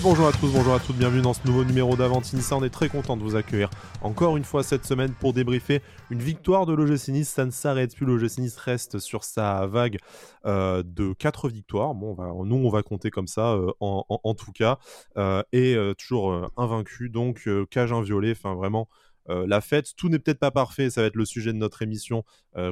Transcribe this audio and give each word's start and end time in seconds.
Bonjour 0.00 0.26
à 0.26 0.32
tous, 0.32 0.50
bonjour 0.50 0.74
à 0.74 0.80
toutes, 0.80 0.96
bienvenue 0.96 1.20
dans 1.20 1.34
ce 1.34 1.46
nouveau 1.46 1.64
numéro 1.64 1.96
d'Avantinissa. 1.96 2.56
On 2.56 2.64
est 2.64 2.70
très 2.70 2.88
content 2.88 3.16
de 3.18 3.22
vous 3.22 3.36
accueillir 3.36 3.68
encore 4.00 4.38
une 4.38 4.44
fois 4.44 4.62
cette 4.62 4.86
semaine 4.86 5.12
pour 5.12 5.34
débriefer 5.34 5.82
une 6.08 6.20
victoire 6.20 6.64
de 6.64 6.72
l'OGC 6.72 7.08
Nice. 7.08 7.28
Ça 7.28 7.44
ne 7.44 7.50
s'arrête 7.50 7.94
plus, 7.94 8.06
l'OGC 8.06 8.38
Nice 8.38 8.56
reste 8.56 9.00
sur 9.00 9.22
sa 9.22 9.66
vague 9.66 9.98
euh, 10.46 10.82
de 10.82 11.12
4 11.12 11.50
victoires. 11.50 11.94
Bon, 11.94 12.12
on 12.12 12.14
va, 12.14 12.32
nous, 12.46 12.56
on 12.56 12.70
va 12.70 12.82
compter 12.82 13.10
comme 13.10 13.26
ça 13.26 13.52
euh, 13.52 13.70
en, 13.80 14.34
tout 14.34 14.52
cas. 14.52 14.78
Euh, 15.18 15.42
et 15.52 15.76
toujours 15.98 16.50
invaincu, 16.56 17.10
donc 17.10 17.46
cage 17.70 17.92
inviolée, 17.92 18.32
enfin 18.32 18.54
vraiment. 18.54 18.88
la 19.28 19.60
fête. 19.60 19.94
Tout 19.94 20.08
n'est 20.08 20.18
peut-être 20.18 20.40
pas 20.40 20.50
parfait, 20.50 20.88
ça 20.88 21.02
va 21.02 21.08
être 21.08 21.16
le 21.16 21.26
sujet 21.26 21.52
de 21.52 21.58
notre 21.58 21.82
émission 21.82 22.24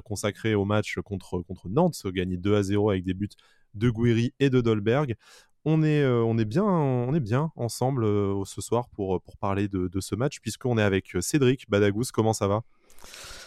consacrée 0.04 0.54
au 0.54 0.64
match 0.64 0.98
contre, 1.04 1.40
contre 1.40 1.68
Nantes, 1.68 2.00
gagné 2.06 2.38
2 2.38 2.56
à 2.56 2.62
0 2.62 2.90
avec 2.90 3.04
des 3.04 3.14
buts 3.14 3.28
de 3.74 3.90
Guiri 3.90 4.34
et 4.40 4.50
de 4.50 4.60
Dolberg 4.60 5.16
on 5.64 5.82
est, 5.82 6.02
euh, 6.02 6.22
on 6.22 6.38
est, 6.38 6.44
bien, 6.44 6.64
on 6.64 7.14
est 7.14 7.20
bien 7.20 7.52
ensemble 7.56 8.04
euh, 8.04 8.42
ce 8.44 8.60
soir 8.60 8.88
pour, 8.88 9.20
pour 9.20 9.36
parler 9.36 9.68
de, 9.68 9.88
ce 10.00 10.14
match, 10.14 10.40
puisqu'on 10.40 10.78
est 10.78 10.82
avec 10.82 11.14
euh, 11.14 11.20
Cédric 11.20 11.68
Badagous. 11.68 12.04
Comment 12.12 12.32
ça 12.32 12.46
va? 12.46 12.62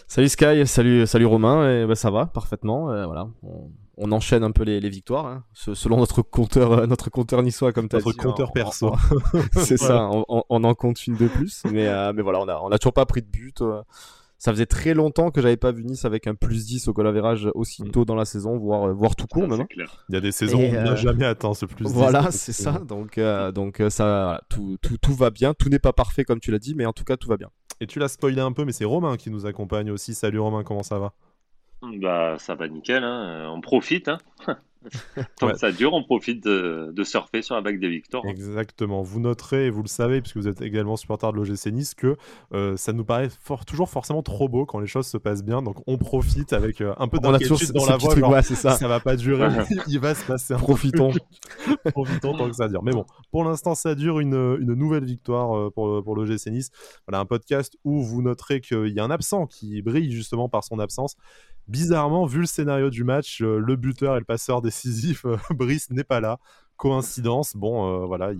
Salut 0.07 0.29
Sky, 0.29 0.67
salut, 0.67 1.07
salut 1.07 1.25
Romain, 1.25 1.69
et 1.69 1.85
bah, 1.85 1.95
ça 1.95 2.11
va 2.11 2.25
parfaitement. 2.25 2.85
voilà, 3.05 3.29
on, 3.97 4.11
enchaîne 4.11 4.43
un 4.43 4.51
peu 4.51 4.63
les, 4.63 4.89
victoires, 4.89 5.25
hein, 5.25 5.43
selon 5.53 5.97
notre 5.97 6.21
compteur, 6.21 6.85
notre 6.87 7.09
compteur 7.09 7.41
niçois, 7.41 7.71
comme 7.71 7.87
tu 7.87 7.95
as 7.95 7.99
dit. 7.99 8.07
Notre 8.07 8.21
compteur 8.21 8.51
perso. 8.51 8.93
C'est 9.53 9.77
ça, 9.77 10.09
on, 10.11 10.63
en 10.63 10.73
compte 10.75 11.07
une 11.07 11.15
de 11.15 11.27
plus, 11.27 11.63
mais, 11.71 12.13
mais 12.13 12.21
voilà, 12.21 12.41
on 12.41 12.47
a, 12.47 12.59
on 12.59 12.69
a 12.69 12.77
toujours 12.77 12.93
pas 12.93 13.05
pris 13.05 13.21
de 13.21 13.27
but 13.27 13.63
ça 14.43 14.51
faisait 14.51 14.65
très 14.65 14.93
longtemps 14.93 15.31
que 15.31 15.41
j'avais 15.41 15.55
pas 15.55 15.71
vu 15.71 15.85
Nice 15.85 16.03
avec 16.03 16.27
un 16.27 16.35
plus 16.35 16.65
10 16.65 16.89
au 16.89 16.93
colavérage 16.93 17.49
aussi 17.55 17.81
mm. 17.81 17.91
tôt 17.91 18.03
dans 18.03 18.15
la 18.15 18.25
saison, 18.25 18.57
voire, 18.57 18.89
euh, 18.89 18.93
voire 18.93 19.15
tout 19.15 19.25
court 19.25 19.47
même. 19.47 19.61
Hein. 19.61 19.67
Il 20.09 20.15
y 20.15 20.17
a 20.17 20.19
des 20.19 20.33
saisons 20.33 20.59
où 20.59 20.65
on 20.65 20.83
n'a 20.83 20.91
euh, 20.91 20.95
jamais 20.97 21.23
atteint 21.23 21.53
ce 21.53 21.65
plus 21.65 21.85
10. 21.85 21.93
Voilà, 21.93 22.29
c'est 22.29 22.51
ça. 22.51 22.73
Donc, 22.85 23.17
euh, 23.17 23.53
donc 23.53 23.81
ça, 23.87 24.41
tout, 24.49 24.77
tout, 24.81 24.97
tout, 24.97 25.13
va 25.13 25.29
bien. 25.29 25.53
Tout 25.53 25.69
n'est 25.69 25.79
pas 25.79 25.93
parfait 25.93 26.25
comme 26.25 26.41
tu 26.41 26.51
l'as 26.51 26.59
dit, 26.59 26.75
mais 26.75 26.85
en 26.85 26.91
tout 26.91 27.05
cas 27.05 27.15
tout 27.15 27.29
va 27.29 27.37
bien. 27.37 27.51
Et 27.79 27.87
tu 27.87 27.99
l'as 27.99 28.09
spoilé 28.09 28.41
un 28.41 28.51
peu, 28.51 28.65
mais 28.65 28.73
c'est 28.73 28.83
Romain 28.83 29.15
qui 29.15 29.29
nous 29.29 29.45
accompagne 29.45 29.89
aussi. 29.91 30.13
Salut 30.13 30.39
Romain, 30.39 30.65
comment 30.65 30.83
ça 30.83 30.99
va? 30.99 31.13
Bah 32.01 32.35
ça 32.37 32.55
va 32.55 32.67
nickel, 32.67 33.05
hein. 33.05 33.49
on 33.49 33.61
profite. 33.61 34.09
Hein. 34.09 34.17
Tant 35.39 35.55
ça 35.55 35.71
dure, 35.71 35.93
on 35.93 36.03
profite 36.03 36.43
de, 36.43 37.03
surfer 37.03 37.41
sur 37.41 37.55
la 37.55 37.61
vague 37.61 37.79
des 37.79 37.89
victoires. 37.89 38.25
Exactement. 38.25 39.01
Vous 39.01 39.19
noterez, 39.19 39.67
et 39.67 39.69
vous 39.69 39.81
le 39.81 39.87
savez, 39.87 40.21
puisque 40.21 40.37
vous 40.37 40.47
êtes 40.47 40.61
également 40.61 40.95
supporter 40.95 41.31
de 41.31 41.37
l'OGC 41.37 41.67
Nice, 41.67 41.93
que 41.93 42.15
euh, 42.53 42.77
ça 42.77 42.93
nous 42.93 43.03
paraît 43.03 43.29
toujours 43.67 43.89
forcément 43.89 44.23
trop 44.23 44.47
beau 44.47 44.65
quand 44.65 44.79
les 44.79 44.87
choses 44.87 45.07
se 45.07 45.17
passent 45.17 45.43
bien. 45.43 45.61
Donc 45.61 45.77
on 45.87 45.97
profite 45.97 46.53
avec 46.53 46.81
euh, 46.81 46.93
un 46.97 47.07
peu 47.07 47.19
d'inquiétude 47.19 47.71
dans 47.71 47.85
la 47.85 47.97
voix. 47.97 48.41
ça. 48.41 48.71
ça 48.71 48.87
va 48.87 48.99
pas 48.99 49.15
durer, 49.15 49.49
il 49.87 49.99
va 49.99 50.15
se 50.15 50.25
passer 50.25 50.53
un 50.53 50.57
Profitons. 50.57 51.11
Profitons 51.91 52.37
tant 52.37 52.49
que 52.49 52.55
ça 52.55 52.67
dure. 52.67 52.83
Mais 52.83 52.91
bon, 52.91 53.05
pour 53.31 53.43
l'instant, 53.43 53.75
ça 53.75 53.95
dure 53.95 54.19
une, 54.19 54.55
nouvelle 54.57 55.05
victoire 55.05 55.57
euh, 55.57 55.69
pour, 55.69 56.03
pour 56.03 56.15
l'OGC 56.15 56.47
Nice. 56.47 56.69
Voilà, 57.07 57.19
un 57.19 57.25
podcast 57.25 57.77
où 57.83 58.01
vous 58.01 58.21
noterez 58.21 58.61
qu'il 58.61 58.87
y 58.89 58.99
a 58.99 59.03
un 59.03 59.11
absent 59.11 59.45
qui 59.45 59.81
brille 59.81 60.11
justement 60.11 60.49
par 60.49 60.63
son 60.63 60.79
absence 60.79 61.15
bizarrement, 61.67 62.25
vu 62.25 62.41
le 62.41 62.45
scénario 62.45 62.89
du 62.89 63.03
match, 63.03 63.41
le 63.41 63.75
buteur 63.75 64.15
et 64.15 64.19
le 64.19 64.25
passeur 64.25 64.61
décisif, 64.61 65.25
euh, 65.25 65.37
Brice 65.51 65.89
n'est 65.89 66.03
pas 66.03 66.19
là 66.19 66.39
coïncidence. 66.77 67.55
Bon, 67.55 68.03
euh, 68.03 68.05
voilà, 68.05 68.31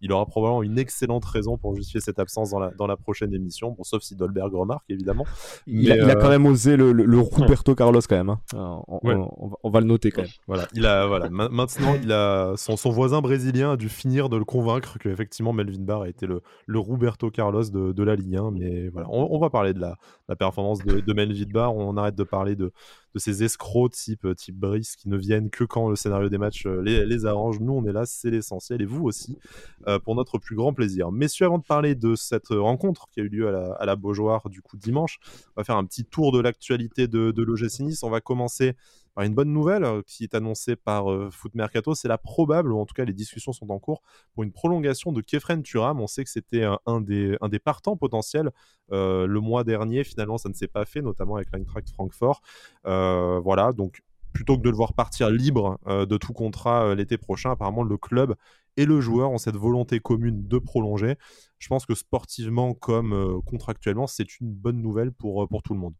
il, 0.00 0.12
aura 0.12 0.26
probablement 0.26 0.62
une 0.62 0.78
excellente 0.78 1.24
raison 1.24 1.58
pour 1.58 1.74
justifier 1.74 2.00
cette 2.00 2.18
absence 2.18 2.50
dans 2.50 2.58
la, 2.58 2.70
dans 2.70 2.86
la 2.86 2.96
prochaine 2.96 3.34
émission. 3.34 3.72
Bon, 3.72 3.84
sauf 3.84 4.02
si 4.02 4.16
Dolberg 4.16 4.54
remarque, 4.54 4.84
évidemment. 4.88 5.26
Il, 5.66 5.90
a, 5.92 6.14
quand 6.16 6.28
même 6.28 6.46
osé 6.46 6.76
le, 6.76 6.92
le, 6.92 7.18
Roberto 7.18 7.74
Carlos, 7.74 8.00
quand 8.08 8.16
même. 8.16 8.30
Hein. 8.30 8.40
On, 8.52 9.70
va 9.70 9.80
le 9.80 9.86
noter, 9.86 10.10
quand 10.10 10.22
même. 10.22 10.30
Voilà, 10.46 10.66
il 10.74 10.86
a, 10.86 11.06
voilà. 11.06 11.28
maintenant, 11.30 11.94
il 12.02 12.12
a, 12.12 12.54
son, 12.56 12.76
son, 12.76 12.90
voisin 12.90 13.20
brésilien 13.20 13.72
a 13.72 13.76
dû 13.76 13.88
finir 13.88 14.28
de 14.28 14.36
le 14.36 14.44
convaincre 14.44 14.98
qu'effectivement, 14.98 15.52
Melvin 15.52 15.82
Barr 15.82 16.02
a 16.02 16.08
été 16.08 16.26
le, 16.26 16.42
le 16.66 16.78
Roberto 16.78 17.30
Carlos 17.30 17.64
de, 17.64 17.92
de 17.92 18.02
la 18.02 18.16
Ligue 18.16 18.36
1. 18.36 18.50
Mais 18.52 18.88
voilà, 18.88 19.08
on, 19.10 19.38
va 19.38 19.50
parler 19.50 19.74
de 19.74 19.80
la, 19.80 19.96
la 20.28 20.36
performance 20.36 20.82
de, 20.84 21.00
de 21.00 21.12
Melvin 21.12 21.50
Barr. 21.52 21.74
On 21.74 21.96
arrête 21.96 22.16
de 22.16 22.24
parler 22.24 22.56
de, 22.56 22.72
de 23.14 23.18
ces 23.18 23.42
escrocs 23.42 23.92
type, 23.92 24.24
euh, 24.24 24.34
type 24.34 24.56
Brice 24.56 24.96
qui 24.96 25.08
ne 25.08 25.16
viennent 25.16 25.50
que 25.50 25.64
quand 25.64 25.88
le 25.88 25.96
scénario 25.96 26.28
des 26.28 26.38
matchs 26.38 26.66
euh, 26.66 26.82
les, 26.82 27.26
arrange. 27.26 27.60
Nous, 27.60 27.72
on 27.72 27.84
est 27.84 27.92
là, 27.92 28.06
c'est 28.06 28.30
l'essentiel, 28.30 28.82
et 28.82 28.86
vous 28.86 29.04
aussi, 29.04 29.38
euh, 29.86 29.98
pour 29.98 30.14
notre 30.14 30.38
plus 30.38 30.56
grand 30.56 30.72
plaisir. 30.72 31.10
Messieurs, 31.10 31.46
avant 31.46 31.58
de 31.58 31.64
parler 31.64 31.94
de 31.94 32.14
cette 32.14 32.48
rencontre 32.48 33.08
qui 33.10 33.20
a 33.20 33.24
eu 33.24 33.28
lieu 33.28 33.48
à 33.48 33.50
la, 33.86 33.92
à 33.92 34.48
du 34.48 34.62
coup, 34.62 34.76
dimanche, 34.76 35.18
on 35.56 35.60
va 35.60 35.64
faire 35.64 35.76
un 35.76 35.84
petit 35.84 36.04
tour 36.04 36.32
de 36.32 36.40
l'actualité 36.40 37.08
de, 37.08 37.30
de 37.30 37.42
l'OGC. 37.42 38.02
On 38.02 38.10
va 38.10 38.20
commencer 38.20 38.74
une 39.18 39.34
bonne 39.34 39.52
nouvelle 39.52 39.84
euh, 39.84 40.02
qui 40.06 40.24
est 40.24 40.34
annoncée 40.34 40.76
par 40.76 41.10
euh, 41.10 41.30
Foot 41.30 41.54
Mercato, 41.54 41.94
c'est 41.94 42.08
la 42.08 42.18
probable, 42.18 42.72
ou 42.72 42.78
en 42.78 42.86
tout 42.86 42.94
cas 42.94 43.04
les 43.04 43.12
discussions 43.12 43.52
sont 43.52 43.70
en 43.70 43.78
cours, 43.78 44.02
pour 44.34 44.44
une 44.44 44.52
prolongation 44.52 45.12
de 45.12 45.20
Kefren 45.20 45.62
Turam. 45.62 46.00
On 46.00 46.06
sait 46.06 46.24
que 46.24 46.30
c'était 46.30 46.64
un, 46.86 47.00
des, 47.00 47.36
partants 47.62 47.96
potentiels 47.96 48.50
euh, 48.92 49.26
le 49.26 49.40
mois 49.40 49.64
dernier. 49.64 50.04
Finalement, 50.04 50.38
ça 50.38 50.48
ne 50.48 50.54
s'est 50.54 50.68
pas 50.68 50.84
fait, 50.84 51.02
notamment 51.02 51.36
avec 51.36 51.48
l'Eintracht 51.52 51.90
Francfort. 51.90 52.42
voilà, 52.84 53.72
donc 53.72 54.02
plutôt 54.32 54.56
que 54.56 54.62
de 54.62 54.70
le 54.70 54.76
voir 54.76 54.94
partir 54.94 55.28
libre 55.28 55.78
de 55.86 56.16
tout 56.16 56.32
contrat 56.32 56.94
l'été 56.94 57.18
prochain, 57.18 57.50
apparemment 57.50 57.82
le 57.82 57.96
club 57.96 58.36
et 58.76 58.86
le 58.86 59.00
joueur 59.00 59.32
ont 59.32 59.38
cette 59.38 59.56
volonté 59.56 59.98
commune 59.98 60.46
de 60.46 60.58
prolonger. 60.58 61.16
Je 61.58 61.66
pense 61.66 61.84
que 61.84 61.96
sportivement 61.96 62.72
comme 62.72 63.42
contractuellement, 63.44 64.06
c'est 64.06 64.38
une 64.38 64.52
bonne 64.52 64.80
nouvelle 64.80 65.10
pour 65.10 65.48
tout 65.64 65.74
le 65.74 65.80
monde. 65.80 65.94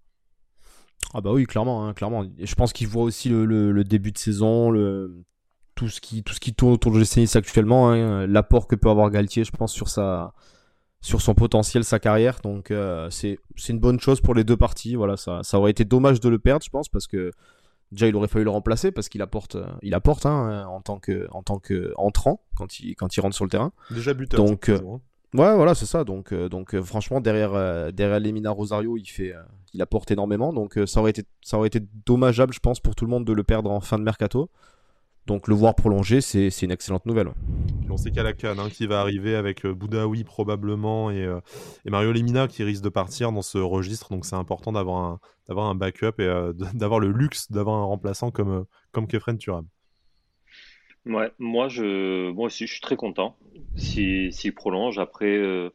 Ah 1.14 1.20
bah 1.20 1.32
oui, 1.32 1.44
clairement, 1.46 1.86
hein, 1.86 1.94
clairement. 1.94 2.24
Je 2.38 2.54
pense 2.54 2.72
qu'il 2.72 2.88
voit 2.88 3.02
aussi 3.02 3.28
le, 3.28 3.82
début 3.84 4.12
de 4.12 4.18
saison, 4.18 4.70
le, 4.70 5.24
tout, 5.74 5.88
ce 5.88 6.00
qui, 6.00 6.22
tout 6.22 6.34
ce 6.34 6.40
qui 6.40 6.54
tourne 6.54 6.72
autour 6.72 6.92
de 6.92 7.00
GC 7.00 7.36
actuellement, 7.36 7.90
hein, 7.90 8.26
l'apport 8.26 8.66
que 8.66 8.76
peut 8.76 8.90
avoir 8.90 9.10
Galtier, 9.10 9.44
je 9.44 9.50
pense, 9.50 9.72
sur, 9.72 9.88
sa, 9.88 10.34
sur 11.00 11.20
son 11.20 11.34
potentiel, 11.34 11.84
sa 11.84 11.98
carrière. 11.98 12.40
Donc 12.42 12.70
euh, 12.70 13.08
c'est 13.10 13.38
une 13.68 13.80
bonne 13.80 13.98
chose 14.00 14.20
pour 14.20 14.34
les 14.34 14.44
deux 14.44 14.56
parties. 14.56 14.94
Voilà, 14.94 15.16
ça, 15.16 15.40
ça 15.42 15.58
aurait 15.58 15.72
été 15.72 15.84
dommage 15.84 16.20
de 16.20 16.28
le 16.28 16.38
perdre, 16.38 16.64
je 16.64 16.70
pense, 16.70 16.88
parce 16.88 17.06
que 17.06 17.32
déjà 17.92 18.06
il 18.06 18.14
aurait 18.14 18.28
fallu 18.28 18.44
le 18.44 18.50
remplacer 18.50 18.92
parce 18.92 19.08
qu'il 19.08 19.22
apporte, 19.22 19.56
il 19.82 19.94
apporte 19.94 20.26
hein, 20.26 20.64
en 20.68 20.80
tant 20.80 20.98
que 20.98 21.26
en 21.32 21.42
tant 21.42 21.58
que 21.58 21.92
entrant 21.96 22.40
quand 22.56 22.78
il 22.78 22.94
quand 22.94 23.16
il 23.16 23.20
rentre 23.20 23.34
sur 23.34 23.44
le 23.44 23.50
terrain. 23.50 23.72
Déjà 23.90 24.14
buteur. 24.14 24.44
Donc 24.44 24.68
euh, 24.68 24.78
Ouais, 25.32 25.54
voilà, 25.54 25.74
c'est 25.74 25.86
ça. 25.86 26.02
Donc, 26.02 26.32
euh, 26.32 26.48
donc 26.48 26.74
euh, 26.74 26.82
franchement, 26.82 27.20
derrière, 27.20 27.54
euh, 27.54 27.92
derrière 27.92 28.18
Lemina 28.18 28.50
Rosario, 28.50 28.96
il, 28.96 29.06
fait, 29.06 29.32
il 29.72 29.80
apporte 29.80 30.10
énormément. 30.10 30.52
Donc, 30.52 30.78
ça, 30.86 31.00
aurait 31.00 31.10
été, 31.10 31.24
ça 31.40 31.56
aurait 31.56 31.68
été 31.68 31.80
dommageable, 32.06 32.52
je 32.52 32.58
pense, 32.58 32.80
pour 32.80 32.94
tout 32.96 33.04
le 33.04 33.10
monde 33.10 33.24
de 33.24 33.32
le 33.32 33.44
perdre 33.44 33.70
en 33.70 33.80
fin 33.80 33.98
de 33.98 34.02
mercato. 34.02 34.50
Donc, 35.26 35.46
le 35.46 35.54
voir 35.54 35.76
prolonger, 35.76 36.20
c'est 36.20 36.62
une 36.62 36.72
excellente 36.72 37.06
nouvelle. 37.06 37.30
On 37.88 37.96
sait 37.96 38.10
qu'il 38.10 38.22
la 38.22 38.30
hein, 38.30 38.70
qui 38.70 38.86
va 38.86 39.00
arriver 39.00 39.36
avec 39.36 39.66
Boudaoui 39.66 40.24
probablement 40.24 41.10
et, 41.10 41.28
et, 41.84 41.90
Mario 41.90 42.10
Lemina 42.10 42.48
qui 42.48 42.64
risque 42.64 42.82
de 42.82 42.88
partir 42.88 43.30
dans 43.30 43.42
ce 43.42 43.58
registre. 43.58 44.08
Donc, 44.10 44.24
c'est 44.24 44.34
important 44.34 44.72
d'avoir 44.72 45.04
un, 45.04 45.56
un 45.56 45.74
backup 45.76 46.18
et 46.18 46.50
d'avoir 46.74 46.98
le 46.98 47.12
luxe 47.12 47.52
d'avoir 47.52 47.76
un 47.76 47.84
remplaçant 47.84 48.32
comme, 48.32 48.64
comme 48.90 49.06
Kefren 49.06 49.38
Turam. 49.38 49.66
Ouais, 51.06 51.32
moi, 51.38 51.68
je, 51.68 52.30
moi 52.30 52.46
aussi, 52.46 52.66
je 52.66 52.72
suis 52.72 52.80
très 52.80 52.96
content 52.96 53.36
s'il 53.76 54.32
si, 54.32 54.52
prolonge. 54.52 54.98
Après, 54.98 55.36
euh, 55.36 55.70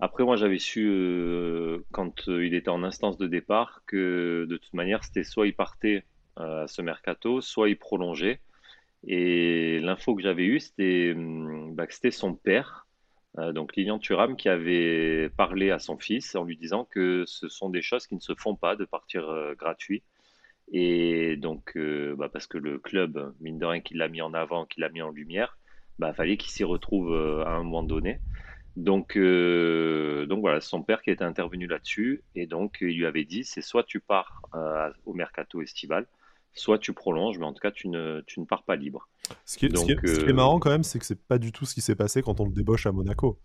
après 0.00 0.24
moi, 0.24 0.36
j'avais 0.36 0.58
su, 0.58 0.86
euh, 0.88 1.80
quand 1.92 2.28
euh, 2.28 2.46
il 2.46 2.54
était 2.54 2.68
en 2.70 2.82
instance 2.84 3.16
de 3.18 3.26
départ, 3.26 3.82
que 3.86 4.46
de 4.48 4.56
toute 4.58 4.74
manière, 4.74 5.04
c'était 5.04 5.24
soit 5.24 5.46
il 5.46 5.54
partait 5.54 6.04
à 6.36 6.66
ce 6.68 6.82
mercato, 6.82 7.40
soit 7.40 7.68
il 7.70 7.78
prolongeait. 7.78 8.40
Et 9.06 9.80
l'info 9.80 10.14
que 10.16 10.22
j'avais 10.22 10.44
eue, 10.44 10.60
c'était 10.60 11.12
hum, 11.16 11.74
bah, 11.74 11.86
que 11.86 11.94
c'était 11.94 12.10
son 12.10 12.34
père, 12.34 12.86
donc 13.38 13.76
Lilian 13.76 13.98
Thuram, 13.98 14.36
qui 14.36 14.48
avait 14.48 15.30
parlé 15.36 15.70
à 15.70 15.78
son 15.78 15.98
fils 15.98 16.34
en 16.34 16.44
lui 16.44 16.56
disant 16.56 16.84
que 16.84 17.24
ce 17.26 17.48
sont 17.48 17.70
des 17.70 17.82
choses 17.82 18.06
qui 18.06 18.14
ne 18.16 18.20
se 18.20 18.34
font 18.34 18.56
pas 18.56 18.76
de 18.76 18.84
partir 18.84 19.54
gratuit. 19.58 20.02
Et 20.72 21.36
donc, 21.36 21.72
euh, 21.76 22.14
bah, 22.16 22.28
parce 22.32 22.46
que 22.46 22.58
le 22.58 22.78
club, 22.78 23.34
mine 23.40 23.58
de 23.58 23.66
rien, 23.66 23.80
qui 23.80 23.94
l'a 23.94 24.08
mis 24.08 24.22
en 24.22 24.34
avant, 24.34 24.66
qui 24.66 24.80
l'a 24.80 24.88
mis 24.88 25.02
en 25.02 25.10
lumière, 25.10 25.58
bah, 25.98 26.12
fallait 26.12 26.36
qu'il 26.36 26.52
s'y 26.52 26.64
retrouve 26.64 27.12
euh, 27.12 27.44
à 27.44 27.50
un 27.50 27.62
moment 27.64 27.82
donné. 27.82 28.20
Donc, 28.76 29.16
euh, 29.16 30.26
donc 30.26 30.40
voilà, 30.40 30.60
son 30.60 30.82
père 30.82 31.02
qui 31.02 31.10
était 31.10 31.24
intervenu 31.24 31.66
là-dessus, 31.66 32.22
et 32.36 32.46
donc 32.46 32.78
il 32.80 32.96
lui 32.96 33.04
avait 33.04 33.24
dit, 33.24 33.42
c'est 33.42 33.62
soit 33.62 33.82
tu 33.82 33.98
pars 33.98 34.42
au 35.06 35.12
mercato 35.12 35.60
estival, 35.60 36.06
soit 36.52 36.78
tu 36.78 36.92
prolonges, 36.92 37.36
mais 37.38 37.46
en 37.46 37.52
tout 37.52 37.60
cas 37.60 37.72
tu 37.72 37.88
ne, 37.88 38.22
tu 38.26 38.38
ne 38.38 38.44
pars 38.44 38.62
pas 38.62 38.76
libre. 38.76 39.08
Ce 39.44 39.58
qui 39.58 39.66
est, 39.66 39.76
ce 39.76 40.20
qui 40.20 40.30
est 40.30 40.32
marrant 40.32 40.60
quand 40.60 40.70
même, 40.70 40.84
c'est 40.84 41.00
que 41.00 41.04
c'est 41.04 41.20
pas 41.20 41.38
du 41.38 41.50
tout 41.50 41.66
ce 41.66 41.74
qui 41.74 41.80
s'est 41.80 41.96
passé 41.96 42.22
quand 42.22 42.40
on 42.40 42.46
le 42.46 42.52
débauche 42.52 42.86
à 42.86 42.92
Monaco. 42.92 43.40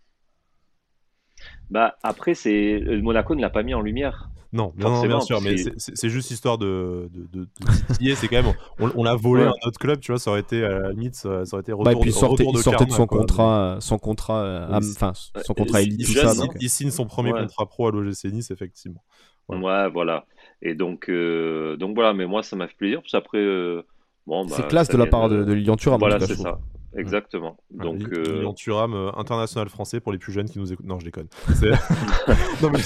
Bah 1.71 1.98
après, 2.04 2.36
c'est 2.36 2.80
Monaco 3.01 3.36
ne 3.36 3.42
l'a 3.42 3.50
pas 3.50 3.63
mis 3.63 3.74
en 3.74 3.81
lumière. 3.81 4.30
Non, 4.53 4.74
bien 4.75 5.21
sûr, 5.21 5.42
mais 5.42 5.56
c'est 5.77 6.09
juste 6.09 6.31
histoire 6.31 6.57
de, 6.57 7.09
de, 7.12 7.47
titiller. 7.88 8.15
c'est 8.15 8.27
quand 8.27 8.44
même, 8.44 8.53
on, 8.80 9.03
l'a 9.03 9.15
volé 9.15 9.44
à 9.44 9.50
un 9.50 9.68
autre 9.68 9.80
club, 9.80 10.00
tu 10.00 10.12
vois, 10.12 10.19
ça 10.19 10.31
aurait 10.31 10.39
été 10.39 10.63
à 10.63 10.69
la 10.69 10.92
limite, 10.92 11.15
ça, 11.15 11.30
aurait 11.30 11.62
été 11.62 11.71
retour, 11.71 11.83
bah, 11.83 11.94
et 11.94 11.95
puis 11.95 12.09
il 12.09 12.13
sortait, 12.13 12.45
de, 12.45 12.50
il 12.50 12.57
sortait 12.59 12.86
de, 12.86 12.92
son 12.92 13.07
contrat, 13.07 13.77
son 13.80 13.97
contrat, 13.97 14.44
euh, 14.44 14.80
enfin, 14.80 15.13
son 15.13 15.53
contrat 15.53 15.81
élite, 15.81 16.06
tout 16.06 16.13
ça. 16.13 16.33
Il, 16.59 16.69
signe 16.69 16.92
son 16.92 17.06
premier 17.06 17.31
contrat 17.31 17.65
pro 17.65 17.88
à 17.88 17.92
l'OGC 17.92 18.25
Nice, 18.25 18.51
effectivement. 18.51 19.03
Ouais, 19.50 19.89
voilà. 19.89 20.25
Et 20.62 20.74
donc, 20.74 21.09
euh, 21.09 21.75
donc 21.77 21.95
voilà, 21.95 22.13
mais 22.13 22.25
moi 22.25 22.42
ça 22.42 22.56
m'a 22.56 22.68
fait 22.68 22.75
plaisir, 22.77 23.01
parce 23.01 23.12
qu'après, 23.12 23.39
euh, 23.39 23.83
bon, 24.25 24.45
bah, 24.45 24.53
c'est 24.56 24.68
classe 24.68 24.89
de 24.89 24.97
la 24.97 25.06
part 25.06 25.30
de, 25.30 25.44
de 25.44 25.53
Lilian 25.53 25.75
Thuram. 25.75 26.00
Voilà, 26.00 26.19
c'est 26.19 26.36
ça. 26.36 26.59
Exactement. 26.97 27.57
Donc, 27.71 28.01
euh... 28.12 28.24
Lilian 28.24 28.53
Thuram, 28.53 28.94
euh, 28.94 29.12
international 29.15 29.69
français 29.69 30.00
pour 30.00 30.12
les 30.12 30.18
plus 30.18 30.31
jeunes 30.31 30.50
qui 30.50 30.59
nous 30.59 30.71
écoutent. 30.71 30.86
Non, 30.86 31.00
je 31.00 31.06
déconne. 31.06 31.27
non, 32.62 32.69
mais 32.71 32.80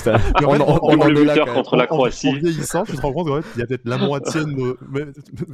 on, 0.44 0.50
on, 0.50 0.80
on, 0.82 1.02
on 1.02 1.08
le 1.08 1.24
buteur 1.24 1.54
contre 1.54 1.76
la 1.76 1.88
Croatie. 1.88 2.30
En, 2.30 2.34
vieillissant, 2.34 2.84
tu 2.84 2.96
te 2.96 3.02
rends 3.02 3.14
compte 3.14 3.44
qu'il 3.52 3.60
y 3.60 3.64
a 3.64 3.68
peut-être 3.68 3.86
la 3.86 3.98
moitié 3.98 4.42
de 4.42 4.52
nos. 4.52 4.78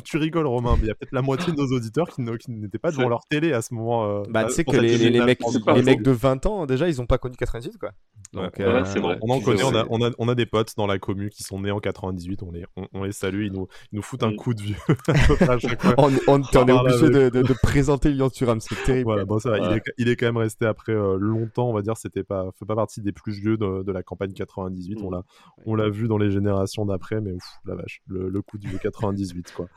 tu 0.03 0.17
rigoles, 0.17 0.47
Romain, 0.47 0.75
mais 0.75 0.83
il 0.83 0.87
y 0.87 0.91
a 0.91 0.95
peut-être 0.95 1.13
la 1.13 1.21
moitié 1.21 1.53
de 1.53 1.57
nos 1.57 1.67
auditeurs 1.67 2.09
qui, 2.09 2.21
n'étaient 2.21 2.79
pas 2.79 2.91
devant 2.91 3.09
leur 3.09 3.25
télé 3.27 3.53
à 3.53 3.61
ce 3.61 3.73
moment. 3.73 4.05
Euh, 4.05 4.23
bah, 4.29 4.45
tu 4.45 4.53
sais 4.53 4.63
que 4.63 4.77
les, 4.77 4.97
les, 4.97 5.21
mecs, 5.21 5.39
les 5.75 5.83
mecs 5.83 6.01
de 6.01 6.11
20 6.11 6.45
ans, 6.45 6.65
déjà, 6.65 6.89
ils 6.89 6.97
n'ont 6.97 7.05
pas 7.05 7.17
connu 7.17 7.35
98, 7.35 7.77
quoi. 7.77 7.91
Donc, 8.33 8.57
ouais, 8.57 8.83
c'est 8.85 8.99
vrai. 8.99 9.17
On 9.21 9.29
en 9.29 9.39
connaît, 9.39 9.63
on 9.63 9.75
a, 9.75 9.85
on, 9.89 10.03
a, 10.03 10.11
on 10.17 10.27
a 10.27 10.35
des 10.35 10.45
potes 10.45 10.73
dans 10.77 10.87
la 10.87 10.99
commu 10.99 11.29
qui 11.29 11.43
sont 11.43 11.59
nés 11.59 11.71
en 11.71 11.79
98, 11.79 12.43
on 12.43 12.51
les, 12.51 12.65
on, 12.93 13.03
les 13.03 13.11
salue, 13.11 13.45
ils 13.45 13.51
nous, 13.51 13.67
ils 13.91 13.95
nous 13.95 14.01
foutent 14.01 14.23
un 14.23 14.35
coup 14.35 14.53
de 14.53 14.61
vieux 14.61 14.75
on, 15.97 16.11
on, 16.27 16.41
on 16.41 16.67
est 16.67 16.71
obligé 16.71 17.09
de, 17.09 17.29
de, 17.29 17.41
de, 17.41 17.53
présenter 17.61 18.09
Lilian 18.09 18.29
Thuram, 18.29 18.44
c'est 18.59 18.75
terrible. 18.86 19.06
Voilà, 19.06 19.25
bon, 19.25 19.39
ça 19.39 19.50
va, 19.50 19.59
il, 19.59 19.77
est, 19.77 19.81
il, 19.97 20.09
est, 20.09 20.15
quand 20.15 20.25
même 20.25 20.38
resté 20.38 20.65
après 20.65 20.94
euh, 20.94 21.18
longtemps, 21.18 21.69
on 21.69 21.74
va 21.74 21.81
dire, 21.81 21.97
c'était 21.97 22.24
pas, 22.24 22.50
fait 22.57 22.65
pas 22.65 22.75
partie 22.75 23.01
des 23.01 23.12
plus 23.12 23.33
vieux 23.33 23.57
de, 23.57 23.83
de 23.83 23.92
la 23.92 24.03
campagne 24.03 24.33
98, 24.33 25.00
mm. 25.00 25.06
on 25.06 25.09
l'a 25.12 25.24
on 25.65 25.75
l'a 25.75 25.89
vu 25.89 26.07
dans 26.07 26.18
les 26.18 26.31
générations 26.31 26.86
d'après, 26.86 27.21
mais 27.21 27.31
ouf, 27.31 27.44
la 27.65 27.75
vache, 27.75 28.01
le, 28.07 28.30
le 28.30 28.42
coup 28.42 28.57
vieux 28.59 28.77
98, 28.77 29.53
quoi. 29.53 29.68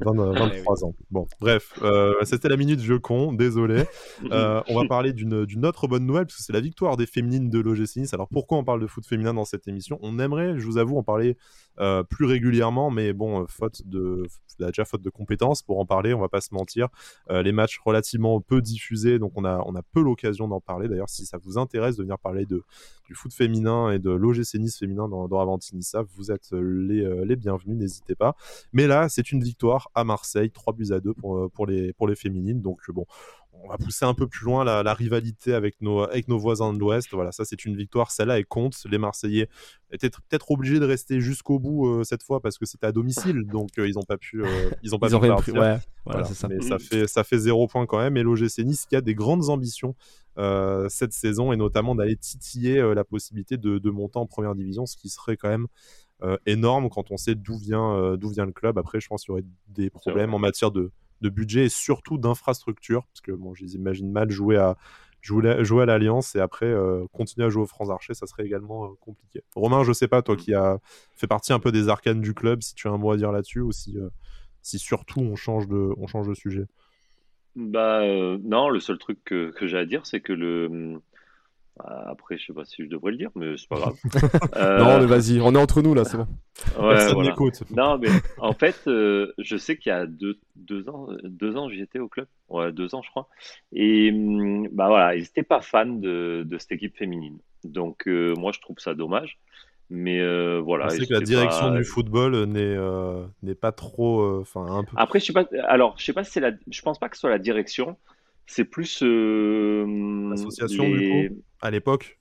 20, 0.00 0.32
23 0.32 0.84
ans. 0.84 0.94
Bon, 1.10 1.26
bref, 1.40 1.72
euh, 1.82 2.14
c'était 2.24 2.48
la 2.48 2.56
minute 2.56 2.80
vieux 2.80 2.98
con, 2.98 3.32
désolé. 3.32 3.84
Euh, 4.30 4.62
on 4.68 4.80
va 4.80 4.86
parler 4.88 5.12
d'une 5.12 5.66
autre 5.66 5.88
bonne 5.88 6.06
nouvelle, 6.06 6.26
parce 6.26 6.36
que 6.36 6.42
c'est 6.42 6.52
la 6.52 6.60
victoire 6.60 6.96
des 6.96 7.06
féminines 7.06 7.50
de 7.50 7.60
l'OGC 7.60 7.96
Nice. 7.96 8.14
Alors 8.14 8.28
pourquoi 8.28 8.58
on 8.58 8.64
parle 8.64 8.80
de 8.80 8.86
foot 8.86 9.06
féminin 9.06 9.34
dans 9.34 9.44
cette 9.44 9.68
émission? 9.68 9.98
On 10.02 10.18
aimerait, 10.18 10.58
je 10.58 10.66
vous 10.66 10.78
avoue, 10.78 10.96
en 10.98 11.02
parler 11.02 11.36
euh, 11.78 12.02
plus 12.02 12.24
régulièrement, 12.24 12.90
mais 12.90 13.12
bon, 13.12 13.42
euh, 13.42 13.46
faute 13.48 13.82
de, 13.86 14.26
déjà 14.58 14.86
faute 14.86 15.02
de 15.02 15.10
compétences 15.10 15.62
pour 15.62 15.78
en 15.78 15.84
parler, 15.84 16.14
on 16.14 16.20
va 16.20 16.28
pas 16.28 16.40
se 16.40 16.54
mentir. 16.54 16.88
Euh, 17.30 17.42
les 17.42 17.52
matchs 17.52 17.78
relativement 17.84 18.15
peu 18.40 18.60
diffusés, 18.60 19.18
donc 19.18 19.32
on 19.36 19.44
a, 19.44 19.62
on 19.66 19.74
a 19.74 19.82
peu 19.82 20.00
l'occasion 20.02 20.48
d'en 20.48 20.60
parler. 20.60 20.88
D'ailleurs, 20.88 21.08
si 21.08 21.26
ça 21.26 21.38
vous 21.38 21.58
intéresse 21.58 21.96
de 21.96 22.02
venir 22.02 22.18
parler 22.18 22.46
de, 22.46 22.62
du 23.06 23.14
foot 23.14 23.32
féminin 23.32 23.90
et 23.90 23.98
de 23.98 24.10
l'OGC 24.10 24.54
Nice 24.54 24.78
féminin 24.78 25.08
dans, 25.08 25.28
dans 25.28 25.40
Avantinissa, 25.40 26.02
vous 26.16 26.30
êtes 26.30 26.52
les, 26.52 27.24
les 27.24 27.36
bienvenus, 27.36 27.76
n'hésitez 27.76 28.14
pas. 28.14 28.36
Mais 28.72 28.86
là, 28.86 29.08
c'est 29.08 29.32
une 29.32 29.42
victoire 29.42 29.90
à 29.94 30.04
Marseille, 30.04 30.50
3 30.50 30.72
buts 30.74 30.92
à 30.92 31.00
2 31.00 31.14
pour, 31.14 31.50
pour, 31.50 31.66
les, 31.66 31.92
pour 31.92 32.08
les 32.08 32.16
féminines. 32.16 32.60
Donc 32.60 32.80
bon, 32.90 33.06
on 33.62 33.68
va 33.68 33.78
pousser 33.78 34.04
un 34.04 34.14
peu 34.14 34.26
plus 34.26 34.44
loin 34.44 34.64
la, 34.64 34.82
la 34.82 34.94
rivalité 34.94 35.54
avec 35.54 35.80
nos, 35.80 36.00
avec 36.00 36.28
nos 36.28 36.38
voisins 36.38 36.72
de 36.72 36.78
l'Ouest. 36.78 37.08
Voilà, 37.12 37.32
ça 37.32 37.44
c'est 37.44 37.64
une 37.64 37.76
victoire. 37.76 38.10
Celle-là, 38.10 38.38
elle 38.38 38.46
compte. 38.46 38.76
Les 38.88 38.98
Marseillais 38.98 39.48
étaient 39.90 40.10
peut-être 40.10 40.50
obligés 40.50 40.78
de 40.78 40.84
rester 40.84 41.20
jusqu'au 41.20 41.58
bout 41.58 41.86
euh, 41.86 42.04
cette 42.04 42.22
fois 42.22 42.40
parce 42.40 42.58
que 42.58 42.66
c'était 42.66 42.86
à 42.86 42.92
domicile, 42.92 43.44
donc 43.46 43.70
euh, 43.78 43.88
ils 43.88 43.94
n'ont 43.94 44.02
pas 44.02 44.16
pu, 44.16 44.44
euh, 44.44 44.70
ils 44.82 44.94
ont 44.94 44.98
pas 44.98 45.08
ils 45.08 45.18
pu. 45.18 45.28
Pris, 45.28 45.52
ouais, 45.52 45.78
voilà, 46.04 46.24
ça. 46.24 46.48
Mais 46.48 46.60
ça 46.60 46.78
fait, 46.78 47.06
ça 47.06 47.24
fait 47.24 47.38
zéro 47.38 47.66
point 47.66 47.86
quand 47.86 47.98
même. 47.98 48.16
Et 48.16 48.22
l'OGC 48.22 48.58
Nice 48.58 48.86
qui 48.86 48.96
a 48.96 49.00
des 49.00 49.14
grandes 49.14 49.48
ambitions 49.48 49.94
cette 50.88 51.14
saison 51.14 51.50
et 51.52 51.56
notamment 51.56 51.94
d'aller 51.94 52.14
titiller 52.14 52.94
la 52.94 53.04
possibilité 53.04 53.56
de, 53.56 53.78
de, 53.78 53.90
monter 53.90 54.18
en 54.18 54.26
première 54.26 54.54
division, 54.54 54.84
ce 54.84 54.94
qui 54.94 55.08
serait 55.08 55.38
quand 55.38 55.48
même 55.48 55.66
énorme 56.44 56.90
quand 56.90 57.10
on 57.10 57.16
sait 57.16 57.34
d'où 57.34 57.56
vient, 57.56 58.16
d'où 58.18 58.28
vient 58.28 58.44
le 58.44 58.52
club. 58.52 58.76
Après, 58.76 59.00
je 59.00 59.08
pense 59.08 59.22
qu'il 59.22 59.30
y 59.30 59.32
aurait 59.32 59.46
des 59.68 59.88
problèmes 59.88 60.34
en 60.34 60.38
matière 60.38 60.70
de 60.70 60.92
de 61.20 61.28
budget 61.28 61.64
et 61.64 61.68
surtout 61.68 62.18
d'infrastructure, 62.18 63.06
parce 63.06 63.20
que 63.20 63.32
bon, 63.32 63.54
je 63.54 63.64
les 63.64 63.74
imagine 63.74 64.10
mal 64.10 64.30
jouer 64.30 64.56
à, 64.56 64.76
jouer, 65.22 65.64
jouer 65.64 65.82
à 65.82 65.86
l'Alliance 65.86 66.36
et 66.36 66.40
après 66.40 66.66
euh, 66.66 67.04
continuer 67.12 67.46
à 67.46 67.50
jouer 67.50 67.62
au 67.62 67.66
France 67.66 67.90
Archer, 67.90 68.14
ça 68.14 68.26
serait 68.26 68.44
également 68.44 68.86
euh, 68.86 68.88
compliqué. 69.00 69.42
Romain, 69.54 69.82
je 69.84 69.92
sais 69.92 70.08
pas, 70.08 70.22
toi 70.22 70.36
qui 70.36 70.54
a 70.54 70.78
fait 71.14 71.26
partie 71.26 71.52
un 71.52 71.58
peu 71.58 71.72
des 71.72 71.88
arcanes 71.88 72.20
du 72.20 72.34
club, 72.34 72.62
si 72.62 72.74
tu 72.74 72.88
as 72.88 72.90
un 72.90 72.98
mot 72.98 73.10
à 73.10 73.16
dire 73.16 73.32
là-dessus 73.32 73.60
ou 73.60 73.72
si, 73.72 73.98
euh, 73.98 74.08
si 74.62 74.78
surtout 74.78 75.20
on 75.20 75.36
change 75.36 75.68
de, 75.68 75.92
on 75.96 76.06
change 76.06 76.28
de 76.28 76.34
sujet. 76.34 76.66
Bah 77.54 78.02
non, 78.42 78.68
le 78.68 78.80
seul 78.80 78.98
truc 78.98 79.18
que, 79.24 79.50
que 79.50 79.66
j'ai 79.66 79.78
à 79.78 79.86
dire, 79.86 80.04
c'est 80.04 80.20
que 80.20 80.34
le 80.34 81.00
après, 81.84 82.38
je 82.38 82.46
sais 82.46 82.52
pas 82.52 82.64
si 82.64 82.82
je 82.82 82.88
devrais 82.88 83.10
le 83.10 83.18
dire, 83.18 83.30
mais 83.34 83.56
c'est 83.56 83.68
pas 83.68 83.76
grave. 83.76 83.96
euh... 84.56 84.78
Non, 84.78 84.98
mais 84.98 85.06
vas-y, 85.06 85.40
on 85.40 85.54
est 85.54 85.58
entre 85.58 85.82
nous 85.82 85.94
là, 85.94 86.04
c'est 86.04 86.16
bon. 86.16 86.26
Ouais, 86.78 87.12
voilà. 87.12 87.34
Non, 87.70 87.98
mais 87.98 88.08
en 88.38 88.54
fait, 88.54 88.76
euh, 88.86 89.32
je 89.38 89.56
sais 89.56 89.76
qu'il 89.76 89.90
y 89.90 89.92
a 89.92 90.06
deux, 90.06 90.38
deux 90.54 90.88
ans, 90.88 91.08
deux 91.22 91.56
ans, 91.56 91.68
j'y 91.68 91.82
étais 91.82 91.98
au 91.98 92.08
club. 92.08 92.26
Ouais, 92.48 92.72
deux 92.72 92.94
ans, 92.94 93.02
je 93.02 93.10
crois. 93.10 93.28
Et 93.72 94.10
hum, 94.10 94.68
bah 94.72 94.88
voilà, 94.88 95.16
ils 95.16 95.22
n'étaient 95.22 95.42
pas 95.42 95.60
fans 95.60 95.86
de, 95.86 96.44
de, 96.46 96.58
cette 96.58 96.72
équipe 96.72 96.96
féminine. 96.96 97.38
Donc, 97.64 98.08
euh, 98.08 98.34
moi, 98.36 98.52
je 98.54 98.60
trouve 98.60 98.78
ça 98.78 98.94
dommage. 98.94 99.38
Mais 99.90 100.20
euh, 100.20 100.60
voilà. 100.60 100.88
C'est 100.88 101.06
que 101.06 101.12
la 101.12 101.20
direction 101.20 101.70
pas... 101.70 101.76
du 101.76 101.84
football 101.84 102.44
n'est 102.46 102.60
euh, 102.60 103.24
n'est 103.42 103.54
pas 103.54 103.70
trop, 103.70 104.40
enfin 104.40 104.66
un 104.66 104.82
peu. 104.82 104.96
Après, 104.96 105.20
je 105.20 105.26
sais 105.26 105.32
pas. 105.32 105.46
Alors, 105.68 105.94
je 105.98 106.04
sais 106.04 106.12
pas 106.12 106.24
si 106.24 106.32
c'est 106.32 106.40
la. 106.40 106.52
Je 106.68 106.82
pense 106.82 106.98
pas 106.98 107.08
que 107.08 107.16
ce 107.16 107.20
soit 107.20 107.30
la 107.30 107.38
direction. 107.38 107.96
C'est 108.46 108.64
plus. 108.64 109.02
Euh, 109.02 110.30
L'association, 110.30 110.84
les... 110.84 110.98
du 110.98 111.28
coup, 111.30 111.42
à 111.60 111.70
l'époque 111.70 112.18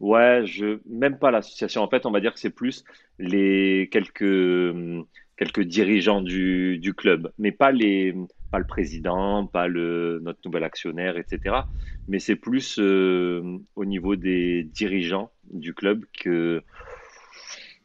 Ouais, 0.00 0.42
je... 0.44 0.80
même 0.88 1.18
pas 1.18 1.30
l'association. 1.30 1.82
En 1.82 1.88
fait, 1.88 2.04
on 2.04 2.10
va 2.10 2.20
dire 2.20 2.34
que 2.34 2.40
c'est 2.40 2.50
plus 2.50 2.84
les 3.18 3.88
quelques, 3.92 4.74
quelques 5.36 5.62
dirigeants 5.62 6.20
du, 6.20 6.78
du 6.78 6.94
club, 6.94 7.32
mais 7.38 7.52
pas, 7.52 7.70
les... 7.70 8.14
pas 8.50 8.58
le 8.58 8.66
président, 8.66 9.46
pas 9.46 9.68
le... 9.68 10.20
notre 10.22 10.40
nouvel 10.44 10.64
actionnaire, 10.64 11.16
etc. 11.16 11.56
Mais 12.08 12.18
c'est 12.18 12.36
plus 12.36 12.78
euh, 12.78 13.58
au 13.76 13.84
niveau 13.84 14.16
des 14.16 14.64
dirigeants 14.64 15.30
du 15.52 15.72
club 15.74 16.04
que 16.20 16.62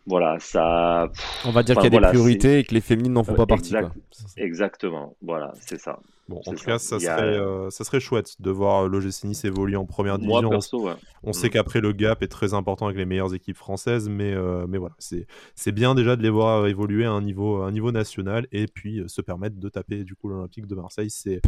voilà, 0.09 0.39
ça. 0.39 1.11
On 1.45 1.51
va 1.51 1.61
dire 1.61 1.75
qu'il 1.75 1.83
y 1.83 1.87
a 1.87 1.89
voilà, 1.91 2.07
des 2.07 2.17
priorités 2.17 2.59
et 2.59 2.63
que 2.63 2.73
les 2.73 2.81
féminines 2.81 3.13
n'en 3.13 3.23
font 3.23 3.35
pas 3.35 3.45
partie. 3.45 3.75
Exact... 3.75 3.95
Exactement, 4.37 5.15
voilà, 5.21 5.53
c'est 5.59 5.79
ça. 5.79 5.99
Bon, 6.29 6.41
en 6.45 6.53
tout 6.53 6.63
cas, 6.63 6.77
ça, 6.77 6.99
ça, 6.99 7.17
serait, 7.17 7.37
a... 7.37 7.41
euh, 7.41 7.69
ça 7.71 7.83
serait 7.83 7.99
chouette 7.99 8.35
de 8.39 8.51
voir 8.51 8.87
l'OGC 8.87 9.23
Nice 9.23 9.45
évoluer 9.45 9.75
en 9.75 9.87
première 9.87 10.19
division. 10.19 10.41
Moi, 10.43 10.51
perso, 10.51 10.85
ouais. 10.85 10.93
On 11.23 11.31
mmh. 11.31 11.33
sait 11.33 11.49
qu'après, 11.49 11.81
le 11.81 11.91
gap 11.91 12.21
est 12.21 12.27
très 12.27 12.53
important 12.53 12.85
avec 12.85 12.99
les 12.99 13.05
meilleures 13.05 13.33
équipes 13.33 13.57
françaises, 13.57 14.07
mais, 14.09 14.31
euh, 14.35 14.67
mais 14.67 14.77
voilà, 14.77 14.95
c'est 14.99 15.71
bien 15.71 15.95
déjà 15.95 16.15
de 16.15 16.21
les 16.21 16.29
voir 16.29 16.67
évoluer 16.67 17.05
à 17.05 17.11
un 17.11 17.21
niveau, 17.23 17.63
à 17.63 17.65
un 17.65 17.71
niveau 17.71 17.91
national 17.91 18.45
et 18.51 18.67
puis 18.67 18.99
euh, 18.99 19.07
se 19.07 19.21
permettre 19.21 19.59
de 19.59 19.69
taper 19.69 20.03
du 20.03 20.13
coup 20.13 20.29
l'Olympique 20.29 20.67
de 20.67 20.75
Marseille. 20.75 21.09
C'est 21.09 21.41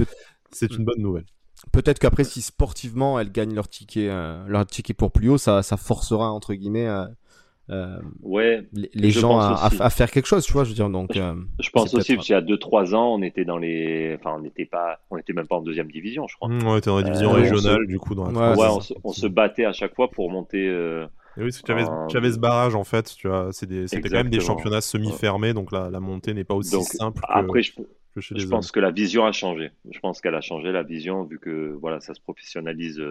une 0.75 0.83
bonne 0.83 0.99
nouvelle. 0.99 1.25
Peut-être 1.71 1.99
qu'après, 1.99 2.23
si 2.23 2.41
sportivement 2.41 3.19
elles 3.19 3.31
gagnent 3.31 3.53
leur 3.53 3.67
ticket, 3.67 4.09
euh, 4.09 4.43
leur 4.47 4.65
ticket 4.65 4.95
pour 4.95 5.11
plus 5.11 5.29
haut, 5.29 5.37
ça, 5.37 5.61
ça 5.61 5.77
forcera 5.77 6.31
entre 6.31 6.55
guillemets 6.55 6.87
euh, 7.71 7.99
ouais, 8.21 8.67
les, 8.73 9.11
gens 9.11 9.39
à, 9.39 9.69
à, 9.79 9.89
faire 9.89 10.11
quelque 10.11 10.25
chose, 10.25 10.45
tu 10.45 10.51
vois, 10.51 10.65
je 10.65 10.69
veux 10.69 10.75
dire. 10.75 10.89
Donc, 10.89 11.11
je, 11.13 11.21
euh, 11.21 11.35
je 11.61 11.69
pense 11.69 11.93
aussi 11.93 12.15
parce 12.15 12.27
qu'il 12.27 12.33
y 12.33 12.37
a 12.37 12.41
2-3 12.41 12.93
ans, 12.95 13.13
on 13.13 13.21
était 13.21 13.45
dans 13.45 13.57
les, 13.57 14.17
enfin, 14.19 14.35
on 14.37 14.41
n'était 14.41 14.65
pas, 14.65 14.99
on 15.09 15.17
était 15.17 15.31
même 15.31 15.47
pas 15.47 15.55
en 15.55 15.61
deuxième 15.61 15.89
division, 15.89 16.27
je 16.27 16.35
crois. 16.35 16.49
Mmh, 16.49 16.67
on 16.67 16.77
était 16.77 16.89
dans 16.89 16.97
la 16.97 17.03
division 17.03 17.29
euh, 17.31 17.35
régionale, 17.35 17.83
se... 17.83 17.87
du 17.87 17.97
coup, 17.97 18.13
dans 18.13 18.29
la 18.29 18.57
ouais, 18.57 18.67
on, 18.69 18.81
se, 18.81 18.93
on, 19.05 19.13
se, 19.13 19.25
battait 19.27 19.63
à 19.63 19.71
chaque 19.71 19.95
fois 19.95 20.11
pour 20.11 20.29
monter. 20.29 20.67
Euh, 20.67 21.05
et 21.37 21.43
oui, 21.43 21.45
parce 21.45 21.61
que 21.61 21.65
tu 21.65 21.71
avais, 21.71 21.83
un... 21.83 22.07
tu 22.07 22.17
avais, 22.17 22.31
ce 22.33 22.39
barrage 22.39 22.75
en 22.75 22.83
fait, 22.83 23.15
tu 23.15 23.29
vois, 23.29 23.53
c'était 23.53 23.85
quand 24.01 24.11
même 24.11 24.29
des 24.29 24.41
championnats 24.41 24.81
semi-fermés, 24.81 25.53
donc 25.53 25.71
la, 25.71 25.89
la 25.89 26.01
montée 26.01 26.33
n'est 26.33 26.43
pas 26.43 26.55
aussi 26.55 26.73
donc, 26.73 26.83
simple. 26.83 27.21
Que... 27.21 27.25
Après, 27.29 27.61
je, 27.63 27.71
je 28.17 28.47
pense 28.47 28.65
hommes. 28.65 28.71
que 28.73 28.79
la 28.81 28.91
vision 28.91 29.25
a 29.25 29.31
changé. 29.31 29.71
Je 29.89 29.99
pense 29.99 30.19
qu'elle 30.19 30.35
a 30.35 30.41
changé 30.41 30.73
la 30.73 30.83
vision 30.83 31.23
vu 31.23 31.39
que 31.39 31.77
voilà, 31.79 32.01
ça 32.01 32.13
se 32.13 32.19
professionnalise 32.19 33.01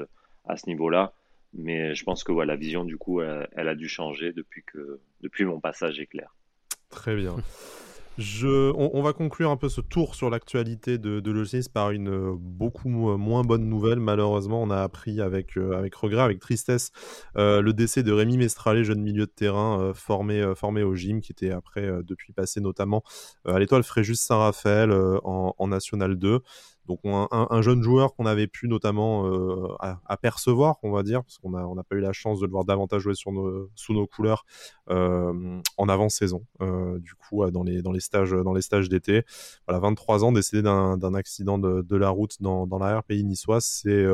à 0.47 0.59
ce 0.59 0.67
niveau-là. 0.67 1.15
Mais 1.53 1.95
je 1.95 2.05
pense 2.05 2.25
que 2.25 2.33
ouais, 2.33 2.47
la 2.47 2.57
vision, 2.57 2.85
du 2.85 2.97
coup, 2.97 3.23
elle, 3.23 3.69
a 3.69 3.75
dû 3.75 3.89
changer 3.89 4.33
depuis, 4.33 4.63
que, 4.63 5.01
depuis 5.21 5.45
mon 5.45 5.61
passage 5.61 5.99
éclair. 5.99 6.35
Très 6.91 7.17
bien. 7.17 7.37
On, 8.77 9.03
va 9.03 9.13
conclure 9.13 9.51
un 9.51 9.57
peu 9.57 9.69
ce 9.69 9.81
tour 9.81 10.15
sur 10.15 10.29
l'actualité 10.29 10.99
de, 10.99 11.21
de 11.21 11.71
par 11.73 11.91
une 11.91 12.09
euh, 12.09 12.35
beaucoup 12.37 12.89
moins 12.89 13.43
bonne 13.43 13.67
nouvelle. 13.69 13.99
Malheureusement, 13.99 14.63
on 14.63 14.71
a 14.71 14.83
appris 14.83 15.21
avec, 15.21 15.57
euh, 15.57 15.77
avec 15.77 15.95
regret, 15.95 16.23
avec 16.23 16.39
tristesse, 16.39 16.91
euh, 17.37 17.63
le 17.63 17.73
décès 17.73 18.03
de 18.03 18.13
Rémi 18.13 18.37
Mestralé, 18.37 18.85
jeune 18.85 19.01
milieu 19.01 19.27
de 19.27 19.31
terrain 19.31 19.93
formé, 19.95 20.53
formé 20.55 20.83
au 20.83 20.95
gym, 20.95 21.21
qui 21.21 21.33
était 21.33 21.51
après, 21.51 21.89
depuis 22.03 22.33
passé 22.33 22.61
notamment 22.61 23.03
à 23.47 23.59
l'étoile 23.59 23.83
Fréjus 23.83 24.17
Saint-Raphaël 24.17 24.93
en, 24.93 25.55
en, 25.57 25.69
National 25.69 26.17
2. 26.17 26.41
Donc 26.87 27.01
un, 27.05 27.29
un, 27.31 27.47
un 27.51 27.63
jeune 27.63 27.83
joueur 27.83 28.15
qu'on 28.15 28.27
avait 28.27 28.47
pu 28.47 28.69
notamment 28.69 29.27
euh, 29.27 29.69
apercevoir, 30.07 30.77
on 30.83 30.91
va 30.91 31.03
dire, 31.03 31.23
parce 31.23 31.39
qu'on 31.39 31.51
n'a 31.51 31.67
on 31.67 31.77
pas 31.77 31.97
eu 31.97 32.01
la 32.01 32.13
chance 32.13 32.41
de 32.41 32.47
le 32.47 32.51
voir 32.51 32.65
davantage 32.65 33.03
jouer 33.03 33.15
sur 33.15 33.33
nos, 33.33 33.71
sous 33.75 33.95
nos 33.95 34.07
couleurs 34.07 34.45
euh, 34.91 35.61
en 35.77 35.89
avant-saison, 35.89 36.45
euh, 36.63 36.99
du 36.99 37.15
coup 37.15 37.49
dans 37.51 37.63
les, 37.63 37.83
dans 37.83 37.93
les 37.93 38.01
stages, 38.01 38.33
dans 38.33 38.53
les 38.53 38.63
stages 38.63 38.89
d'été. 38.89 39.25
Voilà, 39.67 39.81
23 39.81 40.25
ans, 40.25 40.33
décédé 40.33 40.63
d'un 40.63 41.15
accident 41.15 41.59
de, 41.59 41.83
de, 41.83 41.97
la 41.97 42.11
route 42.11 42.41
dans, 42.41 42.67
dans 42.67 42.79
l'arrière-pays 42.79 43.25
niçois, 43.25 43.61
c'est 43.61 44.05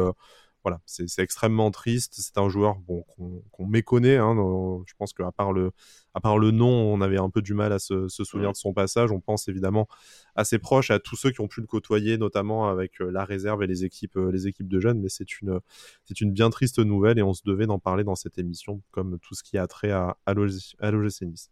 voilà, 0.66 0.80
c'est 0.84 1.22
extrêmement 1.22 1.70
triste. 1.70 2.14
C'est 2.16 2.38
un 2.38 2.48
joueur 2.48 2.74
bon, 2.88 3.04
qu'on 3.52 3.64
qu 3.64 3.70
méconnaît. 3.70 4.16
Hein, 4.16 4.34
dans, 4.34 4.84
je 4.84 4.94
pense 4.98 5.12
qu'à 5.12 5.30
part, 5.30 5.52
le, 5.52 5.70
à 6.12 6.20
part 6.20 6.38
le 6.38 6.50
nom, 6.50 6.68
on 6.68 7.00
avait 7.00 7.18
un 7.18 7.30
peu 7.30 7.40
du 7.40 7.54
mal 7.54 7.72
à 7.72 7.78
se, 7.78 8.08
se 8.08 8.24
souvenir 8.24 8.48
ouais. 8.48 8.52
de 8.52 8.56
son 8.56 8.72
passage. 8.72 9.12
On 9.12 9.20
pense 9.20 9.46
évidemment 9.46 9.86
à 10.34 10.44
ses 10.44 10.58
proches, 10.58 10.90
à 10.90 10.98
tous 10.98 11.14
ceux 11.14 11.30
qui 11.30 11.40
ont 11.40 11.46
pu 11.46 11.60
le 11.60 11.68
côtoyer, 11.68 12.18
notamment 12.18 12.68
avec 12.68 13.00
euh, 13.00 13.12
la 13.12 13.24
réserve 13.24 13.62
et 13.62 13.68
les 13.68 13.84
équipes, 13.84 14.16
euh, 14.16 14.32
les 14.32 14.48
équipes 14.48 14.66
de 14.66 14.80
jeunes. 14.80 15.00
Mais 15.00 15.08
c'est 15.08 15.40
une, 15.40 15.60
c'est 16.04 16.20
une 16.20 16.32
bien 16.32 16.50
triste 16.50 16.80
nouvelle 16.80 17.20
et 17.20 17.22
on 17.22 17.32
se 17.32 17.42
devait 17.44 17.66
d'en 17.66 17.78
parler 17.78 18.02
dans 18.02 18.16
cette 18.16 18.36
émission, 18.36 18.82
comme 18.90 19.20
tout 19.20 19.36
ce 19.36 19.44
qui 19.44 19.58
a 19.58 19.68
trait 19.68 19.92
à, 19.92 20.16
à 20.26 20.34
l'OGC 20.34 21.22
Nice. 21.22 21.50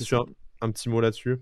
Sur 0.00 0.22
un, 0.60 0.66
un 0.66 0.70
petit 0.72 0.88
mot 0.88 1.00
là-dessus? 1.00 1.38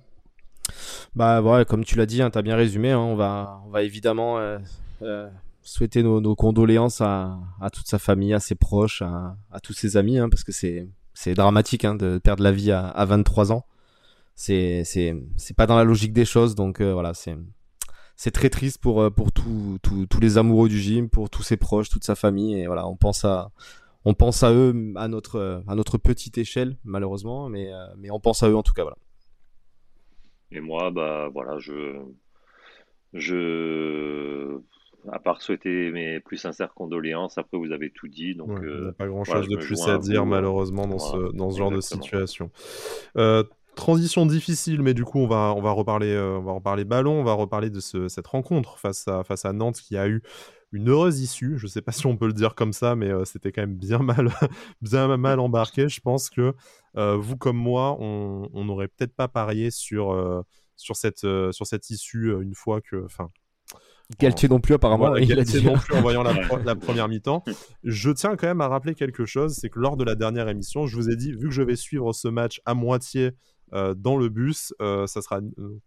Bah 1.14 1.42
ouais, 1.42 1.64
comme 1.64 1.84
tu 1.84 1.96
l'as 1.96 2.06
dit, 2.06 2.22
hein, 2.22 2.30
tu 2.30 2.38
as 2.38 2.42
bien 2.42 2.56
résumé. 2.56 2.90
Hein, 2.92 2.98
on, 2.98 3.16
va, 3.16 3.60
on 3.66 3.70
va 3.70 3.82
évidemment 3.82 4.38
euh, 4.38 4.58
euh, 5.02 5.28
souhaiter 5.62 6.02
nos, 6.02 6.34
condoléances 6.34 7.00
à, 7.00 7.38
toute 7.72 7.86
sa 7.86 7.98
famille, 7.98 8.34
à 8.34 8.40
ses 8.40 8.54
proches, 8.54 9.02
à, 9.02 9.36
tous 9.62 9.72
ses 9.72 9.96
amis, 9.96 10.18
hein, 10.18 10.28
parce 10.28 10.44
que 10.44 10.52
c'est 10.52 11.34
dramatique 11.34 11.86
de 11.86 12.18
perdre 12.18 12.42
la 12.42 12.52
vie 12.52 12.72
à, 12.72 13.04
23 13.04 13.52
ans. 13.52 13.66
C'est 14.34 14.84
pas 15.56 15.66
dans 15.66 15.76
la 15.76 15.84
logique 15.84 16.12
des 16.12 16.24
choses, 16.24 16.54
donc 16.54 16.80
voilà, 16.80 17.12
c'est 17.14 18.30
très 18.30 18.50
triste 18.50 18.78
pour, 18.78 19.12
pour 19.12 19.32
tous 19.32 19.78
les 20.20 20.38
amoureux 20.38 20.68
du 20.68 20.78
gym, 20.78 21.08
pour 21.08 21.30
tous 21.30 21.42
ses 21.42 21.56
proches, 21.56 21.88
toute 21.88 22.04
sa 22.04 22.14
famille. 22.14 22.60
Et 22.60 22.66
voilà, 22.66 22.86
on 22.86 22.96
pense 22.96 23.24
à, 23.24 23.52
eux 24.52 24.92
à 24.96 25.08
notre, 25.08 25.62
à 25.66 25.74
notre 25.74 25.98
petite 25.98 26.38
échelle, 26.38 26.76
malheureusement, 26.84 27.48
mais, 27.48 27.72
euh, 27.72 27.86
mais 27.98 28.10
on 28.10 28.20
pense 28.20 28.42
à 28.42 28.48
eux 28.48 28.56
en 28.56 28.62
tout 28.62 28.72
cas. 28.72 28.82
Voilà. 28.82 28.96
Et 30.52 30.60
moi, 30.60 30.90
bah 30.90 31.28
voilà, 31.32 31.58
je, 31.58 32.02
je, 33.12 34.60
à 35.10 35.18
part 35.18 35.42
souhaiter 35.42 35.90
mes 35.90 36.20
plus 36.20 36.36
sincères 36.36 36.74
condoléances, 36.74 37.38
après 37.38 37.58
vous 37.58 37.72
avez 37.72 37.90
tout 37.90 38.08
dit. 38.08 38.34
Donc, 38.34 38.50
il 38.62 38.68
n'y 38.68 38.88
a 38.88 38.92
pas 38.92 39.06
grand 39.06 39.24
chose 39.24 39.48
de 39.48 39.56
plus 39.56 39.88
à 39.88 39.98
dire, 39.98 40.26
malheureusement, 40.26 40.86
dans 40.86 40.98
ce, 40.98 41.32
dans 41.32 41.50
ce 41.50 41.58
genre 41.58 41.70
de 41.70 41.80
situation. 41.80 42.50
Euh, 43.16 43.44
transition 43.76 44.26
difficile, 44.26 44.82
mais 44.82 44.94
du 44.94 45.04
coup, 45.04 45.18
on 45.18 45.26
va, 45.26 45.54
on 45.56 45.62
va, 45.62 45.70
reparler, 45.70 46.12
euh, 46.12 46.38
on 46.38 46.42
va 46.42 46.52
reparler 46.52 46.84
ballon, 46.84 47.20
on 47.20 47.24
va 47.24 47.32
reparler 47.32 47.70
de 47.70 47.80
ce, 47.80 48.08
cette 48.08 48.26
rencontre 48.26 48.78
face 48.78 49.06
à, 49.08 49.24
face 49.24 49.44
à 49.44 49.52
Nantes 49.52 49.80
qui 49.80 49.96
a 49.96 50.08
eu 50.08 50.22
une 50.72 50.88
heureuse 50.88 51.20
issue. 51.20 51.58
Je 51.58 51.66
ne 51.66 51.70
sais 51.70 51.82
pas 51.82 51.92
si 51.92 52.06
on 52.06 52.16
peut 52.16 52.26
le 52.26 52.32
dire 52.32 52.54
comme 52.54 52.72
ça, 52.72 52.96
mais 52.96 53.10
euh, 53.10 53.24
c'était 53.24 53.52
quand 53.52 53.62
même 53.62 53.76
bien 53.76 53.98
mal, 53.98 54.30
bien 54.82 55.16
mal 55.16 55.40
embarqué. 55.40 55.88
Je 55.88 56.00
pense 56.00 56.30
que 56.30 56.54
euh, 56.96 57.16
vous 57.16 57.36
comme 57.36 57.56
moi, 57.56 57.96
on 58.00 58.64
n'aurait 58.64 58.88
peut-être 58.88 59.14
pas 59.14 59.28
parié 59.28 59.70
sur, 59.70 60.12
euh, 60.12 60.42
sur, 60.76 60.96
cette, 60.96 61.26
sur 61.52 61.66
cette 61.66 61.90
issue 61.90 62.32
une 62.40 62.54
fois 62.54 62.80
que. 62.80 63.04
Enfin, 63.04 63.30
Galtier 64.18 64.48
non 64.48 64.60
plus 64.60 64.74
apparemment. 64.74 65.12
Galtier 65.12 65.62
non 65.62 65.74
plus 65.74 65.94
en 65.94 66.00
voyant 66.00 66.22
la, 66.22 66.32
la, 66.64 66.76
première 66.76 67.08
mi-temps. 67.08 67.44
Je 67.84 68.10
tiens 68.10 68.36
quand 68.36 68.46
même 68.46 68.60
à 68.60 68.68
rappeler 68.68 68.94
quelque 68.94 69.24
chose, 69.24 69.54
c'est 69.54 69.68
que 69.68 69.78
lors 69.78 69.96
de 69.96 70.04
la 70.04 70.14
dernière 70.14 70.48
émission, 70.48 70.86
je 70.86 70.96
vous 70.96 71.10
ai 71.10 71.16
dit, 71.16 71.32
vu 71.32 71.48
que 71.48 71.54
je 71.54 71.62
vais 71.62 71.76
suivre 71.76 72.12
ce 72.12 72.28
match 72.28 72.60
à 72.64 72.74
moitié 72.74 73.32
euh, 73.72 73.94
dans 73.94 74.16
le 74.16 74.28
bus, 74.28 74.74
euh, 74.82 75.06
ça 75.06 75.22
sera 75.22 75.40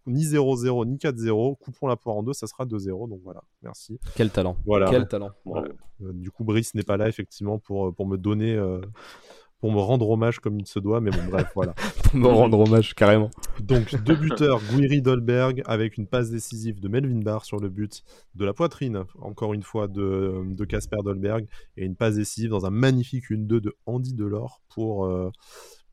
ni 0.06 0.24
0-0 0.24 0.86
ni 0.86 0.98
4-0. 0.98 1.58
Coupons 1.58 1.88
la 1.88 1.98
poire 1.98 2.15
en 2.15 2.24
deux, 2.24 2.34
ça 2.34 2.48
sera 2.48 2.65
2-0. 2.65 3.10
Donc 3.10 3.20
voilà, 3.24 3.44
merci. 3.62 4.00
Quel 4.15 4.30
talent. 4.30 4.58
Voilà. 4.65 4.89
Quel 4.89 5.08
talent. 5.08 5.32
Euh, 5.48 5.63
du 6.13 6.32
coup, 6.32 6.44
Brice 6.44 6.74
n'est 6.75 6.84
pas 6.84 6.98
là 6.98 7.10
effectivement 7.10 7.60
pour, 7.60 7.94
pour 7.94 8.08
me 8.08 8.18
donner 8.18 8.58
pour 9.63 9.72
me 9.72 9.79
rendre 9.79 10.10
hommage 10.10 10.39
comme 10.39 10.60
il 10.60 10.67
se 10.67 10.77
doit, 10.77 11.00
mais 11.00 11.10
bon, 11.10 11.24
bref, 11.32 11.50
voilà. 11.55 11.74
pour 12.03 12.20
me 12.20 12.27
rendre 12.27 12.60
hommage, 12.60 12.93
carrément. 12.96 13.32
Donc, 13.62 13.96
deux 14.03 14.17
buteurs, 14.17 14.60
Guiri 14.62 15.01
Dolberg, 15.01 15.62
avec 15.65 15.98
une 15.98 16.05
passe 16.05 16.29
décisive 16.29 16.82
de 16.82 16.89
Melvin 16.89 17.22
Barr 17.22 17.46
sur 17.46 17.62
le 17.62 17.70
but 17.70 18.03
de 18.36 18.43
la 18.43 18.51
poitrine, 18.51 19.05
encore 19.22 19.53
une 19.53 19.63
fois, 19.63 19.88
de 19.88 20.65
Casper 20.65 20.98
Dolberg, 21.05 21.48
et 21.77 21.86
une 21.86 21.96
passe 21.96 22.15
décisive 22.15 22.50
dans 22.50 22.65
un 22.65 22.72
magnifique 22.72 23.32
1-2 23.32 23.62
de 23.62 23.74
Andy 23.86 24.13
Delors 24.13 24.62
pour, 24.67 25.10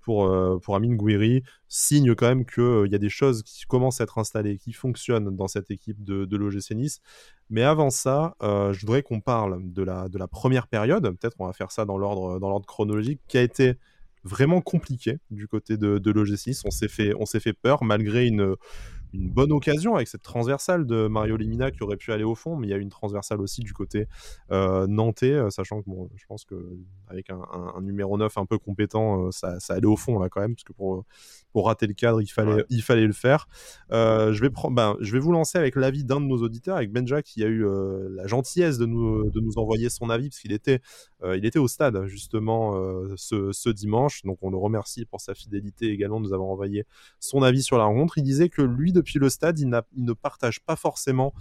pour, 0.01 0.27
euh, 0.27 0.59
pour 0.59 0.77
Amine 0.77 0.97
Gouiri 0.97 1.43
signe 1.69 2.15
quand 2.15 2.29
même 2.29 2.45
qu'il 2.45 2.63
euh, 2.63 2.89
y 2.89 2.95
a 2.95 2.99
des 2.99 3.09
choses 3.09 3.43
qui 3.43 3.65
commencent 3.67 4.01
à 4.01 4.05
être 4.05 4.19
installées, 4.19 4.59
qui 4.59 4.73
fonctionnent 4.73 5.37
dans 5.37 5.49
cette 5.49 5.71
équipe 5.71 6.03
de, 6.03 6.25
de 6.25 6.37
l'OGC 6.37 6.73
Nice. 6.73 7.01
Mais 7.49 7.63
avant 7.63 7.91
ça, 7.91 8.37
euh, 8.43 8.73
je 8.73 8.81
voudrais 8.81 9.03
qu'on 9.03 9.21
parle 9.21 9.61
de 9.63 9.83
la, 9.83 10.09
de 10.09 10.19
la 10.19 10.29
première 10.29 10.69
période. 10.69 11.03
Peut-être 11.19 11.37
on 11.39 11.47
va 11.47 11.53
faire 11.53 11.71
ça 11.71 11.85
dans 11.85 11.99
l'ordre 11.99 12.67
chronologique, 12.67 13.21
qui 13.29 13.39
a 13.39 13.43
été 13.43 13.75
vraiment 14.23 14.61
compliqué 14.61 15.19
du 15.31 15.49
côté 15.49 15.77
de, 15.77 15.99
de 15.99 16.11
l'OGC 16.11 16.49
Nice. 16.49 16.63
On 16.65 16.71
s'est 16.71 16.89
fait, 16.89 17.13
fait 17.41 17.53
peur 17.53 17.85
malgré 17.85 18.27
une, 18.27 18.57
une 19.13 19.29
bonne 19.29 19.53
occasion 19.53 19.97
avec 19.97 20.09
cette 20.09 20.23
transversale 20.23 20.87
de 20.87 21.09
Mario 21.09 21.37
Limina 21.37 21.71
qui 21.71 21.83
aurait 21.83 21.97
pu 21.97 22.13
aller 22.13 22.25
au 22.25 22.35
fond, 22.35 22.57
mais 22.57 22.69
il 22.69 22.71
y 22.71 22.75
a 22.75 22.77
une 22.77 22.91
transversale 22.91 23.41
aussi 23.41 23.61
du 23.63 23.73
côté 23.73 24.07
euh, 24.51 24.87
nantais, 24.87 25.33
euh, 25.33 25.51
sachant 25.51 25.83
que 25.83 25.91
bon, 25.91 26.09
je 26.15 26.25
pense 26.27 26.45
qu'avec 26.45 27.31
un, 27.31 27.41
un, 27.77 27.81
numéro 27.83 28.17
9 28.17 28.39
un 28.39 28.47
peu 28.47 28.59
compétent, 28.59 29.27
euh, 29.27 29.31
ça, 29.31 29.59
ça, 29.61 29.75
allait 29.75 29.87
au 29.87 29.97
fond 29.97 30.19
là 30.19 30.29
quand 30.29 30.41
même, 30.41 30.55
parce 30.55 30.65
que 30.65 30.73
pour, 30.73 31.05
pour 31.53 31.67
rater 31.67 31.87
le 31.87 31.95
cadre, 31.95 32.21
il 32.21 32.29
fallait, 32.29 32.65
il 32.71 32.83
fallait 32.83 33.07
le 33.07 33.13
faire. 33.13 33.49
je, 33.91 34.41
vais 34.41 34.51
ben, 34.71 34.97
je 35.01 35.13
vais 35.13 35.19
vous 35.19 35.33
lancer 35.33 35.59
avec 35.59 35.77
l'avis 35.77 36.05
d'un 36.05 36.21
de 36.21 36.27
nos 36.27 36.43
auditeurs, 36.43 36.77
avec 36.77 36.93
Benja 36.93 37.23
qui 37.23 37.43
a 37.43 37.49
eu 37.49 37.65
la 38.11 38.27
gentillesse 38.27 38.79
de 38.79 38.87
nous, 38.87 39.31
de 39.31 39.41
nous 39.41 39.59
envoyer 39.59 39.91
son 39.91 40.11
avis, 40.11 40.29
parce 40.29 40.41
qu'il 40.41 40.53
était, 40.53 40.81
il 41.25 41.45
était 41.45 41.59
au 41.59 41.69
stade 41.69 42.07
justement 42.07 42.75
ce, 43.17 43.53
ce, 43.53 43.71
dimanche, 43.71 44.23
donc 44.25 44.39
on 44.43 44.51
le 44.51 44.57
remercie 44.57 45.05
pour 45.05 45.21
sa 45.21 45.35
fidélité 45.35 45.91
également 45.91 46.21
de 46.21 46.27
nous 46.27 46.33
avoir 46.33 46.49
envoyé 46.51 46.85
son 47.19 47.43
avis 47.43 47.63
sur 47.63 47.79
la 47.79 47.85
rencontre. 47.85 48.19
Il 48.19 48.25
disait 48.25 48.49
que 48.49 48.63
lui, 48.63 48.93
depuis 49.01 49.19
le 49.19 49.29
stade, 49.29 49.59
il, 49.59 49.69
ne 49.69 50.13
partage 50.13 50.61
pas 50.61 50.77
forcément 50.77 51.33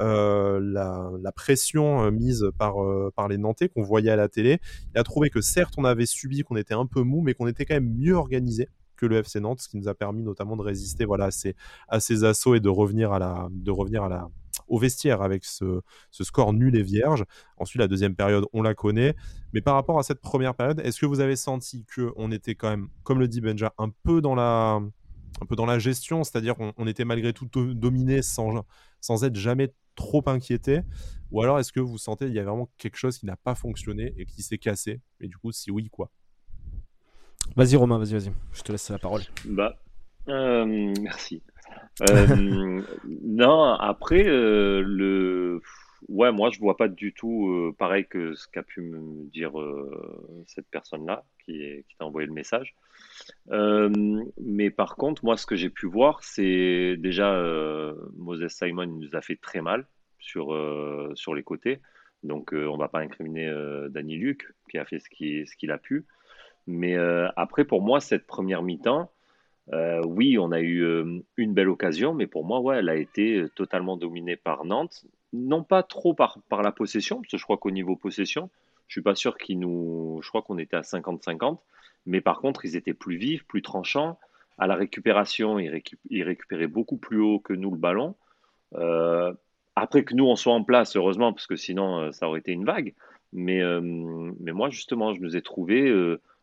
euh, 0.00 0.60
la, 0.60 1.32
pression 1.32 2.04
euh, 2.04 2.10
mise 2.10 2.46
par, 2.58 2.82
euh, 2.82 3.10
par 3.14 3.28
les 3.28 3.38
Nantais 3.38 3.68
qu'on 3.68 3.82
voyait 3.82 4.10
à 4.10 4.16
la 4.16 4.28
télé. 4.28 4.58
Il 4.94 4.98
a 4.98 5.04
trouvé 5.04 5.30
que 5.30 5.40
certes, 5.40 5.74
on 5.76 5.84
avait 5.84 6.06
subi, 6.06 6.42
qu'on 6.42 6.56
était 6.56 6.74
un 6.74 6.86
peu 6.86 7.02
mou, 7.02 7.20
mais 7.22 7.34
qu'on 7.34 7.46
était 7.46 7.64
quand 7.64 7.74
même 7.74 7.94
mieux 7.94 8.14
organisé 8.14 8.68
que 8.96 9.06
le 9.06 9.16
FC 9.16 9.40
Nantes, 9.40 9.60
ce 9.60 9.68
qui 9.68 9.76
nous 9.76 9.88
a 9.88 9.94
permis 9.94 10.22
notamment 10.22 10.56
de 10.56 10.62
résister 10.62 11.04
voilà, 11.04 11.26
à, 11.26 11.30
ces, 11.30 11.54
à 11.88 12.00
ces 12.00 12.24
assauts 12.24 12.54
et 12.54 12.60
de 12.60 12.68
revenir, 12.68 13.12
à 13.12 13.18
la, 13.18 13.48
de 13.50 13.70
revenir 13.70 14.04
à 14.04 14.08
la, 14.08 14.28
au 14.68 14.78
vestiaire 14.78 15.20
avec 15.20 15.44
ce, 15.44 15.80
ce, 16.10 16.24
score 16.24 16.52
nul 16.54 16.74
et 16.76 16.82
vierge. 16.82 17.24
Ensuite, 17.58 17.80
la 17.80 17.88
deuxième 17.88 18.16
période, 18.16 18.46
on 18.54 18.62
la 18.62 18.74
connaît. 18.74 19.14
Mais 19.52 19.60
par 19.60 19.74
rapport 19.74 19.98
à 19.98 20.02
cette 20.02 20.20
première 20.20 20.54
période, 20.54 20.80
est-ce 20.80 21.00
que 21.00 21.06
vous 21.06 21.20
avez 21.20 21.36
senti 21.36 21.84
qu'on 21.94 22.30
était 22.32 22.54
quand 22.54 22.70
même, 22.70 22.88
comme 23.02 23.20
le 23.20 23.28
dit 23.28 23.40
Benja, 23.40 23.74
un 23.78 23.90
peu 24.02 24.22
dans 24.22 24.34
la, 24.34 24.80
un 25.40 25.46
peu 25.46 25.56
dans 25.56 25.66
la 25.66 25.78
gestion, 25.78 26.24
c'est-à-dire 26.24 26.54
qu'on 26.56 26.86
était 26.86 27.04
malgré 27.04 27.32
tout 27.32 27.48
dominé 27.74 28.22
sans, 28.22 28.64
sans 29.00 29.24
être 29.24 29.36
jamais 29.36 29.72
trop 29.94 30.22
inquiété 30.26 30.80
Ou 31.30 31.42
alors 31.42 31.58
est-ce 31.58 31.72
que 31.72 31.80
vous 31.80 31.98
sentez 31.98 32.26
qu'il 32.26 32.34
y 32.34 32.38
a 32.38 32.44
vraiment 32.44 32.70
quelque 32.78 32.96
chose 32.96 33.18
qui 33.18 33.26
n'a 33.26 33.36
pas 33.36 33.54
fonctionné 33.54 34.14
et 34.16 34.26
qui 34.26 34.42
s'est 34.42 34.58
cassé? 34.58 35.00
Et 35.20 35.28
du 35.28 35.36
coup, 35.36 35.52
si 35.52 35.70
oui, 35.70 35.88
quoi? 35.90 36.10
Vas-y 37.54 37.76
Romain, 37.76 37.98
vas-y, 37.98 38.12
vas-y, 38.12 38.32
je 38.52 38.62
te 38.62 38.72
laisse 38.72 38.90
la 38.90 38.98
parole. 38.98 39.22
Bah, 39.44 39.76
euh, 40.28 40.92
merci. 41.00 41.42
Euh, 42.10 42.82
non, 43.24 43.64
après, 43.74 44.26
euh, 44.26 44.82
le... 44.84 45.60
ouais, 46.08 46.32
moi 46.32 46.50
je 46.50 46.58
vois 46.58 46.76
pas 46.76 46.88
du 46.88 47.12
tout 47.12 47.74
pareil 47.78 48.06
que 48.06 48.34
ce 48.34 48.48
qu'a 48.48 48.62
pu 48.62 48.80
me 48.80 49.30
dire 49.30 49.52
cette 50.46 50.68
personne-là 50.68 51.24
qui, 51.44 51.84
qui 51.88 51.96
t'a 51.96 52.04
envoyé 52.04 52.26
le 52.26 52.34
message. 52.34 52.74
Euh, 53.50 53.90
mais 54.38 54.70
par 54.70 54.96
contre, 54.96 55.24
moi, 55.24 55.36
ce 55.36 55.46
que 55.46 55.56
j'ai 55.56 55.70
pu 55.70 55.86
voir, 55.86 56.22
c'est 56.22 56.96
déjà 56.98 57.34
euh, 57.34 57.94
Moses 58.16 58.48
Simon 58.48 58.86
nous 58.86 59.14
a 59.14 59.22
fait 59.22 59.36
très 59.36 59.60
mal 59.60 59.86
sur, 60.18 60.52
euh, 60.52 61.12
sur 61.14 61.34
les 61.34 61.42
côtés. 61.42 61.80
Donc, 62.22 62.52
on 62.52 62.76
va 62.76 62.88
pas 62.88 63.00
incriminer 63.00 63.52
Danny 63.90 64.16
Luc, 64.16 64.52
qui 64.68 64.78
a 64.78 64.84
fait 64.84 64.98
ce 64.98 65.08
qu'il 65.08 65.46
ce 65.46 65.54
qu'il 65.54 65.70
a 65.70 65.78
pu. 65.78 66.06
Mais 66.66 66.96
après, 67.36 67.64
pour 67.64 67.82
moi, 67.82 68.00
cette 68.00 68.26
première 68.26 68.62
mi-temps, 68.62 69.12
oui, 70.04 70.36
on 70.38 70.50
a 70.50 70.60
eu 70.60 70.84
une 71.36 71.54
belle 71.54 71.68
occasion, 71.68 72.14
mais 72.14 72.26
pour 72.26 72.44
moi, 72.44 72.58
ouais, 72.60 72.78
elle 72.78 72.88
a 72.88 72.96
été 72.96 73.44
totalement 73.54 73.96
dominée 73.96 74.34
par 74.34 74.64
Nantes. 74.64 75.04
Non 75.32 75.62
pas 75.62 75.84
trop 75.84 76.14
par, 76.14 76.38
par 76.48 76.62
la 76.62 76.72
possession, 76.72 77.16
parce 77.16 77.30
que 77.30 77.36
je 77.36 77.44
crois 77.44 77.58
qu'au 77.58 77.70
niveau 77.70 77.94
possession, 77.94 78.50
je 78.88 78.94
suis 78.94 79.02
pas 79.02 79.14
sûr 79.14 79.36
qu'ils 79.36 79.60
nous. 79.60 80.20
Je 80.22 80.28
crois 80.28 80.42
qu'on 80.42 80.58
était 80.58 80.76
à 80.76 80.82
50-50. 80.82 81.58
Mais 82.06 82.20
par 82.20 82.40
contre, 82.40 82.64
ils 82.64 82.76
étaient 82.76 82.94
plus 82.94 83.16
vifs, 83.16 83.44
plus 83.44 83.62
tranchants. 83.62 84.18
À 84.58 84.66
la 84.66 84.76
récupération, 84.76 85.58
ils, 85.58 86.22
récupéraient 86.22 86.66
beaucoup 86.66 86.96
plus 86.96 87.20
haut 87.20 87.40
que 87.40 87.52
nous 87.52 87.70
le 87.70 87.76
ballon. 87.76 88.14
Euh, 88.74 89.34
après 89.74 90.04
que 90.04 90.14
nous, 90.14 90.24
on 90.24 90.36
soit 90.36 90.54
en 90.54 90.64
place, 90.64 90.96
heureusement, 90.96 91.32
parce 91.32 91.46
que 91.46 91.56
sinon, 91.56 92.00
euh, 92.00 92.12
ça 92.12 92.28
aurait 92.28 92.40
été 92.40 92.52
une 92.52 92.64
vague. 92.64 92.94
Mais, 93.32 93.60
euh, 93.60 93.80
mais 93.82 94.52
moi, 94.52 94.70
justement, 94.70 95.12
je 95.12 95.20
nous 95.20 95.36
ai 95.36 95.42
trouvés 95.42 95.92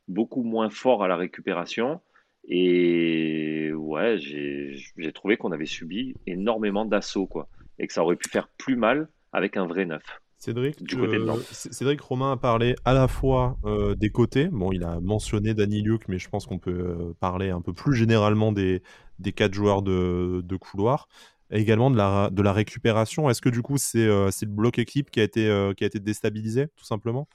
beaucoup 0.07 0.43
moins 0.43 0.69
forts 0.69 1.03
à 1.03 1.07
la 1.07 1.15
récupération. 1.15 2.01
Et 2.47 3.71
ouais, 3.73 4.17
j'ai 4.19 5.13
trouvé 5.13 5.37
qu'on 5.37 5.53
avait 5.53 5.65
subi 5.65 6.13
énormément 6.27 6.85
d'assauts, 6.85 7.25
quoi. 7.25 7.47
Et 7.79 7.87
que 7.87 7.93
ça 7.93 8.03
aurait 8.03 8.17
pu 8.17 8.29
faire 8.29 8.49
plus 8.49 8.75
mal 8.75 9.07
avec 9.31 9.57
un 9.57 9.65
vrai 9.65 9.85
neuf. 9.85 10.03
Cédric, 10.43 10.75
Cédric 11.51 12.01
Romain 12.01 12.33
a 12.33 12.37
parlé 12.37 12.75
à 12.83 12.93
la 12.93 13.07
fois 13.07 13.57
euh, 13.63 13.95
des 13.95 14.09
côtés. 14.09 14.49
Bon, 14.51 14.73
il 14.73 14.83
a 14.83 14.99
mentionné 14.99 15.53
Danny 15.53 15.81
Luke, 15.81 16.09
mais 16.09 16.19
je 16.19 16.27
pense 16.27 16.47
qu'on 16.47 16.59
peut 16.59 16.71
euh, 16.71 17.13
parler 17.21 17.49
un 17.49 17.61
peu 17.61 17.71
plus 17.71 17.95
généralement 17.95 18.51
des, 18.51 18.83
des 19.19 19.31
quatre 19.31 19.53
joueurs 19.53 19.81
de, 19.83 20.57
couloir. 20.57 21.07
Et 21.49 21.61
également 21.61 21.89
de 21.89 21.95
la, 21.95 22.29
de 22.29 22.41
la 22.41 22.51
récupération. 22.51 23.29
Est-ce 23.29 23.41
que 23.41 23.47
du 23.47 23.61
coup, 23.61 23.77
c'est 23.77 24.05
euh, 24.05 24.31
le 24.41 24.47
bloc 24.47 24.79
équipe 24.79 25.11
qui 25.11 25.21
a 25.21 25.23
été, 25.23 25.43
qui 25.77 25.85
a 25.85 25.87
été 25.87 26.01
déstabilisé, 26.01 26.67
tout 26.75 26.83
simplement? 26.83 27.29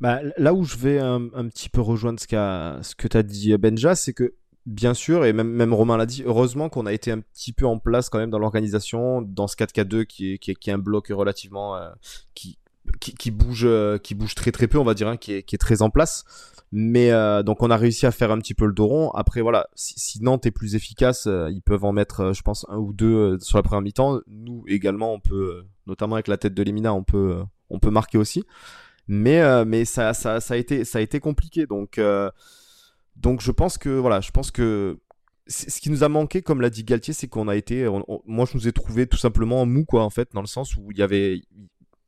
Bah, 0.00 0.22
Là 0.38 0.54
où 0.54 0.64
je 0.64 0.76
vais 0.76 0.98
un, 0.98 1.28
un 1.34 1.46
petit 1.46 1.68
peu 1.68 1.82
rejoindre 1.82 2.18
ce, 2.18 2.26
ce 2.26 2.94
que 2.96 3.06
tu 3.06 3.16
as 3.16 3.22
dit, 3.22 3.56
Benja, 3.58 3.94
c'est 3.94 4.12
que 4.12 4.34
Bien 4.64 4.94
sûr, 4.94 5.24
et 5.24 5.32
même, 5.32 5.48
même 5.48 5.74
Romain 5.74 5.96
l'a 5.96 6.06
dit, 6.06 6.22
heureusement 6.24 6.68
qu'on 6.68 6.86
a 6.86 6.92
été 6.92 7.10
un 7.10 7.18
petit 7.18 7.52
peu 7.52 7.66
en 7.66 7.80
place 7.80 8.08
quand 8.08 8.18
même 8.18 8.30
dans 8.30 8.38
l'organisation, 8.38 9.20
dans 9.20 9.48
ce 9.48 9.56
4K2 9.56 10.04
qui 10.04 10.34
est, 10.34 10.38
qui, 10.38 10.52
est, 10.52 10.54
qui 10.54 10.70
est 10.70 10.72
un 10.72 10.78
bloc 10.78 11.08
relativement. 11.08 11.76
Euh, 11.76 11.90
qui, 12.34 12.58
qui, 13.00 13.30
bouge, 13.32 13.66
qui 14.02 14.14
bouge 14.14 14.34
très 14.34 14.52
très 14.52 14.68
peu, 14.68 14.78
on 14.78 14.84
va 14.84 14.94
dire, 14.94 15.08
hein, 15.08 15.16
qui, 15.16 15.34
est, 15.34 15.42
qui, 15.42 15.56
est, 15.56 15.58
très 15.58 15.82
en 15.82 15.90
place. 15.90 16.24
Mais 16.70 17.10
donc 17.44 17.62
on 17.62 17.70
a 17.70 17.76
réussi 17.76 18.06
à 18.06 18.10
faire 18.10 18.30
un 18.30 18.38
petit 18.38 18.54
peu 18.54 18.66
le 18.66 18.72
dos 18.72 18.86
rond. 18.86 19.10
Après 19.10 19.40
voilà, 19.40 19.68
si, 19.74 20.22
Nantes 20.22 20.46
est 20.46 20.50
plus 20.50 20.74
efficace, 20.74 21.26
ils 21.26 21.62
peuvent 21.62 21.84
en 21.84 21.92
mettre, 21.92 22.32
je 22.32 22.42
pense, 22.42 22.66
un 22.68 22.78
ou 22.78 22.92
deux 22.92 23.38
sur 23.40 23.58
la 23.58 23.62
première 23.62 23.82
mi-temps. 23.82 24.20
Nous 24.26 24.64
également, 24.66 25.12
on 25.12 25.20
peut, 25.20 25.64
notamment 25.86 26.16
avec 26.16 26.28
la 26.28 26.36
tête 26.38 26.54
de 26.54 26.62
Lemina, 26.62 26.92
on 26.94 27.04
peut, 27.04 27.42
on 27.70 27.78
peut 27.78 27.90
marquer 27.90 28.18
aussi. 28.18 28.44
Mais, 29.06 29.64
mais 29.64 29.84
ça, 29.84 30.12
ça, 30.12 30.40
ça, 30.40 30.54
a 30.54 30.56
été, 30.56 30.84
ça 30.84 30.98
a 30.98 31.02
été 31.02 31.20
compliqué. 31.20 31.66
Donc, 31.66 32.00
donc 33.22 33.40
je 33.40 33.50
pense 33.50 33.78
que 33.78 33.88
voilà, 33.88 34.20
je 34.20 34.30
pense 34.30 34.50
que 34.50 34.98
ce 35.48 35.80
qui 35.80 35.90
nous 35.90 36.04
a 36.04 36.08
manqué, 36.08 36.42
comme 36.42 36.60
l'a 36.60 36.70
dit 36.70 36.84
Galtier, 36.84 37.14
c'est 37.14 37.28
qu'on 37.28 37.48
a 37.48 37.56
été. 37.56 37.88
moi, 38.26 38.46
je 38.50 38.56
nous 38.56 38.68
ai 38.68 38.72
trouvé 38.72 39.06
tout 39.06 39.16
simplement 39.16 39.66
mou, 39.66 39.84
quoi, 39.84 40.04
en 40.04 40.10
fait, 40.10 40.28
dans 40.32 40.40
le 40.40 40.46
sens 40.46 40.76
où 40.76 40.90
il 40.90 40.98
y 40.98 41.02
avait. 41.02 41.40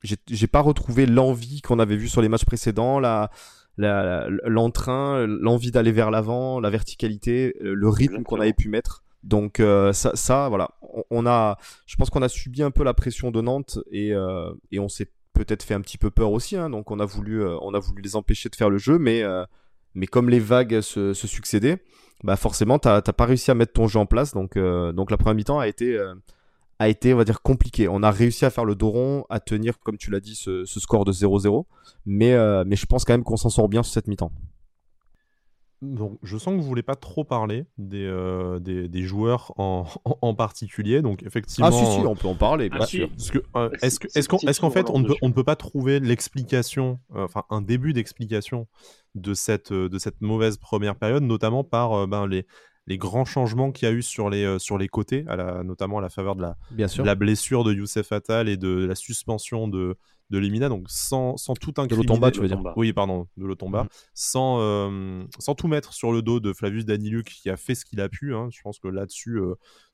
J'ai 0.03 0.47
pas 0.47 0.61
retrouvé 0.61 1.07
l'envie 1.07 1.63
qu'on 1.63 1.79
avait 1.79 1.97
vu 1.97 2.09
sur 2.09 2.21
les 2.21 2.29
matchs 2.29 2.45
précédents, 2.45 3.01
la, 3.01 3.31
l'entrain, 3.77 5.27
l'envie 5.27 5.71
d'aller 5.71 5.93
vers 5.93 6.11
l'avant, 6.11 6.61
la 6.61 6.69
verticalité, 6.69 7.55
euh, 7.63 7.75
le 7.75 7.89
rythme 7.89 8.23
qu'on 8.23 8.39
avait 8.39 8.53
pu 8.53 8.69
mettre. 8.69 9.03
Donc 9.23 9.61
euh, 9.61 9.95
ça, 9.95 10.15
ça, 10.15 10.51
voilà, 10.51 10.73
on, 11.11 11.27
a, 11.27 11.57
je 11.87 11.97
pense 11.97 12.11
qu'on 12.11 12.21
a 12.21 12.29
subi 12.29 12.63
un 12.63 12.71
peu 12.71 12.85
la 12.85 12.93
pression 12.93 13.31
de 13.31 13.41
Nantes 13.41 13.79
et, 13.91 14.13
euh, 14.13 14.53
et 14.71 14.79
on 14.79 14.91
s'est 14.91 15.11
peut-être 15.33 15.63
fait 15.63 15.73
un 15.73 15.81
petit 15.81 15.97
peu 15.97 16.11
peur 16.11 16.31
aussi. 16.31 16.57
Hein, 16.57 16.69
donc 16.69 16.91
on 16.91 17.01
a 17.01 17.07
voulu, 17.07 17.43
on 17.43 17.73
a 17.73 17.79
voulu 17.79 18.03
les 18.03 18.15
empêcher 18.17 18.51
de 18.51 18.57
faire 18.57 18.69
le 18.69 18.77
jeu, 18.77 18.99
mais 18.99 19.23
mais 19.95 20.07
comme 20.07 20.29
les 20.29 20.41
vagues 20.41 20.81
se, 20.81 21.13
succédaient, 21.15 21.79
bah 22.23 22.37
forcément, 22.37 22.79
t'as 22.79 23.01
pas 23.03 23.25
réussi 23.27 23.51
à 23.51 23.55
mettre 23.55 23.73
ton 23.73 23.87
jeu 23.87 23.99
en 23.99 24.07
place. 24.07 24.33
Donc, 24.33 24.57
euh, 24.57 24.93
donc 24.93 25.11
la 25.11 25.17
première 25.17 25.35
mi-temps 25.35 25.59
a 25.59 25.69
été, 25.69 25.97
euh, 25.97 26.15
a 26.79 26.89
été, 26.89 27.13
on 27.15 27.17
va 27.19 27.25
dire, 27.25 27.43
compliqué. 27.43 27.89
On 27.89 28.03
a 28.03 28.11
réussi 28.11 28.45
à 28.45 28.51
faire 28.51 28.65
le 28.65 28.75
dos 28.75 28.91
rond, 28.91 29.25
à 29.31 29.41
tenir, 29.41 29.79
comme 29.81 29.99
tu 29.99 30.11
l'as 30.11 30.21
dit, 30.21 30.35
ce, 30.35 30.65
ce, 30.65 30.81
score 30.81 31.05
de 31.05 31.13
0-0. 31.13 31.65
Mais, 32.07 32.33
euh, 32.33 32.65
mais 32.67 32.77
je 32.77 32.87
pense 32.87 33.05
quand 33.05 33.13
même 33.13 33.25
qu'on 33.25 33.37
s'en 33.37 33.51
sort 33.51 33.69
bien 33.69 33.83
sur 33.83 33.93
cette 33.93 34.09
mi-temps. 34.09 34.33
Donc, 35.93 36.19
je 36.23 36.37
sens 36.37 36.55
que 36.55 36.61
vous 36.61 36.67
voulez 36.67 36.83
pas 36.83 36.95
trop 36.95 37.25
parler 37.25 37.65
des, 37.79 38.11
des, 38.61 38.89
des, 38.89 39.03
joueurs 39.03 39.53
en, 39.59 39.87
en, 40.05 40.35
particulier. 40.35 41.03
Donc, 41.03 41.23
effectivement. 41.23 41.69
Ah, 41.69 41.73
si, 41.73 41.85
si, 41.85 42.07
on 42.07 42.15
peut 42.15 42.29
en 42.29 42.35
parler, 42.35 42.69
bien 42.69 42.81
ah, 42.83 42.87
sûr. 42.87 43.09
Est-ce 43.83 44.29
qu'en 44.29 44.39
est 44.39 44.51
est 44.51 44.61
qu'en 44.61 44.71
fait, 44.71 44.91
on 44.91 45.01
ne, 45.01 45.07
peut, 45.07 45.15
on 45.23 45.29
ne 45.29 45.35
peut 45.35 45.45
pas 45.45 45.57
trouver 45.57 46.01
l'explication, 46.01 46.99
enfin, 47.15 47.45
un 47.51 47.61
début 47.61 47.93
d'explication 47.93 48.67
de 49.15 49.35
cette, 49.35 49.73
euh, 49.73 49.89
de 49.89 49.99
cette 49.99 50.21
mauvaise 50.21 50.57
première 50.57 50.97
période, 50.97 51.23
notamment 51.23 51.65
par 51.65 51.93
euh, 51.93 52.07
ben, 52.07 52.27
les, 52.27 52.47
les 52.87 52.99
grands 52.99 53.25
changements 53.25 53.73
qu'il 53.73 53.89
y 53.89 53.91
a 53.91 53.95
eu 53.95 54.03
sur 54.03 54.29
les, 54.29 54.45
euh, 54.45 54.59
sur 54.59 54.79
les 54.79 54.89
côtés, 54.89 55.25
à 55.29 55.37
la, 55.37 55.63
notamment 55.63 55.99
à 55.99 56.01
la 56.01 56.11
faveur 56.11 56.37
de 56.37 56.43
la, 56.43 56.57
la 56.99 57.15
blessure 57.15 57.65
de 57.65 57.73
Youssef 57.73 58.13
Attal 58.13 58.49
et 58.49 58.57
de 58.57 58.87
la 58.87 58.95
suspension 58.95 59.69
de, 59.69 59.97
de 60.31 60.39
Lemina, 60.39 60.69
donc 60.69 60.87
sans, 60.89 61.37
sans 61.37 61.55
tout 61.55 61.75
incriminer. 61.77 62.07
De 62.07 62.13
l'Otomba, 62.13 62.31
tu 62.31 62.41
veux 62.41 62.49
dire 62.49 62.61
Oui, 62.77 62.93
pardon, 62.93 63.29
de 63.37 63.47
l'Otomba. 63.47 63.85
Mhm. 63.85 63.89
Sans, 64.15 65.29
sans 65.39 65.55
tout 65.55 65.69
mettre 65.69 65.93
sur 65.93 66.13
le 66.13 66.23
dos 66.23 66.41
de 66.41 66.53
Flavius 66.53 66.85
Daniluk 66.85 67.27
qui 67.27 67.51
a 67.51 67.57
fait 67.57 67.75
ce 67.75 67.85
qu'il 67.85 68.01
a 68.01 68.09
pu. 68.09 68.35
Hein. 68.35 68.49
Je 68.51 68.61
pense 68.63 68.79
que 68.79 68.89
là-dessus, 68.89 69.39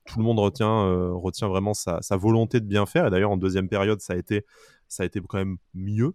tout 0.06 0.18
le 0.18 0.25
monde 0.25 0.38
retient, 0.38 1.10
retient 1.12 1.49
vraiment 1.49 1.75
sa, 1.75 2.00
sa, 2.00 2.16
volonté 2.16 2.60
de 2.60 2.66
bien 2.66 2.87
faire. 2.87 3.06
Et 3.06 3.10
d'ailleurs, 3.10 3.32
en 3.32 3.37
deuxième 3.37 3.68
période, 3.68 4.00
ça 4.00 4.12
a 4.12 4.16
été, 4.16 4.46
ça 4.88 5.02
a 5.02 5.06
été 5.06 5.20
quand 5.20 5.38
même 5.38 5.56
mieux. 5.75 6.14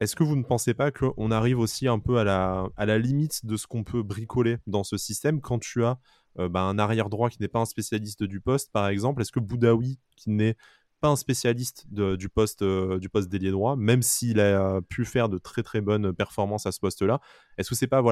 Est-ce 0.00 0.14
que 0.14 0.24
vous 0.24 0.36
ne 0.36 0.42
pensez 0.42 0.74
pas 0.74 0.90
qu'on 0.90 1.30
arrive 1.30 1.58
aussi 1.58 1.88
un 1.88 1.98
peu 1.98 2.18
à 2.18 2.24
la, 2.24 2.66
à 2.76 2.84
la 2.84 2.98
limite 2.98 3.46
de 3.46 3.56
ce 3.56 3.66
qu'on 3.66 3.82
peut 3.82 4.02
bricoler 4.02 4.58
dans 4.66 4.84
ce 4.84 4.98
système 4.98 5.40
quand 5.40 5.58
tu 5.58 5.84
as 5.84 5.98
euh, 6.38 6.50
bah, 6.50 6.60
un 6.60 6.78
arrière 6.78 7.08
droit 7.08 7.30
qui 7.30 7.38
n'est 7.40 7.48
pas 7.48 7.60
un 7.60 7.64
spécialiste 7.64 8.22
du 8.22 8.40
poste, 8.40 8.70
par 8.72 8.88
exemple? 8.88 9.22
Est-ce 9.22 9.32
que 9.32 9.40
Boudaoui, 9.40 9.98
qui 10.14 10.30
n'est 10.30 10.56
pas 11.00 11.08
un 11.08 11.16
spécialiste 11.16 11.86
du 11.90 12.28
poste 12.28 12.62
euh, 12.62 12.98
du 12.98 13.08
poste 13.08 13.28
d'ailier 13.28 13.50
droit, 13.50 13.76
même 13.76 14.02
s'il 14.02 14.40
a 14.40 14.80
pu 14.82 15.04
faire 15.04 15.28
de 15.28 15.38
très 15.38 15.62
très 15.62 15.80
bonnes 15.80 16.12
performances 16.12 16.66
à 16.66 16.72
ce 16.72 16.80
poste-là, 16.80 17.20
est-ce 17.58 17.70
que 17.70 17.74
c'est 17.74 17.86
pas 17.86 18.02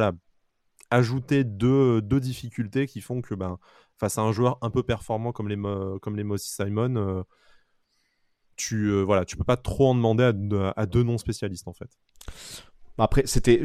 ajouter 0.90 1.44
deux, 1.44 2.00
difficultés 2.02 2.86
qui 2.86 3.00
font 3.00 3.22
que 3.22 3.34
ben, 3.34 3.58
face 3.96 4.18
à 4.18 4.22
un 4.22 4.32
joueur 4.32 4.58
un 4.62 4.70
peu 4.70 4.82
performant 4.82 5.32
comme 5.32 5.48
les, 5.48 5.56
comme 6.00 6.20
Mossy 6.22 6.52
Simon, 6.52 6.96
euh, 6.96 7.22
tu 8.56 8.86
euh, 8.86 9.02
voilà, 9.02 9.24
tu 9.24 9.36
peux 9.36 9.44
pas 9.44 9.56
trop 9.56 9.88
en 9.88 9.94
demander 9.94 10.32
à, 10.76 10.86
deux 10.86 11.02
non 11.02 11.18
spécialistes 11.18 11.68
en 11.68 11.72
fait? 11.72 11.90
Après, 12.96 13.22
c'était, 13.26 13.62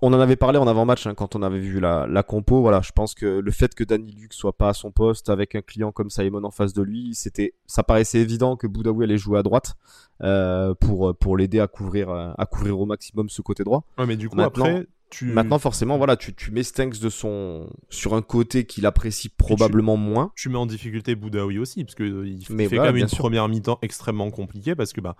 on 0.00 0.12
en 0.12 0.18
avait 0.18 0.36
parlé 0.36 0.58
en 0.58 0.66
avant-match 0.66 1.06
hein, 1.06 1.14
quand 1.14 1.36
on 1.36 1.42
avait 1.42 1.60
vu 1.60 1.78
la, 1.78 2.06
la, 2.08 2.22
compo. 2.22 2.60
Voilà, 2.62 2.80
je 2.82 2.90
pense 2.90 3.14
que 3.14 3.26
le 3.26 3.50
fait 3.52 3.74
que 3.74 3.84
Danny 3.84 4.12
Luke 4.12 4.32
soit 4.32 4.56
pas 4.56 4.70
à 4.70 4.74
son 4.74 4.90
poste 4.90 5.30
avec 5.30 5.54
un 5.54 5.62
client 5.62 5.92
comme 5.92 6.10
Simon 6.10 6.42
en 6.42 6.50
face 6.50 6.72
de 6.72 6.82
lui, 6.82 7.14
c'était, 7.14 7.54
ça 7.66 7.84
paraissait 7.84 8.18
évident 8.18 8.56
que 8.56 8.66
Boudaoui 8.66 9.04
allait 9.04 9.18
jouer 9.18 9.38
à 9.38 9.44
droite 9.44 9.74
euh, 10.22 10.74
pour 10.74 11.16
pour 11.16 11.36
l'aider 11.36 11.60
à 11.60 11.68
couvrir 11.68 12.10
à 12.10 12.46
couvrir 12.46 12.80
au 12.80 12.86
maximum 12.86 13.28
ce 13.28 13.40
côté 13.40 13.62
droit. 13.62 13.84
Ouais, 13.98 14.06
mais 14.06 14.16
du 14.16 14.28
coup 14.28 14.40
après, 14.40 14.86
Maintenant, 15.20 15.58
forcément, 15.58 15.98
voilà, 15.98 16.16
tu, 16.16 16.34
tu 16.34 16.50
mets 16.50 16.62
Stanks 16.62 16.98
de 16.98 17.10
son... 17.10 17.68
sur 17.90 18.14
un 18.14 18.22
côté 18.22 18.64
qu'il 18.64 18.86
apprécie 18.86 19.28
probablement 19.28 19.96
moins. 19.96 20.32
Tu 20.36 20.48
mets 20.48 20.58
en 20.58 20.66
difficulté 20.66 21.14
Boudaoui 21.14 21.58
aussi, 21.58 21.84
parce 21.84 21.94
qu'il 21.94 22.44
fait 22.44 22.76
quand 22.76 22.84
même 22.84 22.96
une 22.96 23.06
première 23.06 23.48
mi-temps 23.48 23.78
extrêmement 23.82 24.30
compliquée, 24.30 24.74
parce 24.74 24.92
que 24.92 25.00
bah, 25.00 25.16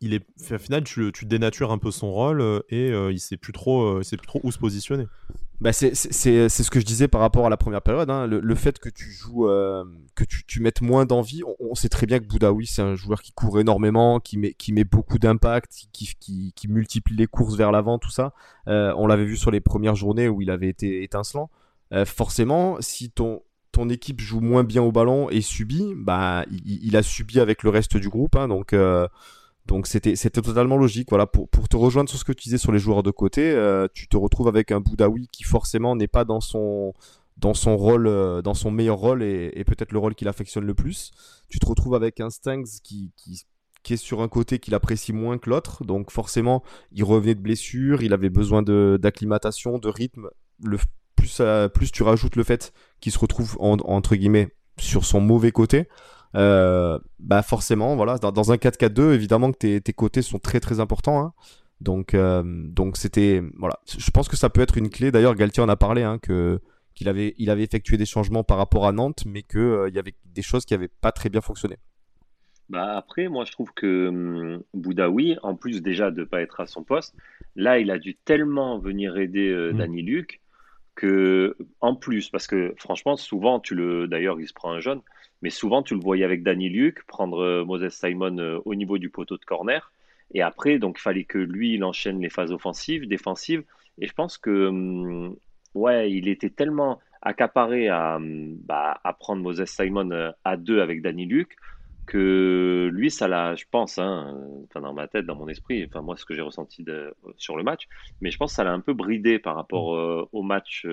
il, 0.00 0.14
est, 0.14 0.24
au 0.52 0.58
final, 0.58 0.84
tu, 0.84 1.12
tu, 1.12 1.26
dénatures 1.26 1.70
un 1.70 1.78
peu 1.78 1.90
son 1.90 2.10
rôle 2.10 2.40
euh, 2.40 2.60
et 2.70 2.90
euh, 2.90 3.12
il 3.12 3.20
sait 3.20 3.36
plus 3.36 3.52
trop, 3.52 3.82
euh, 3.82 4.02
sait 4.02 4.16
plus 4.16 4.26
trop 4.26 4.40
où 4.42 4.50
se 4.50 4.58
positionner. 4.58 5.06
Bah 5.60 5.74
c'est 5.74 5.94
ce 5.94 6.70
que 6.70 6.80
je 6.80 6.86
disais 6.86 7.06
par 7.06 7.20
rapport 7.20 7.44
à 7.44 7.50
la 7.50 7.58
première 7.58 7.82
période. 7.82 8.08
Hein. 8.08 8.26
Le, 8.26 8.54
fait 8.54 8.78
que 8.78 8.88
tu 8.88 9.10
joues, 9.10 9.46
que 10.14 10.24
tu, 10.24 10.42
tu, 10.46 10.60
mettes 10.60 10.80
moins 10.80 11.04
d'envie, 11.04 11.42
on, 11.58 11.74
sait 11.74 11.90
très 11.90 12.06
bien 12.06 12.18
que 12.18 12.24
Boudaoui, 12.24 12.66
c'est 12.66 12.80
un 12.80 12.94
joueur 12.94 13.20
qui 13.20 13.32
court 13.32 13.60
énormément, 13.60 14.20
qui 14.20 14.38
met, 14.38 14.54
qui 14.54 14.72
met 14.72 14.84
beaucoup 14.84 15.18
d'impact, 15.18 15.88
qui, 15.92 16.16
qui, 16.54 16.68
multiplie 16.68 17.14
les 17.14 17.26
courses 17.26 17.56
vers 17.56 17.72
l'avant, 17.72 17.98
tout 17.98 18.10
ça. 18.10 18.32
on 18.66 19.06
l'avait 19.06 19.26
vu 19.26 19.36
sur 19.36 19.50
les 19.50 19.60
premières 19.60 19.96
journées 19.96 20.30
où 20.30 20.40
il 20.40 20.50
avait 20.50 20.68
été 20.68 21.02
étincelant. 21.02 21.50
forcément, 22.06 22.78
si 22.80 23.10
ton, 23.10 23.42
ton 23.70 23.90
équipe 23.90 24.22
joue 24.22 24.40
moins 24.40 24.64
bien 24.64 24.82
au 24.82 24.92
ballon 24.92 25.28
et 25.28 25.42
subit, 25.42 25.92
bah, 25.94 26.46
il, 26.50 26.86
il 26.86 26.96
a 26.96 27.02
subi 27.02 27.38
avec 27.38 27.64
le 27.64 27.68
reste 27.68 27.98
du 27.98 28.08
groupe. 28.08 28.34
Hein, 28.34 28.48
donc 28.48 28.74
donc 29.66 29.86
c'était 29.86 30.16
c'était 30.16 30.42
totalement 30.42 30.76
logique. 30.76 31.08
Voilà 31.10 31.26
pour, 31.26 31.48
pour 31.48 31.68
te 31.68 31.76
rejoindre 31.76 32.08
sur 32.08 32.18
ce 32.18 32.24
que 32.24 32.32
tu 32.32 32.44
disais 32.44 32.58
sur 32.58 32.72
les 32.72 32.78
joueurs 32.78 33.02
de 33.02 33.10
côté, 33.10 33.52
euh, 33.52 33.86
tu 33.92 34.08
te 34.08 34.16
retrouves 34.16 34.48
avec 34.48 34.72
un 34.72 34.80
Boudaoui 34.80 35.28
qui 35.30 35.44
forcément 35.44 35.96
n'est 35.96 36.08
pas 36.08 36.24
dans 36.24 36.40
son 36.40 36.94
dans 37.36 37.54
son 37.54 37.76
rôle, 37.76 38.06
euh, 38.06 38.42
dans 38.42 38.54
son 38.54 38.70
meilleur 38.70 38.98
rôle 38.98 39.22
et, 39.22 39.64
peut-être 39.64 39.92
le 39.92 39.98
rôle 39.98 40.14
qu'il 40.14 40.28
affectionne 40.28 40.64
le 40.64 40.74
plus. 40.74 41.10
Tu 41.48 41.58
te 41.58 41.66
retrouves 41.66 41.94
avec 41.94 42.20
un 42.20 42.28
Stanks 42.28 42.68
qui, 42.82 43.12
qui, 43.16 43.44
qui 43.82 43.94
est 43.94 43.96
sur 43.96 44.20
un 44.20 44.28
côté 44.28 44.58
qu'il 44.58 44.74
apprécie 44.74 45.12
moins 45.12 45.38
que 45.38 45.48
l'autre. 45.48 45.84
Donc 45.84 46.10
forcément, 46.10 46.62
il 46.92 47.02
revenait 47.02 47.34
de 47.34 47.40
blessure, 47.40 48.02
il 48.02 48.12
avait 48.12 48.28
besoin 48.28 48.62
d'acclimatation, 48.62 49.78
de, 49.78 49.88
rythme. 49.88 50.28
Le, 50.62 50.78
plus, 51.16 51.40
plus 51.72 51.90
tu 51.90 52.02
rajoutes 52.02 52.36
le 52.36 52.44
fait 52.44 52.72
qu'il 53.00 53.12
se 53.12 53.18
retrouve 53.18 53.56
entre 53.60 54.16
guillemets 54.16 54.54
sur 54.78 55.04
son 55.04 55.20
mauvais 55.20 55.52
côté, 55.52 55.88
euh, 56.36 56.98
bah 57.18 57.42
forcément, 57.42 57.96
voilà, 57.96 58.18
dans, 58.18 58.52
un 58.52 58.56
4-4-2, 58.56 59.12
évidemment 59.12 59.52
que 59.52 59.58
tes, 59.58 59.80
tes, 59.80 59.92
côtés 59.92 60.22
sont 60.22 60.38
très 60.38 60.60
très 60.60 60.80
importants. 60.80 61.20
Hein. 61.20 61.32
Donc, 61.80 62.14
euh, 62.14 62.42
donc 62.44 62.96
c'était, 62.96 63.42
voilà, 63.56 63.78
je 63.86 64.10
pense 64.10 64.28
que 64.28 64.36
ça 64.36 64.50
peut 64.50 64.60
être 64.60 64.76
une 64.76 64.90
clé. 64.90 65.10
D'ailleurs, 65.10 65.34
Galtier 65.34 65.62
en 65.62 65.68
a 65.68 65.76
parlé, 65.76 66.02
hein, 66.02 66.18
que 66.18 66.60
qu'il 66.94 67.08
avait, 67.08 67.34
il 67.38 67.50
avait 67.50 67.62
effectué 67.62 67.96
des 67.96 68.04
changements 68.04 68.44
par 68.44 68.58
rapport 68.58 68.86
à 68.86 68.92
Nantes, 68.92 69.24
mais 69.26 69.42
qu'il 69.42 69.60
euh, 69.60 69.88
il 69.88 69.94
y 69.94 69.98
avait 69.98 70.14
des 70.26 70.42
choses 70.42 70.64
qui 70.64 70.74
n'avaient 70.74 70.90
pas 71.00 71.12
très 71.12 71.28
bien 71.28 71.40
fonctionné. 71.40 71.76
Bah 72.68 72.96
après, 72.96 73.28
moi 73.28 73.44
je 73.44 73.52
trouve 73.52 73.72
que 73.74 74.08
hum, 74.08 74.62
Boudaoui, 74.74 75.38
en 75.42 75.56
plus 75.56 75.82
déjà 75.82 76.10
de 76.10 76.20
ne 76.20 76.24
pas 76.24 76.40
être 76.40 76.60
à 76.60 76.66
son 76.66 76.84
poste, 76.84 77.16
là 77.56 77.78
il 77.78 77.90
a 77.90 77.98
dû 77.98 78.16
tellement 78.16 78.78
venir 78.78 79.16
aider 79.16 79.48
euh, 79.48 79.72
mm. 79.72 79.78
Danny 79.78 80.02
Luc 80.02 80.40
que 80.94 81.56
en 81.80 81.96
plus, 81.96 82.28
parce 82.30 82.46
que 82.46 82.74
franchement, 82.76 83.16
souvent 83.16 83.58
tu 83.58 83.74
le, 83.74 84.06
d'ailleurs 84.06 84.38
il 84.40 84.46
se 84.46 84.52
prend 84.52 84.72
un 84.72 84.80
jaune, 84.80 85.00
mais 85.42 85.50
souvent, 85.50 85.82
tu 85.82 85.94
le 85.94 86.00
voyais 86.00 86.24
avec 86.24 86.42
Danny 86.42 86.68
Luke 86.68 87.04
prendre 87.06 87.40
euh, 87.40 87.64
Moses 87.64 87.88
Simon 87.90 88.38
euh, 88.38 88.60
au 88.64 88.74
niveau 88.74 88.98
du 88.98 89.08
poteau 89.08 89.38
de 89.38 89.44
corner. 89.44 89.92
Et 90.32 90.42
après, 90.42 90.78
donc, 90.78 90.98
il 90.98 91.02
fallait 91.02 91.24
que 91.24 91.38
lui, 91.38 91.74
il 91.74 91.84
enchaîne 91.84 92.20
les 92.20 92.30
phases 92.30 92.52
offensives, 92.52 93.08
défensives. 93.08 93.64
Et 93.98 94.06
je 94.06 94.12
pense 94.12 94.38
que, 94.38 94.68
hum, 94.68 95.36
ouais, 95.74 96.12
il 96.12 96.28
était 96.28 96.50
tellement 96.50 97.00
accaparé 97.22 97.88
à, 97.88 98.16
hum, 98.16 98.56
bah, 98.64 99.00
à 99.02 99.12
prendre 99.14 99.42
Moses 99.42 99.64
Simon 99.64 100.10
euh, 100.10 100.30
à 100.44 100.56
deux 100.56 100.80
avec 100.80 101.02
Danny 101.02 101.26
Luke 101.26 101.56
que 102.06 102.90
lui, 102.92 103.08
ça 103.08 103.28
l'a, 103.28 103.54
je 103.54 103.64
pense, 103.70 103.98
hein, 103.98 104.36
enfin 104.64 104.80
dans 104.80 104.92
ma 104.92 105.06
tête, 105.06 105.26
dans 105.26 105.36
mon 105.36 105.46
esprit, 105.46 105.84
enfin 105.84 106.02
moi, 106.02 106.16
ce 106.16 106.24
que 106.24 106.34
j'ai 106.34 106.40
ressenti 106.40 106.84
sur 107.36 107.56
le 107.56 107.62
match, 107.62 107.86
mais 108.20 108.32
je 108.32 108.36
pense 108.36 108.50
que 108.50 108.56
ça 108.56 108.64
l'a 108.64 108.72
un 108.72 108.80
peu 108.80 108.94
bridé 108.94 109.38
par 109.38 109.54
rapport 109.54 110.28
au 110.32 110.42
match, 110.42 110.88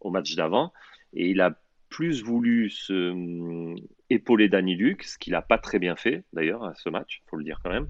au 0.00 0.10
match 0.10 0.34
d'avant. 0.34 0.70
Et 1.14 1.30
il 1.30 1.40
a 1.40 1.56
plus 1.90 2.22
voulu 2.22 2.70
se 2.70 3.10
hum, 3.10 3.76
épauler 4.08 4.48
Danny 4.48 4.76
Luc, 4.76 5.02
ce 5.02 5.18
qu'il 5.18 5.32
n'a 5.32 5.42
pas 5.42 5.58
très 5.58 5.78
bien 5.78 5.96
fait 5.96 6.24
d'ailleurs 6.32 6.64
à 6.64 6.74
ce 6.74 6.88
match, 6.88 7.22
faut 7.26 7.36
le 7.36 7.44
dire 7.44 7.60
quand 7.62 7.70
même. 7.70 7.88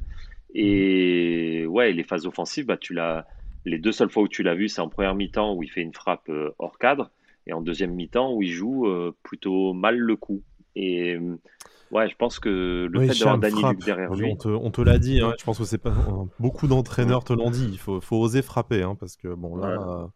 Et 0.53 1.65
ouais, 1.67 1.93
les 1.93 2.03
phases 2.03 2.27
offensives, 2.27 2.67
bah, 2.67 2.77
tu 2.77 2.93
l'as, 2.93 3.27
les 3.65 3.79
deux 3.79 3.93
seules 3.93 4.11
fois 4.11 4.25
où 4.25 4.29
tu 4.29 4.43
l'as 4.43 4.55
vu, 4.57 4.69
c'est 4.69 4.81
en 4.81 4.89
première 4.89 5.15
mi-temps 5.15 5.55
où 5.55 5.63
il 5.63 5.71
fait 5.71 5.83
une 5.83 5.95
frappe 5.95 6.29
euh, 6.29 6.51
hors 6.59 6.79
cadre, 6.79 7.11
et 7.47 7.53
en 7.53 7.61
deuxième 7.61 7.95
mi-temps 7.95 8.35
où 8.35 8.43
il 8.43 8.51
joue 8.51 8.89
euh, 8.89 9.15
plutôt 9.23 9.73
mal 9.73 9.97
le 9.97 10.17
coup. 10.17 10.43
Et 10.75 11.17
hum, 11.17 11.39
Ouais, 11.91 12.09
je 12.09 12.15
pense 12.15 12.39
que 12.39 12.89
le 12.89 13.01
fait 13.01 13.19
d'avoir 13.19 13.39
Danny 13.39 13.63
Luc 13.63 13.85
derrière 13.85 14.15
lui. 14.15 14.31
On 14.33 14.37
te, 14.37 14.49
on 14.49 14.71
te 14.71 14.81
l'a 14.81 14.99
dit, 14.99 15.21
hein, 15.21 15.35
je 15.39 15.45
pense 15.45 15.59
que 15.59 15.65
c'est 15.65 15.79
pas. 15.79 15.93
Beaucoup 16.39 16.69
d'entraîneurs 16.69 17.25
te 17.25 17.33
l'ont 17.33 17.51
dit. 17.51 17.69
Il 17.73 17.79
faut, 17.79 18.01
faut 18.01 18.17
oser 18.17 18.43
frapper, 18.43 18.83
hein, 18.83 18.97
parce 18.99 19.17
que 19.17 19.29
bon, 19.35 19.57
là. 19.57 20.09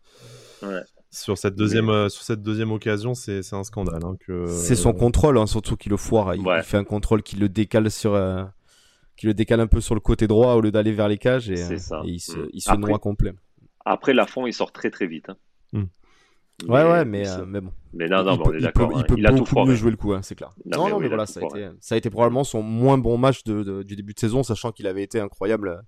Ouais. 0.63 0.83
Sur 1.15 1.39
cette 1.39 1.55
deuxième, 1.55 1.91
euh, 1.91 2.09
sur 2.09 2.25
cette 2.25 2.43
deuxième 2.43 2.73
occasion, 2.73 3.15
c'est 3.15 3.41
un 3.53 3.63
scandale. 3.63 4.05
Hein, 4.05 4.17
que... 4.27 4.47
C'est 4.47 4.75
son 4.75 4.93
contrôle, 4.93 5.39
hein, 5.39 5.47
surtout 5.47 5.77
qu'il 5.77 5.91
le 5.91 5.97
foire. 5.97 6.35
Il, 6.35 6.45
fait 6.65 6.77
un 6.77 6.83
contrôle 6.83 7.23
qui 7.23 7.37
le 7.37 7.49
décale 7.49 7.89
sur, 7.89 8.15
euh, 8.15 8.43
qui 9.17 9.27
le 9.27 9.35
décale 9.35 9.61
un 9.61 9.69
peu 9.69 9.81
sur 9.81 9.95
le 9.95 10.01
côté 10.01 10.27
droit 10.27 10.55
au 10.55 10.61
lieu 10.61 10.73
d'aller 10.73 10.91
vers 10.91 11.07
les 11.07 11.19
cages 11.19 11.49
et, 11.51 11.63
euh, 11.63 11.79
il 12.05 12.19
se, 12.19 12.37
mm. 12.37 12.49
il 12.53 12.61
se 12.61 12.75
noie 12.75 12.99
complet. 12.99 13.33
Après, 13.85 14.13
Lafont, 14.13 14.49
il 14.49 14.53
sort 14.53 14.73
très 14.73 14.91
très 14.91 15.07
vite. 15.07 15.29
Hein. 15.29 15.37
Mm. 15.73 15.85
Ouais, 16.69 16.83
ouais, 16.83 17.05
mais, 17.05 17.23
mais 17.47 17.61
bon. 17.61 17.71
Mais 17.93 18.09
non, 18.09 18.25
non, 18.25 18.35
il, 18.35 18.41
on 18.41 18.53
est 18.53 18.61
d'accord. 18.61 18.93
Il 18.97 19.05
peut, 19.05 19.15
il, 19.17 19.27
a 19.29 19.33
tout 19.33 19.65
mieux 19.65 19.77
jouer 19.77 19.93
le 19.93 19.97
coup, 19.97 20.13
c'est 20.23 20.35
clair. 20.35 20.51
Non, 20.67 20.89
non, 20.89 20.99
mais, 20.99 21.07
voilà, 21.07 21.27
ça 21.27 21.39
a, 21.41 21.45
été, 21.45 21.69
ça 21.79 21.95
a, 21.95 21.99
été, 21.99 22.11
probablement 22.11 22.43
son 22.43 22.61
moins 22.61 22.99
bon 22.99 23.19
match 23.19 23.45
de, 23.45 23.85
du 23.85 23.95
début 23.95 24.15
de 24.15 24.19
saison, 24.19 24.43
sachant 24.43 24.73
qu'il 24.73 24.89
avait 24.89 25.05
été 25.05 25.21
incroyable 25.21 25.85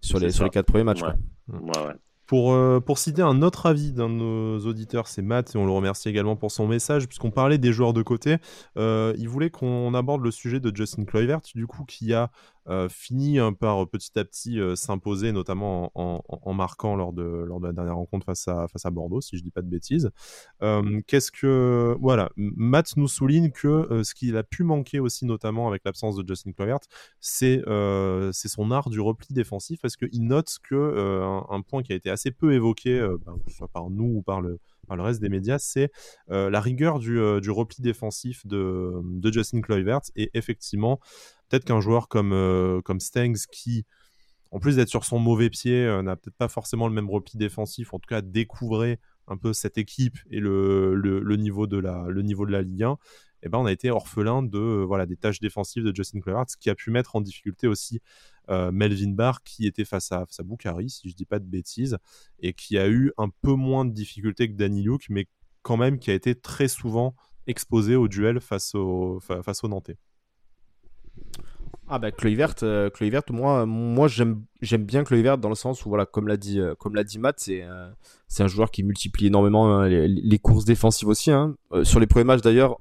sur, 0.00 0.20
les, 0.20 0.30
sur 0.30 0.44
les 0.44 0.50
quatre 0.50 0.66
premiers 0.66 0.84
matchs. 0.84 1.02
Ouais. 1.02 1.14
Ouais, 1.48 1.86
ouais. 1.86 1.94
Pour, 2.28 2.52
euh, 2.52 2.78
pour 2.78 2.98
citer 2.98 3.22
un 3.22 3.40
autre 3.40 3.64
avis 3.64 3.90
d'un 3.90 4.10
de 4.10 4.14
nos 4.16 4.58
auditeurs, 4.66 5.08
c'est 5.08 5.22
Matt, 5.22 5.54
et 5.54 5.58
on 5.58 5.64
le 5.64 5.72
remercie 5.72 6.10
également 6.10 6.36
pour 6.36 6.50
son 6.52 6.68
message, 6.68 7.06
puisqu'on 7.06 7.30
parlait 7.30 7.56
des 7.56 7.72
joueurs 7.72 7.94
de 7.94 8.02
côté. 8.02 8.36
Euh, 8.76 9.14
il 9.16 9.30
voulait 9.30 9.48
qu'on 9.48 9.94
aborde 9.94 10.22
le 10.22 10.30
sujet 10.30 10.60
de 10.60 10.70
Justin 10.76 11.06
Kluivert, 11.06 11.40
du 11.54 11.66
coup, 11.66 11.86
qui 11.86 12.12
a 12.12 12.30
euh, 12.68 12.88
fini 12.88 13.38
hein, 13.38 13.52
par 13.52 13.88
petit 13.88 14.18
à 14.18 14.24
petit 14.24 14.58
s'imposer, 14.74 15.32
notamment 15.32 15.90
en, 15.94 16.52
marquant 16.52 16.96
lors 16.96 17.12
de, 17.12 17.22
lors 17.22 17.60
de 17.60 17.66
la 17.66 17.72
dernière 17.72 17.96
rencontre 17.96 18.26
face 18.26 18.48
à, 18.48 18.66
face 18.68 18.84
à 18.84 18.90
Bordeaux, 18.90 19.20
si 19.20 19.36
je 19.36 19.42
dis 19.42 19.50
pas 19.50 19.62
de 19.62 19.68
bêtises. 19.68 20.10
Qu'est-ce 21.06 21.30
que. 21.30 21.96
Voilà, 22.00 22.30
Matt 22.36 22.96
nous 22.96 23.08
souligne 23.08 23.50
que 23.50 24.02
ce 24.02 24.14
qu'il 24.14 24.36
a 24.36 24.42
pu 24.42 24.64
manquer 24.64 25.00
aussi, 25.00 25.24
notamment 25.24 25.68
avec 25.68 25.82
l'absence 25.84 26.16
de 26.16 26.26
Justin 26.26 26.52
Kluivert, 26.52 26.80
c'est 27.20 27.62
son 27.64 28.70
art 28.70 28.90
du 28.90 29.00
repli 29.00 29.34
défensif, 29.34 29.80
parce 29.80 29.96
qu'il 29.96 30.26
note 30.26 30.56
que 30.62 31.22
un, 31.50 31.62
point 31.62 31.82
qui 31.82 31.92
a 31.92 31.96
été 31.96 32.10
assez 32.10 32.30
peu 32.30 32.52
évoqué, 32.52 33.00
ben, 33.26 33.38
que 33.44 33.50
ce 33.50 33.56
soit 33.56 33.68
par 33.68 33.90
nous 33.90 34.16
ou 34.18 34.22
par 34.22 34.40
le, 34.40 34.58
par 34.86 34.96
le 34.96 35.02
reste 35.02 35.20
des 35.20 35.28
médias, 35.28 35.58
c'est 35.58 35.90
la 36.28 36.60
rigueur 36.60 36.98
du, 36.98 37.18
du, 37.40 37.50
repli 37.50 37.82
défensif 37.82 38.46
de, 38.46 38.92
de 39.04 39.32
Justin 39.32 39.60
Kluivert. 39.60 40.00
Et 40.16 40.30
effectivement, 40.34 41.00
peut-être 41.48 41.64
qu'un 41.64 41.80
joueur 41.80 42.08
comme, 42.08 42.32
euh, 42.32 42.80
comme 42.82 43.00
Stengs, 43.00 43.46
qui, 43.50 43.84
en 44.50 44.58
plus 44.58 44.76
d'être 44.76 44.88
sur 44.88 45.04
son 45.04 45.18
mauvais 45.18 45.50
pied, 45.50 45.84
euh, 45.84 46.02
n'a 46.02 46.16
peut-être 46.16 46.36
pas 46.36 46.48
forcément 46.48 46.88
le 46.88 46.94
même 46.94 47.10
repli 47.10 47.38
défensif, 47.38 47.94
en 47.94 47.98
tout 47.98 48.08
cas 48.08 48.20
découvrir 48.20 48.96
un 49.26 49.36
peu 49.36 49.52
cette 49.52 49.78
équipe 49.78 50.16
et 50.30 50.40
le, 50.40 51.36
niveau, 51.36 51.66
de 51.66 51.78
la, 51.78 52.06
Ligue 52.62 52.82
1, 52.82 52.96
eh 53.42 53.48
ben, 53.48 53.58
on 53.58 53.66
a 53.66 53.72
été 53.72 53.90
orphelin 53.90 54.42
de 54.42 54.58
euh, 54.58 54.84
voilà 54.84 55.06
des 55.06 55.16
tâches 55.16 55.38
défensives 55.38 55.84
de 55.84 55.94
Justin 55.94 56.20
Kluivert, 56.20 56.44
ce 56.48 56.56
qui 56.56 56.70
a 56.70 56.74
pu 56.74 56.90
mettre 56.90 57.14
en 57.14 57.20
difficulté 57.20 57.66
aussi 57.66 58.00
Melvin 58.50 59.10
Barr, 59.10 59.42
qui 59.42 59.66
était 59.66 59.84
face 59.84 60.10
à, 60.10 60.24
face 60.24 60.40
à 60.40 60.78
si 60.88 61.10
je 61.10 61.14
dis 61.14 61.26
pas 61.26 61.38
de 61.38 61.44
bêtises, 61.44 61.98
et 62.40 62.54
qui 62.54 62.78
a 62.78 62.88
eu 62.88 63.12
un 63.18 63.28
peu 63.28 63.52
moins 63.52 63.84
de 63.84 63.92
difficultés 63.92 64.48
que 64.48 64.56
Danny 64.56 64.82
Luke, 64.82 65.04
mais 65.10 65.26
quand 65.60 65.76
même 65.76 65.98
qui 65.98 66.10
a 66.10 66.14
été 66.14 66.34
très 66.34 66.66
souvent 66.66 67.14
exposé 67.46 67.94
au 67.94 68.08
duel 68.08 68.40
face 68.40 68.74
au, 68.74 69.20
face 69.20 69.64
au 69.64 69.68
Nantais. 69.68 69.98
Ah 71.88 71.98
bah 71.98 72.10
Kluivert, 72.10 72.54
euh, 72.62 72.90
moi, 73.30 73.64
moi 73.66 74.08
j'aime 74.08 74.44
j'aime 74.60 74.84
bien 74.84 75.04
Kluivert 75.04 75.38
dans 75.38 75.48
le 75.48 75.54
sens 75.54 75.84
où 75.86 75.88
voilà, 75.88 76.04
comme 76.06 76.28
l'a 76.28 76.36
dit 76.36 76.60
euh, 76.60 76.74
comme 76.74 76.94
l'a 76.94 77.04
dit 77.04 77.18
Matt, 77.18 77.36
c'est 77.38 77.62
euh, 77.62 77.88
c'est 78.26 78.42
un 78.42 78.46
joueur 78.46 78.70
qui 78.70 78.82
multiplie 78.82 79.28
énormément 79.28 79.72
hein, 79.72 79.88
les, 79.88 80.38
courses 80.38 80.64
défensives 80.64 81.08
aussi. 81.08 81.30
Hein. 81.30 81.56
sur 81.84 82.00
les 82.00 82.06
premiers 82.06 82.24
matchs 82.24 82.42
d'ailleurs, 82.42 82.78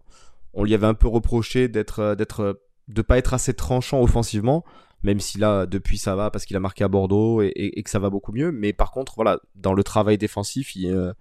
on 0.53 0.63
lui 0.63 0.73
avait 0.73 0.87
un 0.87 0.93
peu 0.93 1.07
reproché 1.07 1.67
d'être 1.69 2.15
d'être 2.15 2.61
de 2.87 3.01
pas 3.01 3.17
être 3.17 3.33
assez 3.33 3.53
tranchant 3.53 4.01
offensivement, 4.01 4.65
même 5.03 5.19
si 5.19 5.37
là 5.37 5.65
depuis 5.65 5.97
ça 5.97 6.15
va 6.15 6.29
parce 6.29 6.45
qu'il 6.45 6.57
a 6.57 6.59
marqué 6.59 6.83
à 6.83 6.89
Bordeaux 6.89 7.41
et, 7.41 7.51
et, 7.55 7.83
que 7.83 7.89
ça 7.89 7.99
va 7.99 8.09
beaucoup 8.09 8.33
mieux. 8.33 8.51
Mais 8.51 8.73
par 8.73 8.91
contre 8.91 9.13
voilà, 9.15 9.39
dans 9.55 9.73
le 9.73 9.83
travail 9.83 10.17
défensif, 10.17 10.75
il 10.75 11.13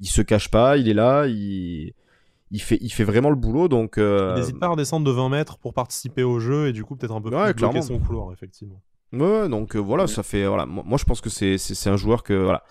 il 0.00 0.08
se 0.08 0.22
cache 0.22 0.50
pas, 0.50 0.76
il 0.76 0.88
est 0.88 0.94
là, 0.94 1.26
il 1.26 1.94
il 2.54 2.62
fait, 2.62 2.78
il 2.80 2.90
fait 2.90 3.04
vraiment 3.04 3.30
le 3.30 3.36
boulot. 3.36 3.66
Donc, 3.66 3.98
euh... 3.98 4.36
N'hésite 4.36 4.58
pas 4.60 4.66
à 4.66 4.68
redescendre 4.70 5.04
de 5.04 5.10
20 5.10 5.28
mètres 5.28 5.58
pour 5.58 5.74
participer 5.74 6.22
au 6.22 6.38
jeu 6.38 6.68
et 6.68 6.72
du 6.72 6.84
coup 6.84 6.94
peut-être 6.94 7.14
un 7.14 7.20
peu 7.20 7.30
plus 7.30 7.54
bloquer 7.54 7.82
son 7.82 7.98
couloir, 7.98 8.32
effectivement. 8.32 8.80
Ouais, 9.12 9.48
donc 9.48 9.76
euh, 9.76 9.80
voilà, 9.80 10.06
ça 10.06 10.22
fait. 10.22 10.46
Voilà, 10.46 10.64
moi 10.66 10.96
je 10.96 11.04
pense 11.04 11.20
que 11.20 11.30
c'est, 11.30 11.58
c'est, 11.58 11.90
un 11.90 11.96
joueur 11.96 12.22
que. 12.22 12.32
Voilà. 12.32 12.62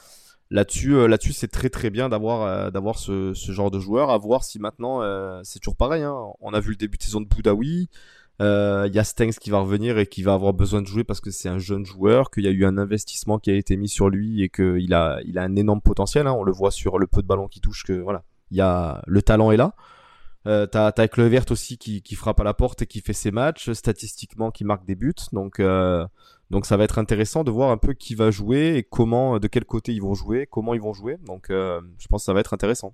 Là-dessus, 0.50 0.94
euh, 0.96 1.08
là-dessus, 1.08 1.34
c'est 1.34 1.48
très 1.48 1.70
très 1.70 1.90
bien 1.90 2.10
d'avoir 2.10 2.72
d'avoir 2.72 2.98
ce, 2.98 3.34
ce, 3.34 3.52
genre 3.52 3.72
de 3.72 3.80
joueur. 3.80 4.10
À 4.10 4.18
voir 4.18 4.44
si 4.44 4.58
maintenant, 4.58 5.02
c'est 5.44 5.60
toujours 5.60 5.76
pareil. 5.76 6.04
Hein. 6.04 6.16
On 6.40 6.54
a 6.54 6.60
vu 6.62 6.72
le 6.72 6.76
début 6.78 6.98
de 6.98 7.04
saison 7.04 7.20
de 7.20 7.28
Boudaoui. 7.28 7.90
Il 8.40 8.92
y 8.94 9.00
a 9.00 9.04
Stengs 9.04 9.34
qui 9.34 9.50
va 9.50 9.60
revenir 9.60 9.98
et 9.98 10.08
qui 10.08 10.24
va 10.24 10.34
avoir 10.34 10.54
besoin 10.54 10.82
de 10.82 10.88
jouer 10.88 11.04
parce 11.04 11.20
que 11.20 11.32
c'est 11.32 11.50
un 11.50 11.60
jeune 11.60 11.86
joueur, 11.86 12.32
qu'il 12.32 12.44
y 12.44 12.48
a 12.48 12.52
eu 12.52 12.66
un 12.66 12.78
investissement 12.78 13.38
qui 13.38 13.52
a 13.52 13.56
été 13.56 13.76
mis 13.76 13.90
sur 13.90 14.10
lui 14.10 14.44
et 14.44 14.50
qu'il 14.50 14.94
a, 14.94 15.20
il 15.26 15.38
a 15.38 15.44
un 15.44 15.56
énorme 15.56 15.82
potentiel. 15.82 16.28
Hein. 16.28 16.34
On 16.34 16.44
le 16.44 16.54
voit 16.54 16.72
sur 16.72 17.00
le 17.00 17.08
peu 17.08 17.22
de 17.22 17.28
ballons 17.28 17.48
qui 17.48 17.60
touche 17.62 17.84
que 17.84 17.94
voilà, 17.94 18.24
il 18.28 18.33
y 18.56 18.62
a 18.62 19.02
le 19.08 19.22
talent 19.22 19.52
est 19.52 19.58
là. 19.58 19.76
Euh, 20.46 20.66
t'as 20.66 20.88
avec 20.88 21.18
le 21.18 21.28
Vert 21.28 21.46
aussi 21.52 21.78
qui, 21.78 22.02
qui, 22.02 22.16
frappe 22.16 22.40
à 22.42 22.44
la 22.44 22.54
porte 22.54 22.82
et 22.82 22.86
qui 22.86 23.00
fait 23.00 23.14
ses 23.14 23.32
matchs, 23.32 23.72
statistiquement 23.72 24.52
qui 24.52 24.66
marque 24.66 24.86
des 24.86 24.96
buts. 24.96 25.14
Donc, 25.32 25.60
euh, 25.60 26.06
donc 26.50 26.66
ça 26.66 26.76
va 26.76 26.84
être 26.84 27.00
intéressant 27.00 27.44
de 27.44 27.52
voir 27.52 27.72
un 27.72 27.78
peu 27.78 27.94
qui 27.94 28.14
va 28.14 28.30
jouer 28.30 28.76
et 28.76 28.84
comment, 28.84 29.40
de 29.40 29.48
quel 29.48 29.64
côté 29.64 29.94
ils 29.94 30.02
vont 30.02 30.14
jouer, 30.14 30.48
comment 30.50 30.74
ils 30.74 30.82
vont 30.82 30.94
jouer. 30.94 31.18
Donc 31.26 31.50
euh, 31.50 31.80
je 31.98 32.08
pense 32.08 32.24
que 32.24 32.26
ça 32.26 32.34
va 32.34 32.42
être 32.42 32.54
intéressant. 32.54 32.94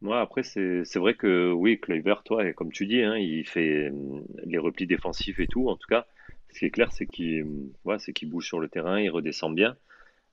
Moi, 0.00 0.20
après, 0.20 0.42
c'est 0.42 0.96
vrai 0.96 1.14
que 1.14 1.52
oui, 1.52 1.78
Kluivert, 1.78 2.22
toi, 2.24 2.52
comme 2.54 2.72
tu 2.72 2.86
dis, 2.86 3.02
hein, 3.02 3.16
il 3.16 3.46
fait 3.46 3.92
les 4.44 4.58
replis 4.58 4.86
défensifs 4.86 5.38
et 5.38 5.46
tout. 5.46 5.68
En 5.68 5.76
tout 5.76 5.86
cas, 5.88 6.06
ce 6.50 6.60
qui 6.60 6.64
est 6.64 6.70
clair, 6.70 6.90
c'est 6.90 7.06
qu'il 7.06 7.46
ouais, 7.84 7.98
qu'il 8.14 8.30
bouge 8.30 8.46
sur 8.46 8.60
le 8.60 8.68
terrain, 8.68 8.98
il 8.98 9.10
redescend 9.10 9.54
bien. 9.54 9.76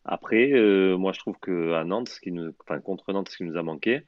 Après, 0.05 0.51
euh, 0.53 0.97
moi, 0.97 1.11
je 1.13 1.19
trouve 1.19 1.37
qu'à 1.39 1.83
Nantes, 1.83 2.09
ce 2.09 2.19
qui 2.19 2.31
nous, 2.31 2.51
enfin, 2.61 2.79
contre 2.79 3.11
Nantes, 3.11 3.29
ce 3.29 3.37
qui 3.37 3.43
nous 3.43 3.57
a 3.57 3.63
manqué, 3.63 4.03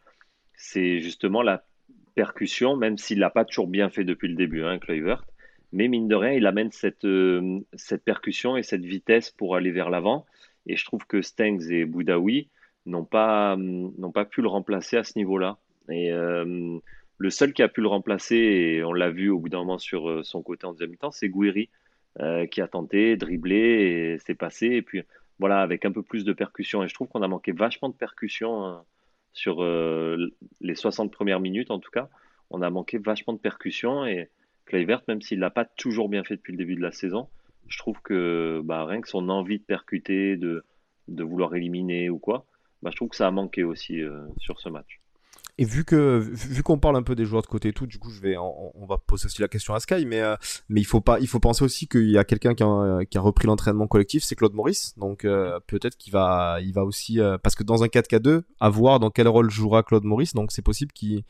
c'est 0.53 0.99
justement 0.99 1.41
la 1.41 1.65
percussion, 2.13 2.77
même 2.77 2.97
s'il 2.97 3.19
l'a 3.19 3.31
pas 3.31 3.45
toujours 3.45 3.67
bien 3.67 3.89
fait 3.89 4.03
depuis 4.03 4.27
le 4.27 4.36
début, 4.36 4.63
hein. 4.63 4.79
Mais 5.73 5.88
mine 5.88 6.07
de 6.07 6.15
rien, 6.15 6.31
il 6.31 6.45
amène 6.45 6.71
cette, 6.71 7.03
euh, 7.03 7.60
cette 7.73 8.03
percussion 8.03 8.57
et 8.57 8.63
cette 8.63 8.86
vitesse 8.86 9.31
pour 9.31 9.55
aller 9.55 9.71
vers 9.71 9.89
l'avant. 9.89 10.25
Et 10.67 10.77
je 10.77 10.86
trouve 10.86 11.05
que 11.07 11.21
Stengs 11.21 11.69
et 11.71 11.86
Boudaoui 11.86 12.49
n'ont 12.86 13.03
pas, 13.03 13.57
n'ont 13.57 14.12
pas 14.12 14.25
pu 14.25 14.41
le 14.41 14.47
remplacer 14.47 14.97
à 14.97 15.03
ce 15.03 15.17
niveau-là. 15.17 15.57
Et 15.89 16.12
euh, 16.12 16.77
le 17.17 17.29
seul 17.29 17.53
qui 17.53 17.63
a 17.63 17.67
pu 17.67 17.81
le 17.81 17.88
remplacer, 17.88 18.36
et 18.36 18.83
on 18.83 18.93
l'a 18.93 19.10
vu 19.10 19.29
au 19.29 19.39
bout 19.39 19.49
d'un 19.49 19.60
moment 19.60 19.77
sur 19.77 20.23
son 20.23 20.41
côté 20.41 20.65
en 20.65 20.71
deuxième 20.71 20.91
mi-temps, 20.91 21.12
c'est 21.12 21.29
Gouiri, 21.29 21.69
qui 22.49 22.62
a 22.62 22.67
tenté, 22.67 23.17
dribblé, 23.17 23.57
et 23.57 24.17
s'est 24.19 24.36
passé. 24.36 24.67
Et 24.67 24.81
puis 24.81 25.03
voilà, 25.39 25.62
avec 25.62 25.86
un 25.86 25.91
peu 25.91 26.04
plus 26.04 26.23
de 26.23 26.34
percussion. 26.34 26.84
Et 26.84 26.88
je 26.88 26.93
trouve 26.93 27.08
qu'on 27.08 27.21
a 27.21 27.28
manqué 27.28 27.52
vachement 27.52 27.89
de 27.89 27.93
percussion 27.93 28.65
hein, 28.65 28.84
sur 29.34 29.63
euh, 29.63 30.34
les 30.62 30.76
60 30.76 31.12
premières 31.12 31.39
minutes, 31.39 31.71
en 31.71 31.80
tout 31.80 31.91
cas. 31.91 32.10
On 32.50 32.62
a 32.62 32.69
manqué 32.69 32.97
vachement 32.97 33.34
de 33.34 33.39
percussion. 33.39 34.06
Et 34.06 34.30
Kluivert, 34.65 35.02
même 35.08 35.21
s'il 35.21 35.39
l'a 35.39 35.50
pas 35.50 35.65
toujours 35.65 36.10
bien 36.10 36.23
fait 36.23 36.36
depuis 36.36 36.54
le 36.54 36.58
début 36.58 36.76
de 36.76 36.82
la 36.82 36.91
saison, 36.91 37.30
je 37.67 37.78
trouve 37.78 38.02
que 38.02 38.62
bah, 38.63 38.86
rien 38.86 39.02
que 39.02 39.10
son 39.10 39.30
envie 39.30 39.60
de 39.60 39.63
percuter, 39.63 40.38
de, 40.38 40.63
vouloir 41.08 41.56
éliminer 41.56 42.10
ou 42.10 42.19
quoi, 42.19 42.45
bah, 42.82 42.89
je 42.91 42.95
trouve 42.95 43.10
que 43.10 43.15
ça 43.15 43.28
a 43.28 43.32
manqué 43.32 43.63
aussi 43.63 44.02
euh, 44.02 44.26
sur 44.39 44.60
ce 44.60 44.69
match. 44.69 45.00
Et 45.60 45.65
vu 45.65 45.86
que 45.86 46.20
vu 46.20 46.62
qu'on 46.62 46.78
parle 46.78 46.98
un 46.98 47.04
peu 47.04 47.15
des 47.15 47.26
joueurs 47.26 47.41
de 47.41 47.48
côté 47.48 47.70
et 47.70 47.74
tout, 47.74 47.88
du 47.88 47.98
coup, 47.98 48.12
je 48.12 48.22
vais 48.22 48.38
on, 48.38 48.86
va 48.88 48.98
poser 49.00 49.26
aussi 49.26 49.41
la 49.41 49.48
question 49.48 49.74
à 49.74 49.80
Sky, 49.80 50.06
mais 50.06 50.22
euh, 50.22 50.36
mais 50.70 50.82
il 50.82 50.84
faut 50.84 51.02
pas 51.02 51.20
il 51.20 51.28
faut 51.28 51.39
penser 51.39 51.63
aussi 51.63 51.88
qu'il 51.88 52.12
y 52.12 52.17
a 52.17 52.24
quelqu'un 52.24 52.54
qui 52.54 52.62
a, 52.62 53.00
qui 53.10 53.17
a 53.17 53.22
repris 53.22 53.48
l'entraînement 53.48 53.88
collectif, 53.88 54.24
c'est 54.24 54.36
Claude 54.36 54.54
Maurice. 54.54 54.93
Donc 54.98 55.26
euh, 55.26 55.60
peut-être 55.65 55.98
qu'il 55.98 56.13
va 56.13 56.60
il 56.62 56.74
va 56.74 56.84
aussi 56.86 57.20
euh, 57.20 57.39
parce 57.39 57.56
que 57.56 57.63
dans 57.63 57.84
un 57.84 57.88
4K2, 57.88 58.43
à 58.60 58.70
voir 58.70 59.00
dans 59.00 59.10
quel 59.10 59.28
rôle 59.28 59.50
jouera 59.50 59.82
Claude 59.82 60.04
Maurice. 60.04 60.36
Donc 60.36 60.52
c'est 60.52 60.62
possible 60.62 60.91
qu'il 60.91 61.24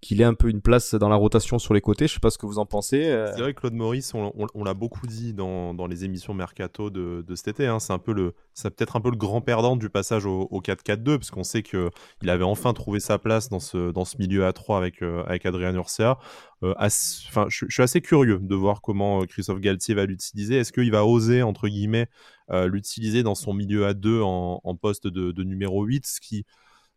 qu'il 0.00 0.20
ait 0.20 0.24
un 0.24 0.34
peu 0.34 0.48
une 0.48 0.60
place 0.60 0.94
dans 0.94 1.08
la 1.08 1.16
rotation 1.16 1.58
sur 1.58 1.74
les 1.74 1.80
côtés. 1.80 2.06
Je 2.06 2.14
sais 2.14 2.20
pas 2.20 2.30
ce 2.30 2.38
que 2.38 2.46
vous 2.46 2.58
en 2.58 2.66
pensez. 2.66 3.06
Euh. 3.06 3.32
C'est 3.34 3.40
vrai 3.40 3.52
que 3.52 3.60
Claude 3.60 3.74
Maurice, 3.74 4.14
on, 4.14 4.64
l'a 4.64 4.74
beaucoup 4.74 5.06
dit 5.06 5.34
dans, 5.34 5.86
les 5.88 6.04
émissions 6.04 6.34
mercato 6.34 6.90
de, 6.90 7.24
cet 7.34 7.48
été. 7.48 7.66
Hein. 7.66 7.80
C'est 7.80 7.92
un 7.92 7.98
peu 7.98 8.12
le, 8.12 8.34
c'est 8.54 8.74
peut-être 8.74 8.96
un 8.96 9.00
peu 9.00 9.10
le 9.10 9.16
grand 9.16 9.40
perdant 9.40 9.76
du 9.76 9.90
passage 9.90 10.24
au, 10.26 10.46
4-4-2 10.60 11.18
parce 11.18 11.30
qu'on 11.30 11.44
sait 11.44 11.62
que 11.62 11.90
il 12.22 12.30
avait 12.30 12.44
enfin 12.44 12.72
trouvé 12.72 13.00
sa 13.00 13.18
place 13.18 13.48
dans 13.48 13.60
ce 13.60 13.90
dans 13.92 14.04
ce 14.04 14.18
milieu 14.18 14.44
à 14.44 14.52
3 14.52 14.76
avec 14.76 15.02
euh, 15.02 15.24
avec 15.24 15.46
Adrien 15.46 15.74
Urcia. 15.74 16.18
Euh, 16.62 16.74
enfin, 16.78 17.46
je, 17.48 17.66
suis 17.68 17.82
assez 17.82 18.00
curieux 18.00 18.38
de 18.40 18.54
voir 18.54 18.82
comment 18.82 19.24
Christophe 19.24 19.60
Galtier 19.60 19.94
va 19.94 20.06
l'utiliser. 20.06 20.56
Est-ce 20.56 20.72
qu'il 20.72 20.90
va 20.90 21.04
oser 21.04 21.42
entre 21.42 21.68
guillemets 21.68 22.08
l'utiliser 22.50 23.22
dans 23.22 23.34
son 23.34 23.52
milieu 23.52 23.84
à 23.84 23.92
2 23.92 24.22
en, 24.22 24.74
poste 24.80 25.06
de, 25.06 25.32
de 25.32 25.44
numéro 25.44 25.84
8, 25.84 26.06
ce 26.06 26.18
qui 26.18 26.46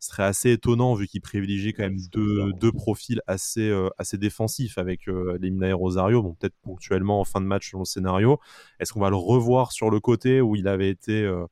serait 0.02 0.24
assez 0.24 0.52
étonnant 0.52 0.96
vu 0.96 1.08
qu'il 1.08 1.22
privilégie 1.22 1.74
quand 1.74 1.84
même 1.84 2.00
deux, 2.12 2.52
deux 2.54 2.72
profils 2.72 3.22
assez, 3.28 3.70
euh, 3.70 3.90
assez 3.98 4.18
défensifs 4.18 4.78
avec 4.78 5.08
euh, 5.08 5.38
Lemina 5.40 5.68
et 5.68 5.74
Rosario, 5.74 6.24
bon 6.24 6.34
peut-être 6.34 6.56
ponctuellement 6.64 7.20
en 7.20 7.24
fin 7.24 7.40
de 7.40 7.46
match 7.46 7.70
selon 7.70 7.82
le 7.82 7.86
scénario. 7.86 8.40
Est-ce 8.80 8.94
qu'on 8.94 9.00
va 9.00 9.12
le 9.12 9.16
revoir 9.16 9.72
sur 9.72 9.92
le 9.92 10.00
côté 10.00 10.42
où 10.42 10.56
il 10.56 10.68
avait 10.68 10.90
été 10.90 11.22
euh, 11.22 11.46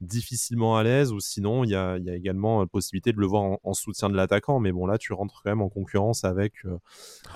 difficilement 0.00 0.76
à 0.76 0.84
l'aise, 0.84 1.12
ou 1.12 1.18
sinon 1.18 1.64
il 1.64 1.70
y 1.70 1.74
a, 1.74 1.98
également 2.14 2.60
la 2.60 2.66
possibilité 2.66 3.12
de 3.12 3.18
le 3.18 3.26
voir 3.26 3.58
en, 3.62 3.74
soutien 3.74 4.08
de 4.08 4.16
l'attaquant? 4.16 4.60
Mais 4.60 4.70
bon, 4.70 4.86
là, 4.86 4.96
tu 4.96 5.12
rentres 5.12 5.42
quand 5.42 5.50
même 5.50 5.60
en 5.60 5.68
concurrence 5.68 6.24
avec, 6.24 6.54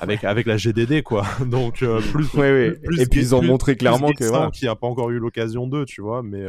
avec, 0.01 0.25
avec 0.25 0.47
la 0.47 0.57
GDD, 0.57 1.03
quoi. 1.03 1.27
Donc, 1.47 1.85
plus, 2.13 2.29
plus, 2.29 3.01
Et 3.01 3.07
puis, 3.07 3.21
ils 3.21 3.35
ont 3.35 3.43
montré 3.43 3.77
clairement 3.77 4.13
que. 4.13 4.25
Voilà. 4.25 4.51
qui 4.51 4.65
n'a 4.65 4.77
pas 4.77 4.87
encore 4.87 5.11
eu 5.11 5.19
l'occasion 5.19 5.67
d'eux, 5.67 5.85
tu 5.85 6.01
vois. 6.01 6.23
Mais 6.23 6.47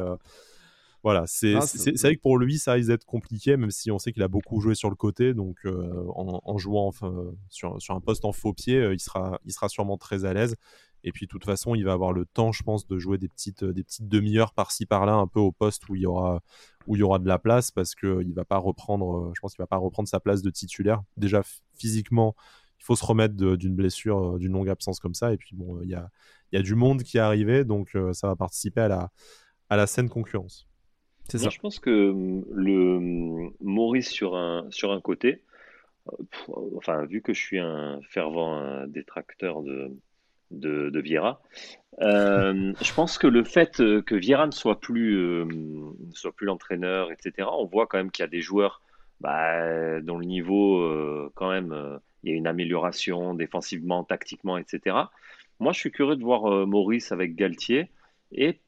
voilà, 1.06 1.28
c'est 1.28 1.54
vrai 1.54 2.16
que 2.16 2.20
pour 2.20 2.40
lui, 2.40 2.58
ça 2.58 2.74
risque 2.74 2.90
d'être 2.90 3.06
compliqué, 3.06 3.58
même 3.58 3.70
si 3.70 3.92
on 3.92 4.00
sait 4.00 4.12
qu'il 4.12 4.24
a 4.24 4.28
beaucoup 4.28 4.60
joué 4.60 4.74
sur 4.74 4.90
le 4.90 4.96
côté. 4.96 5.36
Donc, 5.36 5.56
euh, 5.66 6.04
en, 6.16 6.58
jouant 6.58 6.92
sur, 7.50 7.78
un 7.90 8.00
poste 8.00 8.26
en 8.26 8.32
faux 8.32 8.54
pied, 8.54 8.78
euh, 8.78 8.96
il, 8.96 9.00
sera, 9.00 9.40
il 9.46 9.54
sera 9.54 9.70
sûrement 9.70 10.00
très 10.00 10.26
à 10.26 10.34
l'aise. 10.34 10.56
Et 11.04 11.12
puis, 11.12 11.28
de 11.28 11.30
toute 11.30 11.46
façon, 11.46 11.76
il 11.76 11.86
va 11.86 11.94
avoir 11.94 12.12
le 12.12 12.26
temps, 12.26 12.52
je 12.52 12.64
pense, 12.64 12.88
de 12.88 12.98
jouer 12.98 13.20
des 13.20 13.28
petites, 13.28 13.64
des 13.64 13.84
petites 13.84 14.08
demi-heures 14.08 14.52
par-ci 14.56 14.88
par-là, 14.88 15.14
un 15.14 15.28
peu 15.28 15.40
au 15.40 15.52
poste 15.52 15.88
où 15.90 15.96
il 15.96 16.02
y 16.02 16.06
aura, 16.08 16.42
où 16.88 16.96
il 16.96 17.02
y 17.02 17.04
aura 17.04 17.20
de 17.20 17.28
la 17.28 17.38
place, 17.38 17.70
parce 17.70 17.94
qu'il 17.94 18.34
va 18.34 18.44
pas 18.44 18.58
reprendre, 18.58 19.32
je 19.36 19.42
pense 19.42 19.54
qu'il 19.54 19.62
va 19.62 19.68
pas 19.68 19.78
reprendre 19.78 20.10
sa 20.10 20.20
place 20.20 20.42
de 20.42 20.50
titulaire. 20.50 21.04
Déjà, 21.18 21.44
physiquement, 21.76 22.36
il 22.80 22.84
faut 22.84 22.96
se 22.96 23.06
remettre 23.06 23.36
d'une 23.36 23.76
blessure, 23.76 24.40
d'une 24.40 24.54
longue 24.54 24.70
absence 24.70 25.00
comme 25.00 25.14
ça. 25.14 25.34
Et 25.34 25.38
puis, 25.38 25.56
bon, 25.56 25.84
il 25.84 25.90
y 25.90 25.94
a, 25.94 26.10
y 26.52 26.58
a 26.58 26.64
du 26.64 26.74
monde 26.74 27.04
qui 27.04 27.18
est 27.18 27.22
arrivé, 27.22 27.64
donc 27.64 27.96
euh, 27.96 28.12
ça 28.12 28.26
va 28.26 28.36
participer 28.36 28.82
à 28.82 28.88
la, 28.88 29.12
à 29.70 29.76
la 29.76 29.86
saine 29.86 30.10
concurrence. 30.10 30.68
Moi, 31.34 31.50
je 31.50 31.60
pense 31.60 31.80
que 31.80 32.10
hum, 32.10 32.46
le 32.52 32.98
hum, 32.98 33.54
Maurice 33.62 34.10
sur 34.10 34.36
un, 34.36 34.68
sur 34.70 34.92
un 34.92 35.02
côté, 35.02 35.42
euh, 36.08 36.12
enfin, 36.78 37.06
vu 37.06 37.22
que 37.22 37.34
je 37.34 37.42
suis 37.42 37.60
un 37.60 38.00
fervent 38.10 38.60
euh, 38.60 38.86
détracteur 38.88 39.62
de, 39.64 39.92
de, 40.52 40.90
de 40.90 41.00
Vieira, 41.00 41.42
euh, 42.02 42.74
je 42.82 42.94
pense 42.94 43.18
que 43.18 43.28
le 43.28 43.44
fait 43.44 43.78
que 43.78 44.16
Vieira 44.16 44.46
ne 44.46 44.52
soit 44.52 44.80
plus, 44.80 45.46
soit 46.14 46.32
plus 46.32 46.46
l'entraîneur, 46.46 47.12
etc., 47.12 47.48
on 47.52 47.66
voit 47.66 47.88
quand 47.88 47.98
même 47.98 48.12
qu'il 48.12 48.24
y 48.24 48.28
a 48.28 48.30
des 48.30 48.42
joueurs 48.42 48.82
bah, 49.22 50.02
dont 50.02 50.18
le 50.18 50.26
niveau, 50.26 51.32
quand 51.36 51.50
même, 51.50 52.00
il 52.24 52.32
y 52.32 52.34
a 52.34 52.36
une 52.36 52.48
amélioration 52.48 53.34
défensivement, 53.34 54.04
tactiquement, 54.04 54.58
etc. 54.58 54.98
Moi, 55.60 55.72
je 55.72 55.80
suis 55.80 55.92
curieux 55.92 56.18
de 56.18 56.24
voir 56.24 56.68
Maurice 56.68 57.14
avec 57.14 57.36
Galtier 57.36 57.90
et 58.34 58.60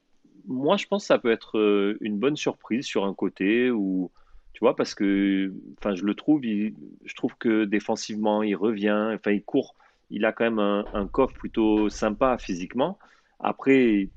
moi, 0.48 0.78
je 0.78 0.88
pense 0.88 1.04
que 1.04 1.08
ça 1.08 1.20
peut 1.20 1.32
être 1.32 1.58
euh, 1.58 1.98
une 2.02 2.18
bonne 2.18 2.38
surprise 2.38 2.86
sur 2.86 3.06
un 3.06 3.14
côté 3.14 3.70
ou 3.70 4.12
tu 4.54 4.60
vois 4.62 4.76
parce 4.76 4.96
que 4.96 5.54
enfin 5.78 5.94
je 5.94 6.04
le 6.04 6.16
trouve 6.16 6.42
je 6.42 7.14
trouve 7.16 7.36
que 7.38 7.66
défensivement 7.66 8.42
il 8.42 8.56
revient 8.56 9.12
enfin 9.14 9.32
il 9.32 9.44
court. 9.44 9.76
Il 10.10 10.26
a 10.26 10.32
quand 10.32 10.46
même 10.46 10.60
un, 10.60 11.08
coffre 11.08 11.34
plutôt 11.36 11.90
sympa 11.90 12.38
physiquement. 12.38 12.98
Après 13.40 14.10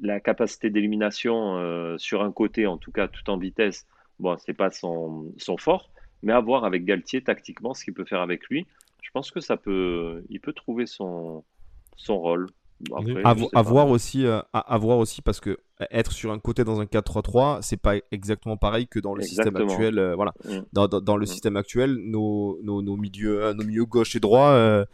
la 0.00 0.20
capacité 0.20 0.70
d'élimination 0.70 1.58
euh, 1.58 1.98
sur 1.98 2.22
un 2.22 2.32
côté 2.32 2.66
en 2.66 2.78
tout 2.78 2.92
cas 2.92 3.08
tout 3.08 3.28
en 3.28 3.36
vitesse 3.36 3.86
bon 4.18 4.38
c'est 4.38 4.54
pas 4.54 4.70
son, 4.70 5.34
fort. 5.58 5.90
Mais 6.22 6.32
à 6.32 6.40
voir 6.40 6.64
avec 6.64 6.84
Galtier 6.84 7.22
tactiquement 7.22 7.74
ce 7.74 7.84
qu'il 7.84 7.92
peut 7.92 8.04
faire 8.04 8.20
avec 8.22 8.46
lui 8.48 8.66
je 9.02 9.10
pense 9.10 9.30
que 9.30 9.40
ça 9.40 9.56
peut 9.56 10.22
il 10.30 10.40
peut 10.40 10.52
trouver 10.52 10.86
son 10.86 11.44
rôle 12.08 12.46
à, 13.24 13.62
voir 13.62 13.88
aussi, 13.88 14.26
euh, 14.26 14.40
à, 14.52 14.78
voir 14.78 14.98
aussi 14.98 15.22
parce 15.22 15.40
que 15.40 15.58
être 15.90 16.12
sur 16.12 16.32
un 16.32 16.38
côté 16.38 16.64
dans 16.64 16.80
un 16.80 16.84
4-3-3, 16.84 17.58
c'est 17.62 17.76
pas 17.76 17.94
exactement 18.10 18.56
pareil 18.56 18.86
que 18.86 18.98
dans 18.98 19.14
le 19.14 19.22
système 19.22 19.56
actuel. 19.56 19.98
Euh, 19.98 20.14
voilà, 20.14 20.32
mm. 20.44 20.58
dans, 20.72 20.88
dans, 20.88 21.16
le 21.16 21.24
mm. 21.24 21.26
système 21.26 21.56
actuel, 21.56 21.96
nos, 21.96 22.58
nos, 22.62 22.82
nos, 22.82 22.96
milieux, 22.96 23.44
euh, 23.44 23.54
nos 23.54 23.64
milieux 23.64 23.84
gauche 23.84 24.16
et 24.16 24.20
droit 24.20 24.84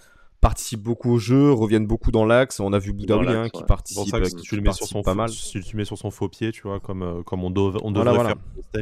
participent 0.40 0.82
beaucoup 0.82 1.12
au 1.12 1.18
jeu, 1.18 1.52
reviennent 1.52 1.86
beaucoup 1.86 2.10
dans 2.10 2.24
l'axe. 2.24 2.60
On 2.60 2.72
a 2.72 2.78
vu 2.78 2.92
Boudaoui 2.92 3.28
hein, 3.28 3.48
qui 3.48 3.64
participe, 3.64 4.08
ça 4.08 4.24
si 4.24 4.36
tu 4.36 4.56
le 4.56 4.62
mets 4.62 4.72
sur 4.72 4.86
son 4.86 5.02
pas 5.02 5.14
mal. 5.14 5.28
Si 5.28 5.60
tu 5.60 5.76
mets 5.76 5.84
sur 5.84 5.98
son 5.98 6.10
faux 6.10 6.28
pied, 6.28 6.52
tu 6.52 6.62
vois, 6.62 6.80
comme 6.80 7.02
euh, 7.02 7.22
comme 7.22 7.44
on, 7.44 7.50
doit, 7.50 7.74
on 7.82 7.90
devrait 7.90 8.14
faire 8.14 8.36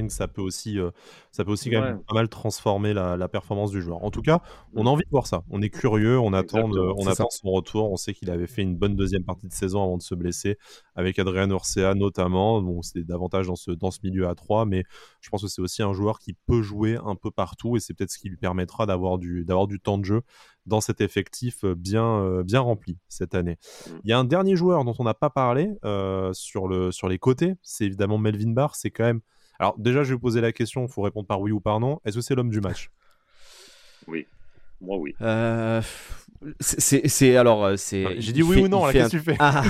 ça 0.09 0.29
peut 0.29 0.43
aussi 0.43 0.79
euh, 0.79 0.91
ça 1.31 1.45
peut 1.45 1.53
aussi 1.53 1.71
quand 1.71 1.81
même 1.81 2.01
pas 2.03 2.15
mal 2.15 2.29
transformer 2.29 2.93
la, 2.93 3.17
la, 3.17 3.29
performance 3.29 3.71
du 3.71 3.81
joueur. 3.81 4.05
En 4.05 4.11
tout 4.11 4.23
cas, 4.23 4.41
on 4.75 4.87
a 4.87 4.91
envie 4.91 5.05
de 5.05 5.11
voir 5.11 5.27
ça. 5.27 5.43
On 5.51 5.63
est 5.63 5.71
curieux, 5.71 6.19
on 6.19 6.33
attend 6.33 6.71
on 6.71 7.07
attend 7.07 7.29
son 7.31 7.51
retour. 7.51 7.91
On 7.93 7.97
sait 7.97 8.15
qu'il 8.15 8.31
avait 8.31 8.47
fait 8.47 8.63
une 8.63 8.77
bonne 8.77 8.97
deuxième 8.97 9.25
partie 9.25 9.47
de 9.47 9.53
saison 9.53 9.83
avant 9.83 9.97
de 9.97 10.03
se 10.03 10.15
blesser 10.15 10.59
avec 10.95 11.19
Adrien 11.19 11.49
Urcea 11.51 11.95
notamment. 11.95 12.61
Bon, 12.61 12.83
c'est 12.83 13.05
davantage 13.05 13.47
dans 13.47 13.57
ce 13.57 13.71
dans 13.71 13.91
ce 13.91 14.01
milieu 14.03 14.29
à 14.29 14.35
3, 14.35 14.67
mais 14.67 14.85
je 15.25 15.31
pense 15.31 15.41
que 15.41 15.49
c'est 15.49 15.63
aussi 15.63 15.83
un 15.83 15.95
joueur 15.95 16.19
qui 16.19 16.35
peut 16.35 16.61
jouer 16.61 16.99
un 17.03 17.17
peu 17.17 17.31
partout 17.31 17.77
et 17.77 17.81
c'est 17.81 17.95
peut-être 17.95 18.11
ce 18.11 18.19
qui 18.19 18.29
lui 18.29 18.37
permettra 18.37 18.85
d'avoir 18.85 19.17
du 19.17 19.45
d'avoir 19.47 19.67
du 19.67 19.81
temps 19.81 19.97
de 19.97 20.05
jeu 20.05 20.21
dans 20.67 20.83
cet 20.83 21.01
effectif 21.01 21.65
euh, 21.65 21.75
bien, 21.75 22.21
euh, 22.21 22.43
bien 22.43 22.61
rempli 22.61 22.99
cette 23.09 23.35
année. 23.35 23.57
Mm. 23.87 23.91
Il 24.05 24.11
y 24.11 24.13
a 24.13 24.19
un 24.19 24.25
dernier 24.25 24.55
joueur 24.55 24.85
dont 24.85 24.95
on 24.99 25.05
n'a 25.05 25.15
pas 25.15 25.31
parlé 25.31 25.71
euh, 25.85 26.31
sur, 26.35 26.69
le, 26.69 26.93
sur 26.93 27.09
les 27.09 27.19
côtés, 27.19 27.55
c'est 27.63 27.87
évidemment 27.87 28.19
Melvin 28.19 28.51
Barr. 28.51 28.77
C'est 28.77 28.91
quand 28.91 29.05
même. 29.05 29.21
Alors, 29.59 29.79
déjà, 29.79 30.03
je 30.03 30.11
vais 30.11 30.15
vous 30.15 30.21
poser 30.21 30.41
la 30.43 30.53
question, 30.53 30.85
il 30.85 30.93
faut 30.93 31.03
répondre 31.03 31.27
par 31.27 31.41
oui 31.41 31.53
ou 31.53 31.61
par 31.61 31.81
non. 31.81 32.01
Est-ce 32.05 32.17
que 32.17 32.23
c'est 32.23 32.35
l'homme 32.35 32.51
du 32.51 32.61
match? 32.61 32.91
Oui. 34.07 34.27
Moi, 34.81 34.99
oui. 34.99 35.15
C'est 36.61 37.37
alors 37.37 37.79
c'est. 37.79 38.21
J'ai 38.21 38.33
dit 38.33 38.43
oui 38.43 38.63
ou 38.63 38.69
non. 38.69 38.91
Qu'est-ce 38.91 39.13
que 39.13 39.17
tu 39.17 39.23
fais 39.23 39.37
Ah, 39.39 39.63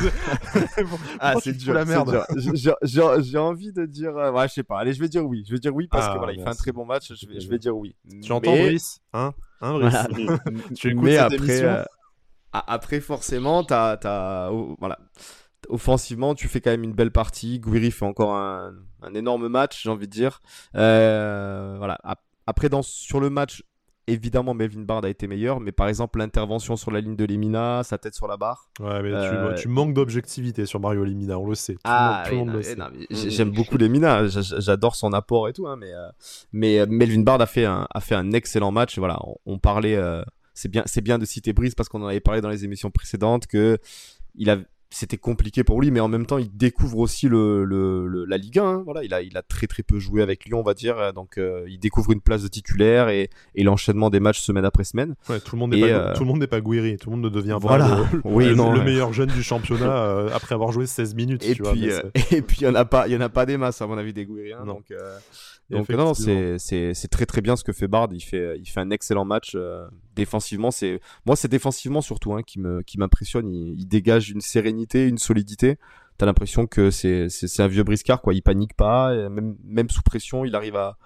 ah 1.20 1.35
c'est 1.42 1.57
dur 1.57 1.75
la 1.75 1.85
merde. 1.85 2.25
J'ai 2.83 3.38
envie 3.38 3.73
de 3.73 3.87
dire 3.87 4.14
ouais 4.14 4.49
je 4.49 4.55
sais 4.55 4.62
pas. 4.62 4.79
Allez 4.79 4.92
je 4.92 5.01
vais 5.01 5.09
dire 5.09 5.25
oui. 5.25 5.44
Je 5.47 5.53
vais 5.53 5.59
dire 5.59 5.75
oui 5.75 5.88
parce 5.90 6.07
que 6.07 6.12
ah, 6.12 6.18
voilà 6.18 6.33
il 6.33 6.42
fait 6.42 6.49
un 6.49 6.55
très 6.55 6.73
bon 6.73 6.85
match. 6.85 7.12
Je 7.14 7.27
vais, 7.27 7.40
je 7.40 7.49
vais 7.49 7.59
dire 7.59 7.77
oui. 7.77 7.97
Tu 8.23 8.33
entends 8.33 8.53
Brice 8.53 9.01
hein 9.12 9.33
Hein, 9.64 10.07
tu 10.77 10.90
écoutes 10.90 11.05
Mais 11.05 11.16
après, 11.16 11.62
euh, 11.62 11.83
après, 12.53 13.01
forcément, 13.01 13.64
t'as, 13.64 13.99
as, 14.05 14.51
oh, 14.53 14.77
voilà. 14.79 14.99
Offensivement, 15.68 16.35
tu 16.35 16.49
fais 16.49 16.61
quand 16.61 16.70
même 16.70 16.85
une 16.85 16.92
belle 16.92 17.11
partie. 17.11 17.59
Guiri 17.61 17.90
fait 17.90 18.05
encore 18.05 18.35
un, 18.35 18.75
un 19.03 19.14
énorme 19.14 19.49
match, 19.49 19.83
j'ai 19.83 19.88
envie 19.88 20.07
de 20.07 20.12
dire. 20.12 20.42
Euh, 20.77 21.77
voilà. 21.79 21.99
Après, 22.47 22.68
dans, 22.68 22.83
sur 22.83 23.20
le 23.20 23.31
match, 23.31 23.62
évidemment, 24.07 24.55
Melvin 24.55 24.83
Bard 24.83 25.05
a 25.05 25.09
été 25.09 25.27
meilleur, 25.27 25.61
mais 25.61 25.73
par 25.73 25.88
exemple, 25.88 26.19
l'intervention 26.19 26.77
sur 26.77 26.90
la 26.90 27.01
ligne 27.01 27.17
de 27.17 27.25
Lemina, 27.25 27.83
sa 27.85 27.99
tête 27.99 28.14
sur 28.14 28.27
la 28.27 28.37
barre. 28.37 28.69
Ouais, 28.81 29.03
mais 29.03 29.11
tu, 29.11 29.69
euh, 29.69 29.71
manques 29.71 29.95
d'objectivité 29.95 30.67
sur 30.67 30.81
Mario 30.81 31.05
Lemina, 31.05 31.38
on 31.38 31.47
le 31.47 31.55
sait. 31.55 31.77
ah, 31.85 32.25
j'aime 33.11 33.51
beaucoup 33.51 33.79
Lemina, 33.79 34.27
j'adore 34.27 34.97
son 34.97 35.12
apport 35.12 35.49
et 35.49 35.53
tout, 35.53 35.67
hein, 35.67 35.77
mais, 35.79 35.93
euh, 35.93 36.09
mais 36.53 36.81
euh, 36.81 36.87
Melvin 36.88 37.23
Bard 37.23 37.40
a 37.40 37.47
fait 37.47 37.64
un, 37.64 37.87
a 37.93 38.01
fait 38.01 38.14
un 38.14 38.33
excellent 38.33 38.73
match. 38.73 38.99
Voilà, 38.99 39.19
on, 39.47 39.59
parlait. 39.59 39.99
c'est 40.53 40.71
bien, 40.71 40.83
c'est 40.87 41.01
bien 41.01 41.19
de 41.19 41.25
citer 41.25 41.53
Brice 41.53 41.75
parce 41.75 41.88
qu'on 41.88 42.03
en 42.03 42.07
avait 42.09 42.21
parlé 42.21 42.40
dans 42.40 42.51
les 42.51 42.64
émissions 42.64 42.90
précédentes 42.90 43.47
que 43.47 43.79
il 44.37 44.51
a, 44.51 44.59
c'était 44.95 45.17
compliqué 45.17 45.65
pour 45.65 45.81
lui, 45.81 45.91
mais 45.91 46.01
en 46.01 46.09
même 46.09 46.25
temps, 46.25 46.39
il 46.39 46.57
découvre 46.57 46.99
aussi 46.99 47.29
le, 47.29 47.65
le, 47.65 48.25
la 48.27 48.37
Ligue 48.37 48.59
1. 48.59 48.65
Hein. 48.65 48.83
Voilà, 48.85 49.03
il 49.03 49.13
a, 49.13 49.23
il 49.23 49.37
a 49.37 49.43
très 49.43 49.67
très 49.67 49.83
peu 49.83 49.99
joué 49.99 50.23
avec 50.23 50.45
Lyon, 50.45 50.61
on 50.61 50.63
va 50.63 50.75
dire. 50.75 51.13
Donc, 51.13 51.37
euh, 51.39 51.65
il 51.69 51.79
découvre 51.79 52.13
une 52.13 52.21
place 52.21 52.43
de 52.43 52.49
titulaire 52.49 53.09
et, 53.09 53.29
et 53.55 53.65
l'enchaînement 53.65 54.11
des 54.11 54.21
matchs 54.21 54.41
semaine 54.41 54.65
après 54.65 54.85
semaine. 54.85 55.17
Ouais, 55.29 55.41
tout 55.41 55.57
le 55.57 55.61
monde 55.61 55.75
n'est 55.75 55.81
pas, 55.81 55.87
euh, 55.87 56.15
tout 56.15 56.21
le 56.21 56.27
monde 56.27 56.39
n'est 56.39 56.47
pas 56.47 56.61
Guiri, 56.61 56.97
tout 56.97 57.11
le 57.11 57.17
monde 57.17 57.25
ne 57.25 57.29
devient 57.29 57.59
voilà. 57.61 57.89
pas 57.89 58.09
le, 58.13 58.21
oui, 58.25 58.55
non, 58.55 58.73
le 58.73 58.83
meilleur 58.83 59.13
jeune 59.13 59.31
du 59.31 59.43
championnat 59.43 59.97
euh, 59.97 60.31
après 60.33 60.55
avoir 60.55 60.71
joué 60.71 60.87
16 60.87 61.15
minutes. 61.15 61.45
Et 61.45 61.55
puis, 61.55 61.89
et 62.31 62.43
puis, 62.43 62.59
il 62.61 62.65
y 62.65 62.69
en 62.69 62.75
a 62.75 62.85
pas, 62.85 63.09
il 63.09 63.13
y 63.13 63.17
en 63.17 63.21
a 63.21 63.29
pas 63.29 63.47
des 63.47 63.57
masses 63.57 63.83
à 63.83 63.87
mon 63.87 63.99
avis 63.99 64.13
des 64.13 64.25
Guiri. 64.25 64.53
Hein, 64.53 64.65
donc, 64.67 64.85
donc 65.70 65.88
non, 65.90 66.14
c'est 66.14 67.09
très 67.11 67.27
très 67.27 67.40
bien 67.40 67.57
ce 67.57 67.64
que 67.64 67.72
fait 67.72 67.88
Bard. 67.88 68.09
Il 68.12 68.20
fait, 68.20 68.59
il 68.59 68.66
fait 68.66 68.81
un 68.81 68.90
excellent 68.90 69.24
match 69.24 69.53
euh, 69.55 69.87
défensivement. 70.14 70.70
C'est 70.70 71.00
moi, 71.27 71.37
c'est 71.37 71.48
défensivement 71.48 72.00
surtout 72.00 72.35
hein, 72.35 72.42
qui 72.42 72.61
me 72.61 72.83
qui 72.83 72.98
m'impressionne. 72.98 73.50
Il, 73.50 73.87
dégage 73.87 74.31
une 74.31 74.40
sérénité, 74.40 75.09
une 75.09 75.18
solidité. 75.18 75.79
T'as 76.16 76.27
l'impression 76.27 76.66
que 76.66 76.90
c'est 76.90 77.29
un 77.59 77.66
vieux 77.66 77.83
briscard 77.83 78.22
quoi. 78.22 78.35
Il 78.35 78.42
panique 78.42 78.74
pas, 78.74 79.29
même 79.29 79.57
même 79.64 79.90
sous 79.90 80.03
pression, 80.03 80.44
il 80.44 80.55
arrive 80.55 80.77
à 80.77 80.96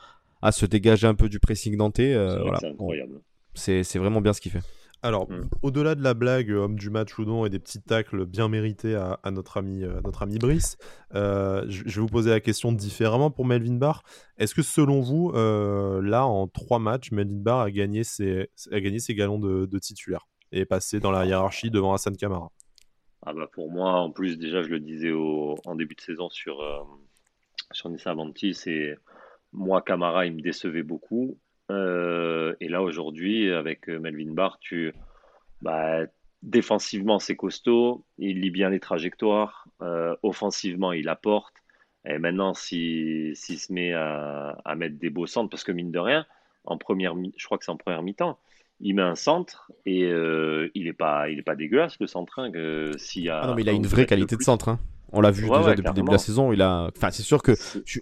à 0.43 0.53
se 0.53 0.67
dégager 0.67 1.07
un 1.07 1.15
peu 1.15 1.29
du 1.29 1.41
pressing 1.41 1.77
denté. 1.77 2.15
Euh, 2.15 2.41
voilà. 2.41 2.59
C'est 2.61 2.69
incroyable. 2.69 3.21
C'est 3.55 3.99
vraiment 3.99 4.21
bien 4.21 4.33
ce 4.33 4.41
qu'il 4.41 4.53
fait. 4.53 4.63
Alors, 5.03 5.31
mm. 5.31 5.49
au-delà 5.63 5.95
de 5.95 6.03
la 6.03 6.15
blague, 6.15 6.51
euh, 6.51 6.65
homme 6.65 6.77
du 6.77 6.91
match 6.91 7.19
ou 7.19 7.25
non, 7.25 7.47
et 7.47 7.51
des 7.51 7.59
petits 7.59 7.81
tacles 7.81 8.27
bien 8.27 8.49
mérités 8.49 8.97
à, 8.97 9.19
notre, 9.31 9.59
ami, 9.59 9.85
euh, 9.85 10.01
notre 10.05 10.23
ami 10.23 10.39
Brice, 10.39 10.77
euh, 11.15 11.65
je 11.69 11.85
vais 11.85 12.01
vous 12.01 12.09
poser 12.09 12.31
la 12.31 12.41
question 12.41 12.73
différemment 12.73 13.31
pour 13.31 13.45
Melvin 13.45 13.77
Barr. 13.77 14.03
Est-ce 14.39 14.55
que 14.55 14.63
selon 14.63 15.01
vous, 15.01 15.33
là, 15.33 16.27
en 16.27 16.49
trois 16.49 16.79
matchs, 16.79 17.13
Melvin 17.13 17.41
Barr 17.41 17.61
a 17.61 17.71
gagné 17.71 18.05
ses, 18.05 18.51
a 18.73 18.81
gagné 18.81 18.99
ses 18.99 19.15
galons 19.15 19.39
de, 19.39 19.79
titulaire 19.79 20.27
et 20.51 20.61
est 20.61 20.67
passé 20.67 20.99
dans 20.99 21.11
la 21.11 21.27
hiérarchie 21.27 21.71
devant 21.71 21.93
Hassan 21.93 22.17
Kamara? 22.17 22.51
Ah 23.25 23.33
bah 23.33 23.49
Pour 23.53 23.71
moi, 23.71 23.93
en 23.93 24.11
plus, 24.11 24.39
déjà, 24.39 24.63
je 24.63 24.69
le 24.69 24.81
disais 24.81 25.13
en 25.13 25.75
début 25.77 25.95
de 25.95 26.01
saison 26.01 26.29
sur, 26.31 26.59
sur 27.73 27.89
Nissa 27.91 28.11
Avanti, 28.11 28.55
c'est 28.55 28.97
moi, 29.53 29.83
Kamara, 29.83 30.27
il 30.27 30.35
me 30.35 30.43
décevait 30.43 30.83
beaucoup. 30.83 31.39
Euh, 31.71 32.55
et 32.61 32.69
là, 32.69 32.83
aujourd'hui, 32.83 33.51
avec 33.51 33.89
euh, 33.89 33.99
Melvin 33.99 34.33
Barr, 34.33 34.59
tu, 34.61 34.93
bah, 35.63 36.01
défensivement, 36.43 37.19
c'est 37.19 37.37
costaud. 37.37 38.05
Il 38.19 38.41
lit 38.41 38.51
bien 38.51 38.71
les 38.71 38.81
trajectoires. 38.81 39.69
Euh, 39.83 40.17
offensivement, 40.23 40.93
il 40.93 41.09
apporte. 41.09 41.55
Et 42.07 42.19
maintenant, 42.19 42.55
s'il 42.55 43.37
se 43.37 43.73
met 43.73 43.93
à, 43.93 44.57
à, 44.65 44.75
mettre 44.77 44.99
des 44.99 45.11
beaux 45.11 45.27
centres, 45.27 45.51
parce 45.51 45.65
que 45.65 45.73
mine 45.73 45.91
de 45.91 45.99
rien, 45.99 46.27
en 46.65 46.79
première, 46.79 47.15
je 47.37 47.45
crois 47.45 47.59
que 47.59 47.65
c'est 47.65 47.71
en 47.71 47.77
première 47.77 48.03
mi-temps, 48.03 48.39
il 48.81 48.95
met 48.95 49.03
un 49.03 49.17
centre 49.17 49.73
et 49.85 50.09
il 50.75 50.85
n'est 50.85 50.93
pas, 50.93 51.29
il 51.29 51.41
est 51.41 51.43
pas 51.43 51.57
dégueulasse 51.57 51.99
le 52.01 52.07
centre. 52.07 52.39
Hein, 52.39 52.53
que, 52.53 52.93
y 53.17 53.29
a, 53.29 53.41
ah 53.41 53.47
non, 53.49 53.55
mais 53.57 53.63
il 53.63 53.69
a 53.69 53.73
une 53.73 53.87
vraie 53.87 54.07
qualité 54.07 54.37
de 54.37 54.43
centre. 54.43 54.69
Hein. 54.69 54.81
On 55.13 55.21
l'a 55.21 55.31
vu 55.31 55.49
déjà 55.49 55.75
depuis 55.75 55.89
le 55.89 55.95
début 55.95 56.09
de 56.09 56.13
la 56.13 56.19
saison. 56.19 56.53
Il 56.53 56.63
a, 56.63 56.91
enfin, 56.97 57.11
c'est 57.11 57.23
sûr 57.23 57.43
que 57.43 57.53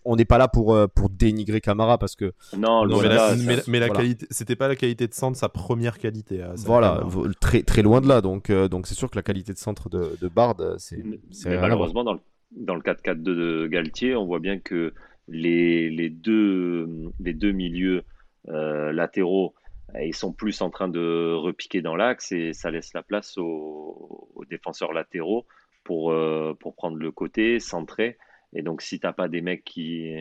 on 0.04 0.16
n'est 0.16 0.24
pas 0.24 0.38
là 0.38 0.48
pour 0.48 0.74
euh, 0.74 0.86
pour 0.86 1.08
dénigrer 1.08 1.60
Camara 1.60 1.98
parce 1.98 2.16
que 2.16 2.32
non, 2.56 2.86
mais, 2.86 3.78
la, 3.78 3.88
qualité, 3.88 4.26
c'était 4.30 4.56
pas 4.56 4.68
la 4.68 4.76
qualité 4.76 5.06
de 5.06 5.14
centre 5.14 5.36
sa 5.36 5.48
première 5.48 5.98
qualité. 5.98 6.44
voilà, 6.66 7.02
très 7.40 7.62
très 7.62 7.82
loin 7.82 8.00
de 8.00 8.08
là. 8.08 8.20
Donc 8.20 8.50
euh, 8.50 8.68
donc 8.68 8.86
c'est 8.86 8.94
sûr 8.94 9.10
que 9.10 9.16
la 9.16 9.22
qualité 9.22 9.52
de 9.52 9.58
centre 9.58 9.88
de, 9.88 10.16
de 10.20 10.28
Bard, 10.28 10.56
c'est 10.78 11.02
malheureusement 11.44 12.04
dans 12.04 12.14
le 12.14 12.20
dans 12.56 12.74
le 12.74 12.80
4-4 12.80 13.22
de 13.22 13.66
Galtier, 13.66 14.14
on 14.14 14.24
voit 14.24 14.38
bien 14.38 14.58
que 14.58 14.94
les, 15.28 15.90
les 15.90 16.10
deux 16.10 16.88
les 17.20 17.34
deux 17.34 17.52
milieux 17.52 18.02
latéraux 18.46 19.54
ils 20.02 20.14
sont 20.14 20.32
plus 20.32 20.60
en 20.60 20.70
train 20.70 20.88
de 20.88 21.32
repiquer 21.34 21.82
dans 21.82 21.96
l'axe 21.96 22.32
et 22.32 22.52
ça 22.52 22.70
laisse 22.70 22.92
la 22.92 23.02
place 23.02 23.38
aux, 23.38 24.30
défenseurs 24.50 24.92
latéraux 24.92 25.46
pour, 25.87 26.11
euh, 26.11 26.53
pour 26.59 26.75
prendre 26.75 26.96
le 26.96 27.12
côté, 27.12 27.61
centrer. 27.61 28.18
Et 28.53 28.62
donc, 28.62 28.83
si 28.83 28.99
tu 28.99 29.07
n'as 29.07 29.12
pas 29.12 29.29
des 29.29 29.40
mecs 29.40 29.64
qui 29.64 30.16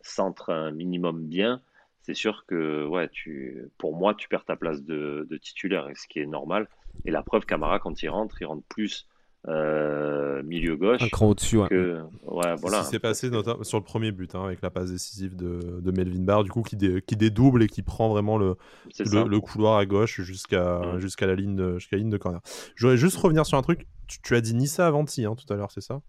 centrent 0.00 0.48
un 0.48 0.70
minimum 0.70 1.26
bien, 1.26 1.60
c'est 2.00 2.14
sûr 2.14 2.46
que 2.46 2.86
ouais, 2.86 3.06
tu, 3.10 3.68
pour 3.76 3.94
moi, 3.94 4.14
tu 4.14 4.28
perds 4.28 4.46
ta 4.46 4.56
place 4.56 4.82
de, 4.82 5.26
de 5.28 5.36
titulaire, 5.36 5.86
ce 5.94 6.08
qui 6.08 6.20
est 6.20 6.26
normal. 6.26 6.68
Et 7.04 7.10
la 7.10 7.22
preuve, 7.22 7.44
Camara, 7.44 7.78
quand 7.78 8.02
il 8.02 8.08
rentre, 8.08 8.40
il 8.40 8.46
rentre 8.46 8.66
plus 8.66 9.06
euh, 9.48 10.42
milieu 10.42 10.76
gauche. 10.76 11.02
Un 11.02 11.08
cran 11.08 11.28
au-dessus, 11.30 11.56
ouais. 11.56 11.68
ouais 11.70 12.54
voilà. 12.60 12.82
C'est 12.84 12.98
passé 12.98 13.30
sur 13.62 13.78
le 13.78 13.84
premier 13.84 14.12
but, 14.12 14.34
hein, 14.34 14.44
avec 14.44 14.60
la 14.60 14.70
passe 14.70 14.90
décisive 14.90 15.34
de, 15.34 15.80
de, 15.80 15.90
Melvin 15.90 16.22
Barr, 16.22 16.44
du 16.44 16.50
coup, 16.50 16.62
qui, 16.62 16.76
qui 16.76 17.16
dédouble 17.16 17.62
et 17.62 17.66
qui 17.66 17.82
prend 17.82 18.10
vraiment 18.10 18.36
le, 18.36 18.56
le, 18.98 19.40
couloir 19.40 19.78
à 19.78 19.86
gauche 19.86 20.20
jusqu'à 20.20 20.80
mm. 20.80 20.98
jusqu'à 20.98 21.26
la, 21.26 21.34
ligne 21.34 21.56
de, 21.56 21.78
jusqu'à 21.78 21.96
la 21.96 22.00
ligne 22.00 22.10
de 22.10 22.18
corner. 22.18 22.40
Je 22.74 22.86
voudrais 22.86 22.98
juste 22.98 23.16
revenir 23.16 23.46
sur 23.46 23.56
un 23.56 23.62
truc. 23.62 23.86
Tu, 24.22 24.34
as 24.34 24.40
dit 24.40 24.54
Nissa 24.54 24.86
Avanti 24.86 25.24
hein, 25.24 25.36
tout 25.36 25.50
à 25.52 25.56
l'heure, 25.56 25.70
c'est 25.70 25.80
ça? 25.80 26.00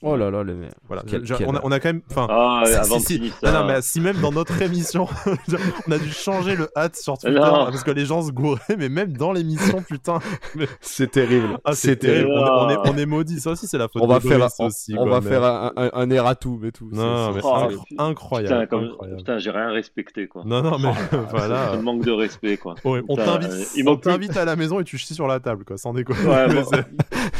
Oh 0.00 0.16
là 0.16 0.30
là, 0.30 0.42
les... 0.42 0.54
voilà. 0.88 1.02
on, 1.46 1.54
a, 1.54 1.60
on, 1.62 1.70
a, 1.70 1.80
quand 1.80 1.88
même. 1.90 2.02
Enfin, 2.10 2.26
ah, 2.30 2.62
si, 2.84 3.00
si, 3.00 3.32
non, 3.42 3.64
mais 3.66 3.82
si 3.82 4.00
même 4.00 4.20
dans 4.20 4.32
notre 4.32 4.60
émission, 4.62 5.06
on 5.86 5.92
a 5.92 5.98
dû 5.98 6.10
changer 6.10 6.56
le 6.56 6.70
hat 6.74 6.90
sur 6.94 7.18
Twitter 7.18 7.38
parce 7.40 7.84
que 7.84 7.90
les 7.90 8.06
gens 8.06 8.22
se 8.22 8.32
gouraient, 8.32 8.76
mais 8.78 8.88
même 8.88 9.16
dans 9.16 9.32
l'émission, 9.32 9.82
putain. 9.82 10.18
C'est 10.80 11.10
terrible. 11.10 11.58
Ah, 11.64 11.74
c'est 11.74 11.96
terrible. 11.96 12.30
On 12.32 12.68
est, 12.70 12.76
on 12.84 12.96
est, 12.96 13.06
maudit. 13.06 13.40
Ça 13.40 13.50
aussi, 13.50 13.66
c'est 13.66 13.78
la 13.78 13.88
faute 13.88 14.02
on 14.02 14.06
va 14.06 14.20
faire, 14.20 14.48
on, 14.58 14.66
aussi, 14.66 14.94
on 14.98 15.06
va 15.06 15.20
faire 15.20 15.44
un, 15.44 15.72
un, 15.76 15.90
un 15.92 16.10
erratum 16.10 16.64
et 16.64 16.72
tout. 16.72 16.88
Non, 16.92 17.32
mais 17.32 17.40
oh, 17.42 17.68
incroyable. 17.98 18.68
Putain, 18.68 19.16
putain 19.16 19.38
j'ai 19.38 19.50
rien 19.50 19.70
respecté, 19.70 20.26
quoi. 20.28 20.42
Non, 20.44 20.62
non, 20.62 20.78
mais 20.78 20.90
oh, 21.12 21.16
voilà. 21.30 21.70
Un 21.72 21.82
manque 21.82 22.04
de 22.04 22.10
respect, 22.10 22.56
quoi. 22.56 22.74
on 22.84 23.96
t'invite 23.96 24.36
à 24.36 24.44
la 24.44 24.56
maison 24.56 24.80
et 24.80 24.84
tu 24.84 24.98
chies 24.98 25.14
sur 25.14 25.26
la 25.26 25.40
table, 25.40 25.64
quoi, 25.64 25.76
sans 25.76 25.92
déconner. 25.92 26.20
Ouais, 26.24 26.46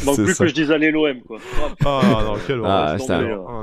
manque 0.05 0.17
plus 0.17 0.39
que 0.39 0.47
je 0.47 0.55
dise 0.55 0.71
allez 0.71 0.91
l'OM, 0.91 1.21
quoi. 1.23 1.39
Ah, 1.85 2.01
non, 2.25 2.37
Ah, 2.65 2.97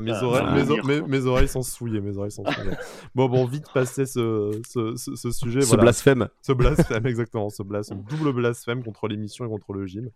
mes, 0.02 0.12
oreilles, 0.24 1.04
mes, 1.08 1.26
oreilles, 1.26 1.48
sont 1.48 1.62
souillées. 1.62 2.02
Mes 2.02 2.18
oreilles 2.18 2.32
sont 2.32 2.46
souillées. 2.46 2.76
bon, 3.16 3.28
bon, 3.28 3.46
vite 3.46 3.66
passer 3.74 4.06
ce, 4.06 4.52
ce, 4.68 4.96
ce, 4.96 5.32
sujet. 5.32 5.62
Ce 5.62 5.76
blasphème. 5.76 6.28
Ce 6.42 6.52
blasphème, 6.52 7.06
exactement. 7.06 7.50
Ce 7.50 7.64
blasphème. 7.64 8.04
Double 8.10 8.34
blasphème 8.34 8.84
contre 8.84 9.08
l'émission 9.08 9.46
et 9.46 9.50
contre 9.50 9.74
le 9.74 9.86
gym. 9.86 10.10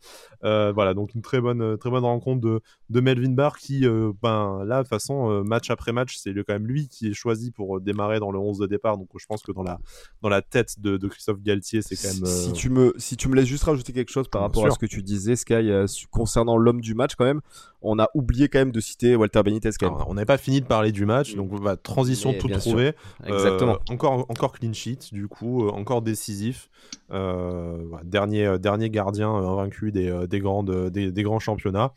Euh, 0.43 0.71
voilà, 0.73 0.93
donc 0.93 1.13
une 1.15 1.21
très 1.21 1.41
bonne, 1.41 1.78
très 1.78 1.89
bonne 1.89 2.06
rencontre 2.06 2.41
de, 2.41 2.62
de 2.89 2.99
Melvin 2.99 3.32
Barr 3.32 3.58
qui, 3.58 3.86
euh, 3.86 4.12
ben, 4.21 4.63
là, 4.65 4.78
de 4.78 4.84
toute 4.84 4.89
façon, 4.89 5.30
euh, 5.30 5.43
match 5.43 5.69
après 5.69 5.91
match, 5.91 6.17
c'est 6.17 6.34
quand 6.34 6.54
même 6.54 6.67
lui 6.67 6.88
qui 6.88 7.10
est 7.10 7.13
choisi 7.13 7.52
pour 7.52 7.82
démarrer 7.82 8.19
dans 8.19 8.32
le 8.32 8.39
11 8.39 8.60
de 8.60 8.67
départ. 8.67 8.97
Donc 8.97 9.10
je 9.17 9.26
pense 9.26 9.41
que 9.43 9.52
dans 9.52 9.63
la, 9.63 9.80
dans 10.21 10.30
la 10.30 10.41
tête 10.41 10.80
de, 10.80 10.97
de 10.97 11.08
Christophe 11.08 11.41
Galtier, 11.41 11.82
c'est 11.82 11.95
quand 11.95 12.13
même. 12.13 12.26
Si, 12.26 12.54
tu 12.54 12.69
me, 12.69 12.93
si 12.97 13.17
tu 13.17 13.28
me 13.28 13.36
laisses 13.36 13.47
juste 13.47 13.63
rajouter 13.63 13.93
quelque 13.93 14.12
chose 14.12 14.28
par 14.28 14.41
rapport 14.41 14.65
à 14.65 14.71
ce 14.71 14.80
que 14.80 14.86
tu 14.86 15.02
disais, 15.02 15.36
Sky, 15.36 15.71
concernant 16.12 16.58
l'homme 16.58 16.82
du 16.82 16.93
match, 16.93 17.15
quand 17.15 17.26
même, 17.26 17.41
on 17.83 17.99
a 17.99 18.09
oublié 18.13 18.47
quand 18.47 18.59
même 18.59 18.71
de 18.71 18.79
citer 18.79 19.15
Walter 19.15 19.43
Benitez. 19.43 19.69
on 20.07 20.13
n'avait 20.13 20.25
pas 20.25 20.37
fini 20.37 20.61
de 20.61 20.65
parler 20.65 20.91
du 20.91 21.05
match, 21.05 21.35
donc 21.35 21.61
bah, 21.61 21.77
transition 21.77 22.33
toute 22.33 22.57
trouvée. 22.57 22.93
Exactement. 23.25 23.73
Euh, 23.73 23.93
encore, 23.93 24.25
encore 24.29 24.53
clean 24.53 24.73
sheet, 24.73 25.09
du 25.11 25.27
coup, 25.27 25.65
euh, 25.65 25.69
encore 25.71 26.01
décisif. 26.01 26.69
Euh, 27.11 27.83
dernier, 28.03 28.57
dernier 28.59 28.89
gardien 28.89 29.29
invaincu 29.29 29.91
des, 29.91 30.25
des, 30.27 30.39
grandes, 30.39 30.89
des, 30.89 31.23
grands 31.23 31.39
championnats. 31.39 31.93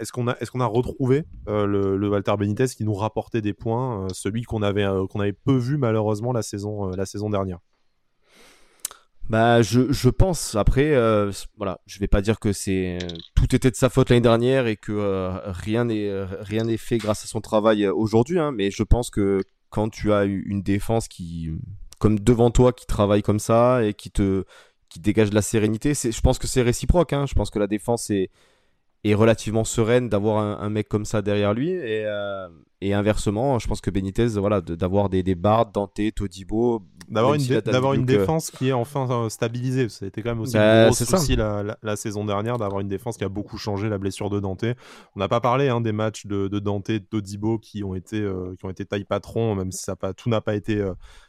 Est-ce 0.00 0.10
qu'on 0.10 0.26
a, 0.26 0.36
est 0.40 0.50
qu'on 0.50 0.60
a 0.60 0.66
retrouvé 0.66 1.24
le, 1.46 2.08
Walter 2.08 2.34
Benitez 2.36 2.66
qui 2.66 2.84
nous 2.84 2.94
rapportait 2.94 3.40
des 3.40 3.54
points, 3.54 4.08
celui 4.12 4.42
qu'on 4.42 4.62
avait, 4.62 4.86
qu'on 5.08 5.20
avait 5.20 5.32
peu 5.32 5.56
vu 5.56 5.78
malheureusement 5.78 6.32
la 6.32 6.42
saison, 6.42 6.88
la 6.88 7.06
saison 7.06 7.30
dernière? 7.30 7.60
Bah, 9.28 9.60
je, 9.62 9.92
je 9.92 10.08
pense. 10.08 10.54
Après, 10.54 10.94
euh, 10.94 11.30
voilà, 11.56 11.80
je 11.86 11.98
vais 11.98 12.08
pas 12.08 12.22
dire 12.22 12.40
que 12.40 12.52
c'est 12.52 12.98
tout 13.34 13.54
était 13.54 13.70
de 13.70 13.76
sa 13.76 13.90
faute 13.90 14.08
l'année 14.08 14.22
dernière 14.22 14.66
et 14.66 14.76
que 14.76 14.92
euh, 14.92 15.30
rien 15.52 15.84
n'est 15.84 16.10
rien 16.40 16.64
n'est 16.64 16.78
fait 16.78 16.98
grâce 16.98 17.24
à 17.24 17.26
son 17.26 17.40
travail 17.40 17.84
euh, 17.84 17.92
aujourd'hui. 17.94 18.38
Hein, 18.38 18.52
mais 18.52 18.70
je 18.70 18.82
pense 18.82 19.10
que 19.10 19.42
quand 19.70 19.90
tu 19.90 20.12
as 20.12 20.24
une 20.24 20.62
défense 20.62 21.08
qui, 21.08 21.50
comme 21.98 22.18
devant 22.18 22.50
toi, 22.50 22.72
qui 22.72 22.86
travaille 22.86 23.22
comme 23.22 23.38
ça 23.38 23.84
et 23.84 23.92
qui 23.92 24.10
te 24.10 24.44
qui 24.88 25.00
dégage 25.00 25.28
de 25.28 25.34
la 25.34 25.42
sérénité, 25.42 25.92
c'est, 25.92 26.12
je 26.12 26.20
pense 26.22 26.38
que 26.38 26.46
c'est 26.46 26.62
réciproque. 26.62 27.12
Hein, 27.12 27.26
je 27.26 27.34
pense 27.34 27.50
que 27.50 27.58
la 27.58 27.66
défense 27.66 28.08
est 28.08 28.30
est 29.10 29.14
relativement 29.14 29.64
sereine 29.64 30.08
d'avoir 30.08 30.62
un, 30.62 30.70
mec 30.70 30.88
comme 30.88 31.04
ça 31.04 31.22
derrière 31.22 31.54
lui. 31.54 31.70
Et, 31.70 32.04
euh, 32.06 32.48
et 32.80 32.94
inversement 32.94 33.58
je 33.58 33.66
pense 33.66 33.80
que 33.80 33.90
Benitez 33.90 34.28
voilà 34.38 34.60
d'avoir 34.60 35.08
des, 35.08 35.22
des 35.24 35.34
Bard, 35.34 35.72
Dante, 35.72 36.00
Todibo 36.14 36.82
d'avoir 37.08 37.34
une, 37.34 37.42
euh, 37.50 38.04
défense 38.04 38.50
qui 38.50 38.68
est 38.68 38.72
enfin 38.72 39.08
euh, 39.10 39.28
stabilisée. 39.28 39.88
Ça 39.88 40.04
a 40.04 40.08
été 40.08 40.22
quand 40.22 40.30
même 40.30 40.40
aussi 40.40 40.54
bah, 40.54 40.84
gros 40.84 40.94
souci 40.94 41.36
la, 41.36 41.76
la, 41.82 41.96
saison 41.96 42.24
dernière 42.24 42.58
d'avoir 42.58 42.80
une 42.80 42.88
défense 42.88 43.16
qui 43.16 43.24
a 43.24 43.28
beaucoup 43.28 43.56
changé 43.56 43.88
la 43.88 43.98
blessure 43.98 44.30
de 44.30 44.38
Dante. 44.38 44.64
On 45.16 45.18
n'a 45.20 45.28
pas 45.28 45.40
parlé 45.40 45.68
hein, 45.68 45.80
des 45.80 45.92
matchs 45.92 46.26
de, 46.26 46.48
de 46.48 46.58
Dante 46.58 46.90
Todibo 47.10 47.58
qui 47.58 47.82
ont 47.82 47.94
été 47.94 48.24
qui 48.58 48.64
ont 48.64 48.70
été 48.70 48.84
taille 48.84 49.04
patron 49.04 49.54
même 49.54 49.72
si 49.72 49.82
ça 49.82 49.96
pas, 49.96 50.12
tout 50.12 50.28
n'a 50.28 50.40
pas 50.40 50.54
été 50.54 50.84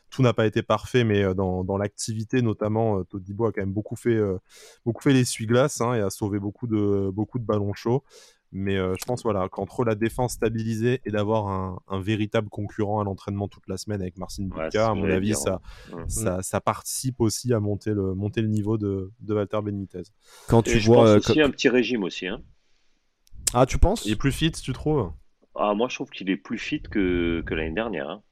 tout 0.10 0.22
n'a 0.22 0.34
pas 0.34 0.45
été 0.45 0.62
parfait, 0.62 1.04
mais 1.04 1.24
euh, 1.24 1.34
dans, 1.34 1.63
dans 1.63 1.78
l'activité 1.78 2.41
notamment, 2.41 3.00
euh, 3.00 3.04
Todibo 3.04 3.45
a 3.45 3.52
quand 3.52 3.62
même 3.62 3.74
beaucoup 3.74 3.95
fait, 3.95 4.15
euh, 4.15 4.38
beaucoup 4.86 5.02
fait 5.02 5.13
l'essuie-glace 5.13 5.82
hein, 5.82 5.93
et 5.93 6.02
a 6.02 6.10
sauvé 6.10 6.39
beaucoup 6.39 6.67
de, 6.67 7.10
beaucoup 7.12 7.39
de 7.39 7.45
ballons 7.45 7.74
chauds. 7.74 8.04
Mais 8.52 8.78
je 8.78 9.06
pense 9.06 9.22
voilà 9.22 9.48
qu'entre 9.48 9.86
la 9.86 9.93
défense 9.93 10.34
stabilisée 10.34 11.02
et 11.06 11.12
d'avoir 11.12 11.50
un, 11.50 11.80
un, 11.88 12.02
véritable 12.02 12.50
concurrent 12.50 13.00
à 13.00 13.04
l'entraînement 13.04 13.48
toute 13.48 13.67
la 13.67 13.78
semaine 13.78 14.02
avec 14.02 14.17
Marcin 14.17 14.45
Buka, 14.45 14.89
à 14.89 14.95
mon 14.95 15.08
avis, 15.08 15.36
ça, 15.36 15.62
ça, 16.08 16.41
ça, 16.41 16.60
participe 16.60 17.22
aussi 17.22 17.54
à 17.54 17.60
monter 17.60 17.91
le, 17.91 18.15
monter 18.15 18.41
le 18.41 18.48
niveau 18.48 18.80
de, 18.80 19.12
de 19.19 19.34
Walter 19.36 19.60
Benitez. 19.63 20.02
Quand 20.48 20.63
tu 20.63 20.80
vois 20.80 21.17
pense 21.17 21.30
aussi 21.30 21.41
un 21.41 21.52
petit 21.52 21.69
régime 21.69 22.04
aussi. 22.04 22.26
Hein. 22.26 22.41
Ah, 23.54 23.67
tu 23.67 23.78
penses? 23.78 24.04
Il 24.06 24.13
est 24.13 24.15
plus 24.15 24.32
fit, 24.32 24.52
tu 24.52 24.74
trouves? 24.74 25.12
Ah, 25.54 25.76
Moi, 25.76 25.88
je 25.88 25.93
trouve 25.93 26.10
qu'il 26.10 26.32
est 26.32 26.38
plus 26.38 26.58
fit 26.58 26.82
que, 26.82 27.43
que 27.45 27.54
l'année 27.54 27.76
dernière. 27.76 28.10
Hein. 28.10 28.24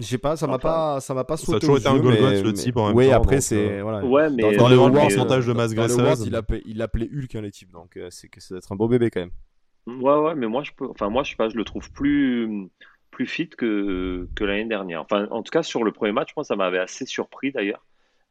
Je 0.00 0.06
sais 0.06 0.18
pas, 0.18 0.36
ça 0.36 0.46
m'a 0.46 0.58
pas, 0.58 1.00
ça 1.00 1.12
m'a 1.14 1.24
pas 1.24 1.36
sauté. 1.36 1.52
Ça 1.52 1.56
a 1.56 1.60
toujours 1.60 1.78
été 1.78 1.88
un 1.88 1.98
goal 1.98 2.16
mais... 2.20 2.42
le 2.42 2.52
type 2.52 2.76
en 2.76 2.88
même 2.88 2.96
oui, 2.96 3.08
temps. 3.08 3.16
après 3.16 3.40
c'est 3.40 3.78
euh, 3.78 3.82
voilà. 3.82 4.04
Ouais, 4.04 4.30
mais 4.30 4.56
dans, 4.56 4.68
le 4.68 4.92
pourcentage 4.92 5.46
de 5.46 5.52
masse 5.52 5.74
graisseuse, 5.74 6.26
il 6.26 6.34
appelait, 6.34 6.62
il 6.64 6.80
appelait 6.80 7.08
Hulk 7.12 7.34
hein, 7.34 7.42
les 7.42 7.50
types, 7.50 7.72
donc 7.72 7.96
euh, 7.96 8.08
c'est 8.10 8.28
que 8.28 8.40
ça 8.40 8.54
doit 8.54 8.58
être 8.58 8.72
un 8.72 8.76
beau 8.76 8.88
bébé 8.88 9.10
quand 9.10 9.20
même. 9.20 9.30
Ouais, 9.86 10.16
ouais, 10.16 10.34
mais 10.34 10.46
moi 10.46 10.62
je 10.62 10.72
peux, 10.76 10.86
enfin 10.88 11.10
moi 11.10 11.22
je 11.22 11.30
sais 11.30 11.36
pas, 11.36 11.48
je 11.48 11.56
le 11.56 11.64
trouve 11.64 11.90
plus 11.92 12.70
plus 13.10 13.26
fit 13.26 13.48
que 13.48 14.28
que 14.34 14.44
l'année 14.44 14.66
dernière. 14.66 15.02
Enfin, 15.02 15.28
en 15.30 15.42
tout 15.42 15.50
cas 15.50 15.62
sur 15.62 15.84
le 15.84 15.92
premier 15.92 16.12
match, 16.12 16.30
moi 16.36 16.44
ça 16.44 16.56
m'avait 16.56 16.78
assez 16.78 17.04
surpris 17.04 17.52
d'ailleurs. 17.52 17.84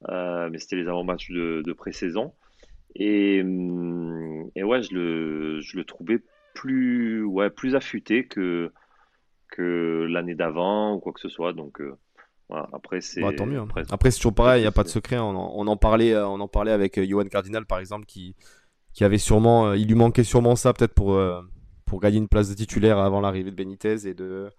Euh, 0.07 0.49
mais 0.49 0.59
c'était 0.59 0.77
les 0.77 0.87
avant-matchs 0.87 1.29
de, 1.29 1.61
de 1.65 1.73
pré-saison. 1.73 2.33
Et, 2.95 3.41
hum, 3.41 4.49
et 4.55 4.63
ouais, 4.63 4.81
je 4.81 4.93
le, 4.93 5.59
je 5.61 5.77
le 5.77 5.83
trouvais 5.83 6.19
plus, 6.53 7.23
ouais, 7.23 7.49
plus 7.49 7.75
affûté 7.75 8.25
que, 8.25 8.71
que 9.49 10.07
l'année 10.09 10.35
d'avant 10.35 10.93
ou 10.95 10.99
quoi 10.99 11.13
que 11.13 11.19
ce 11.19 11.29
soit. 11.29 11.53
Donc 11.53 11.81
euh, 11.81 11.95
voilà, 12.49 12.67
après 12.73 13.01
c'est. 13.01 13.21
Bah, 13.21 13.31
tant 13.35 13.45
mieux. 13.45 13.59
Hein. 13.59 13.67
Après, 13.89 14.11
c'est 14.11 14.17
toujours 14.17 14.35
pareil, 14.35 14.61
il 14.61 14.63
n'y 14.63 14.67
a 14.67 14.71
pas 14.71 14.83
de 14.83 14.89
secret. 14.89 15.17
On 15.17 15.29
en, 15.29 15.51
on 15.55 15.67
en, 15.67 15.77
parlait, 15.77 16.13
euh, 16.13 16.27
on 16.27 16.39
en 16.39 16.47
parlait 16.47 16.71
avec 16.71 16.97
euh, 16.97 17.05
Johan 17.05 17.25
Cardinal 17.25 17.65
par 17.65 17.79
exemple, 17.79 18.05
qui, 18.05 18.35
qui 18.93 19.03
avait 19.03 19.17
sûrement, 19.17 19.73
il 19.73 19.87
lui 19.87 19.95
manquait 19.95 20.23
sûrement 20.23 20.55
ça 20.55 20.73
peut-être 20.73 20.93
pour, 20.93 21.21
pour 21.85 21.99
gagner 21.99 22.17
une 22.17 22.27
place 22.27 22.49
de 22.49 22.55
titulaire 22.55 22.97
avant 22.97 23.21
l'arrivée 23.21 23.51
de 23.51 23.55
Benitez 23.55 24.07
et 24.07 24.13
de 24.13 24.49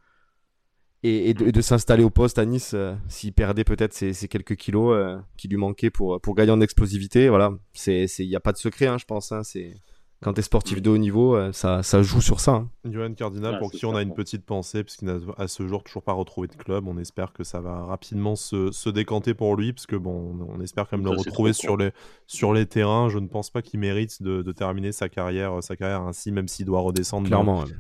et, 1.02 1.32
de, 1.32 1.60
s'installer 1.62 2.04
au 2.04 2.10
poste 2.10 2.38
à 2.38 2.44
Nice 2.44 2.76
s'il 3.08 3.32
perdait 3.32 3.64
peut-être 3.64 3.94
ces, 3.94 4.12
ces, 4.12 4.28
quelques 4.28 4.54
kilos 4.54 5.18
qui 5.38 5.48
lui 5.48 5.56
manquaient 5.56 5.88
pour, 5.88 6.20
pour 6.20 6.34
gagner 6.34 6.52
en 6.52 6.60
explosivité. 6.60 7.30
Voilà, 7.30 7.52
il 7.86 8.06
n'y 8.18 8.36
a 8.36 8.40
pas 8.40 8.52
de 8.52 8.58
secret, 8.58 8.86
hein, 8.86 8.98
je 8.98 9.06
pense. 9.06 9.32
Hein, 9.32 9.42
c'est 9.42 9.76
quand 10.22 10.34
tu 10.34 10.40
es 10.40 10.42
sportif 10.42 10.82
de 10.82 10.90
haut 10.90 10.98
niveau, 10.98 11.34
euh, 11.34 11.50
ça, 11.52 11.82
ça 11.82 12.02
joue 12.02 12.20
sur 12.20 12.40
ça. 12.40 12.52
Hein. 12.52 12.68
Johan 12.84 13.14
Cardinal, 13.14 13.58
pour 13.58 13.70
qui 13.70 13.86
on 13.86 13.96
a 13.96 14.02
une 14.02 14.12
petite 14.12 14.44
pensée, 14.44 14.84
puisqu'il 14.84 15.06
n'a 15.06 15.18
à 15.38 15.48
ce 15.48 15.66
jour 15.66 15.82
toujours 15.82 16.02
pas 16.02 16.12
retrouvé 16.12 16.46
de 16.46 16.54
club. 16.54 16.86
On 16.88 16.98
espère 16.98 17.32
que 17.32 17.42
ça 17.42 17.60
va 17.60 17.84
rapidement 17.84 18.36
se, 18.36 18.70
se 18.70 18.90
décanter 18.90 19.32
pour 19.32 19.56
lui, 19.56 19.72
parce 19.72 19.86
que 19.86 19.96
bon, 19.96 20.36
on 20.46 20.60
espère 20.60 20.88
quand 20.88 20.98
même 20.98 21.06
le 21.06 21.16
retrouver 21.16 21.54
sur 21.54 21.78
les, 21.78 21.92
sur 22.26 22.52
les 22.52 22.66
terrains. 22.66 23.08
Je 23.08 23.18
ne 23.18 23.28
pense 23.28 23.48
pas 23.48 23.62
qu'il 23.62 23.80
mérite 23.80 24.22
de, 24.22 24.42
de, 24.42 24.52
terminer 24.52 24.92
sa 24.92 25.08
carrière, 25.08 25.62
sa 25.62 25.74
carrière 25.74 26.02
ainsi, 26.02 26.32
même 26.32 26.48
s'il 26.48 26.66
doit 26.66 26.80
redescendre 26.80 27.28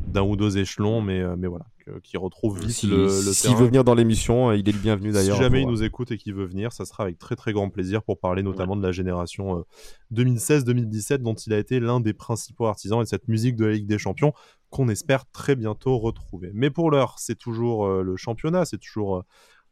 d'un 0.06 0.22
ou 0.22 0.36
deux 0.36 0.56
échelons. 0.56 1.02
Mais, 1.02 1.20
euh, 1.20 1.36
mais 1.36 1.46
voilà, 1.46 1.66
qui 2.02 2.16
retrouve 2.16 2.60
vite 2.60 2.70
si, 2.70 2.86
le, 2.86 3.08
S'il 3.08 3.56
veut 3.56 3.66
venir 3.66 3.84
dans 3.84 3.94
l'émission, 3.94 4.52
il 4.52 4.68
est 4.68 4.72
le 4.72 4.78
bienvenu 4.78 5.12
d'ailleurs. 5.12 5.36
Si 5.36 5.42
jamais 5.42 5.62
il 5.62 5.68
nous 5.68 5.82
écoute 5.82 6.10
et 6.10 6.18
qu'il 6.18 6.34
veut 6.34 6.46
venir, 6.46 6.72
ça 6.72 6.84
sera 6.84 7.04
avec 7.04 7.18
très 7.18 7.36
très 7.36 7.52
grand 7.52 7.70
plaisir 7.70 8.02
pour 8.02 8.18
parler 8.18 8.42
notamment 8.42 8.76
de 8.76 8.82
la 8.82 8.92
génération 8.92 9.64
2016-2017 10.12 11.18
dont 11.18 11.34
il 11.34 11.52
a 11.52 11.58
été 11.58 11.80
l'un 11.80 12.00
des 12.00 12.12
principaux 12.12 12.66
artisans 12.66 13.00
et 13.00 13.04
de 13.04 13.08
cette 13.08 13.28
musique 13.28 13.56
de 13.56 13.66
la 13.66 13.72
Ligue 13.72 13.86
des 13.86 13.98
Champions 13.98 14.32
qu'on 14.70 14.88
espère 14.88 15.24
très 15.32 15.56
bientôt 15.56 15.98
retrouver. 15.98 16.50
Mais 16.54 16.70
pour 16.70 16.90
l'heure, 16.90 17.16
c'est 17.18 17.36
toujours 17.36 17.88
le 18.02 18.16
championnat, 18.16 18.64
c'est 18.64 18.78
toujours 18.78 19.24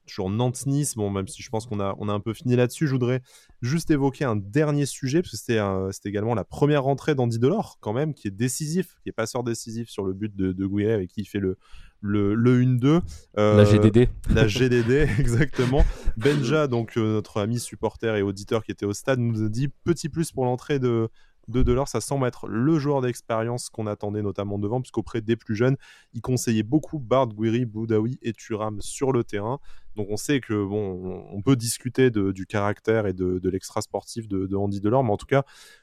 toujours 0.08 0.30
Nantes-Nice. 0.30 0.96
Bon, 0.96 1.10
même 1.10 1.28
si 1.28 1.42
je 1.42 1.50
pense 1.50 1.66
qu'on 1.66 1.78
a, 1.78 1.94
on 1.98 2.08
a 2.08 2.12
un 2.12 2.20
peu 2.20 2.34
fini 2.34 2.56
là-dessus, 2.56 2.86
je 2.86 2.92
voudrais 2.92 3.22
juste 3.62 3.90
évoquer 3.90 4.24
un 4.24 4.36
dernier 4.36 4.86
sujet, 4.86 5.22
parce 5.22 5.32
que 5.32 5.36
c'était, 5.36 6.08
également 6.08 6.34
la 6.34 6.44
première 6.44 6.82
rentrée 6.82 7.14
d'Andy 7.14 7.38
Delors, 7.38 7.78
quand 7.80 7.92
même, 7.92 8.14
qui 8.14 8.28
est 8.28 8.32
décisif, 8.32 8.96
qui 9.02 9.10
est 9.10 9.12
passeur 9.12 9.44
décisif 9.44 9.88
sur 9.88 10.04
le 10.04 10.14
but 10.14 10.34
de, 10.34 10.52
de 10.52 10.66
Gouillet, 10.66 10.92
avec 10.92 11.10
qui 11.10 11.20
il 11.20 11.26
fait 11.26 11.38
le, 11.38 11.58
le, 12.00 12.34
le 12.34 12.62
1-2. 12.62 13.00
Euh, 13.38 13.56
la 13.56 13.64
GDD. 13.64 14.08
La 14.34 14.46
GDD, 14.46 15.08
exactement. 15.18 15.84
Benja, 16.16 16.66
donc 16.66 16.96
euh, 16.96 17.14
notre 17.14 17.40
ami 17.40 17.58
supporter 17.58 18.16
et 18.16 18.22
auditeur 18.22 18.64
qui 18.64 18.72
était 18.72 18.86
au 18.86 18.92
stade, 18.92 19.18
nous 19.18 19.44
a 19.44 19.48
dit 19.48 19.68
petit 19.84 20.08
plus 20.08 20.32
pour 20.32 20.44
l'entrée 20.44 20.78
de, 20.78 21.08
de 21.48 21.62
Delors, 21.62 21.88
ça 21.88 22.00
semble 22.00 22.26
être 22.26 22.46
le 22.46 22.78
joueur 22.78 23.00
d'expérience 23.00 23.70
qu'on 23.70 23.86
attendait 23.86 24.22
notamment 24.22 24.58
devant, 24.58 24.80
puisqu'auprès 24.80 25.20
des 25.20 25.36
plus 25.36 25.56
jeunes, 25.56 25.76
il 26.12 26.20
conseillait 26.20 26.62
beaucoup 26.62 26.98
Bard, 26.98 27.28
Guiri, 27.28 27.64
Boudaoui 27.64 28.18
et 28.22 28.32
Turam 28.32 28.80
sur 28.80 29.12
le 29.12 29.24
terrain. 29.24 29.58
Donc 29.96 30.08
on 30.10 30.16
sait 30.16 30.40
que 30.40 30.54
bon, 30.64 31.24
on 31.32 31.42
peut 31.42 31.56
discuter 31.56 32.10
du 32.10 32.46
caractère 32.46 33.06
et 33.06 33.12
de, 33.12 33.48
l'extra 33.48 33.80
sportif 33.80 34.28
de, 34.28 34.54
Andy 34.54 34.80
Delors, 34.80 35.02
mais 35.02 35.10
en 35.10 35.16
tout 35.16 35.26
cas 35.26 35.42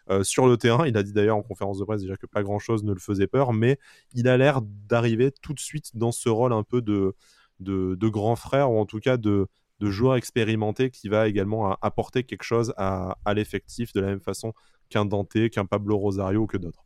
euh, 0.09 0.23
sur 0.23 0.47
le 0.47 0.55
terrain, 0.55 0.87
il 0.87 0.95
a 0.95 1.03
dit 1.03 1.11
d'ailleurs 1.11 1.35
en 1.35 1.41
conférence 1.41 1.79
de 1.79 1.83
presse 1.83 2.01
déjà 2.01 2.15
que 2.15 2.25
pas 2.25 2.41
grand 2.41 2.59
chose 2.59 2.83
ne 2.83 2.93
le 2.93 2.99
faisait 2.99 3.27
peur, 3.27 3.51
mais 3.51 3.77
il 4.13 4.29
a 4.29 4.37
l'air 4.37 4.61
d'arriver 4.61 5.31
tout 5.41 5.53
de 5.53 5.59
suite 5.59 5.91
dans 5.95 6.13
ce 6.13 6.29
rôle 6.29 6.53
un 6.53 6.63
peu 6.63 6.81
de, 6.81 7.13
de, 7.59 8.07
grand 8.07 8.37
frère 8.37 8.71
ou 8.71 8.79
en 8.79 8.85
tout 8.85 8.99
cas 8.99 9.17
de, 9.17 9.47
de 9.79 9.89
joueur 9.89 10.15
expérimenté 10.15 10.91
qui 10.91 11.09
va 11.09 11.27
également 11.27 11.73
apporter 11.81 12.23
quelque 12.23 12.43
chose 12.43 12.73
à, 12.77 13.17
à 13.25 13.33
l'effectif 13.33 13.91
de 13.91 13.99
la 13.99 14.07
même 14.07 14.21
façon 14.21 14.53
qu'un 14.95 15.05
Dante, 15.05 15.49
qu'un 15.51 15.65
Pablo 15.65 15.97
Rosario 15.97 16.43
ou 16.43 16.47
que 16.47 16.57
d'autres. 16.57 16.85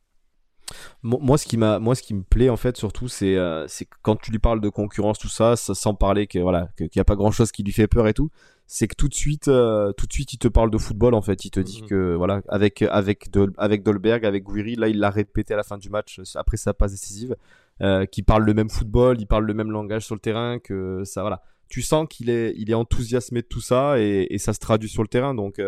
Moi, 1.02 1.38
ce 1.38 1.46
qui 1.48 1.58
m'a, 1.58 1.80
moi, 1.80 1.96
ce 1.96 2.04
qui 2.04 2.14
me 2.14 2.22
plaît 2.24 2.50
en 2.50 2.58
fait 2.58 2.78
surtout, 2.78 3.08
c'est, 3.08 3.36
euh, 3.36 3.68
c'est 3.68 3.88
quand 4.04 4.16
tu 4.16 4.32
lui 4.32 4.40
parles 4.40 4.62
de 4.62 4.70
concurrence, 4.70 5.18
tout 5.18 5.30
ça, 5.30 5.56
sans 5.56 5.96
parler 5.96 6.28
que 6.28 6.40
voilà, 6.40 6.70
qu'il 6.78 6.90
n'y 6.96 7.02
a 7.02 7.06
pas 7.06 7.16
grand 7.16 7.32
chose 7.32 7.52
qui 7.52 7.64
lui 7.64 7.72
fait 7.72 7.88
peur 7.88 8.08
et 8.08 8.14
tout, 8.14 8.30
c'est 8.68 8.88
que 8.88 8.96
tout 8.96 9.08
de 9.08 9.16
suite, 9.16 9.48
euh, 9.48 9.92
tout 9.94 10.06
de 10.06 10.14
suite, 10.14 10.34
il 10.34 10.38
te 10.38 10.48
parle 10.48 10.70
de 10.70 10.78
football 10.78 11.16
en 11.16 11.22
fait. 11.24 11.44
Il 11.46 11.50
te 11.50 11.60
dit 11.60 11.82
mhm. 11.82 11.88
que 11.88 12.16
voilà, 12.16 12.42
avec 12.50 12.84
avec 12.84 13.30
avec 13.58 13.84
Dolberg, 13.84 14.26
avec 14.26 14.44
Guiri, 14.44 14.76
là, 14.76 14.90
il 14.90 15.00
l'a 15.00 15.10
répété 15.10 15.54
à 15.54 15.58
la 15.58 15.64
fin 15.64 15.78
du 15.78 15.90
match 15.90 16.20
après 16.36 16.58
sa 16.58 16.74
passe 16.74 16.92
décisive, 16.92 17.36
euh, 17.82 18.06
qui 18.06 18.22
parle 18.22 18.44
le 18.44 18.54
même 18.54 18.70
football, 18.70 19.20
il 19.20 19.26
parle 19.28 19.46
le 19.46 19.54
même 19.56 19.72
langage 19.72 20.06
sur 20.06 20.16
le 20.16 20.22
terrain, 20.22 20.60
que 20.60 21.04
ça, 21.04 21.22
voilà. 21.22 21.42
Tu 21.68 21.82
sens 21.84 22.08
qu'il 22.10 22.30
est, 22.30 22.54
il 22.58 22.70
est 22.72 22.76
enthousiasmé 22.76 23.42
de 23.42 23.48
tout 23.48 23.62
ça 23.62 24.00
et, 24.00 24.28
et 24.30 24.40
ça 24.40 24.54
se 24.54 24.60
traduit 24.60 24.90
sur 24.90 25.02
le 25.02 25.08
terrain, 25.08 25.34
donc. 25.34 25.60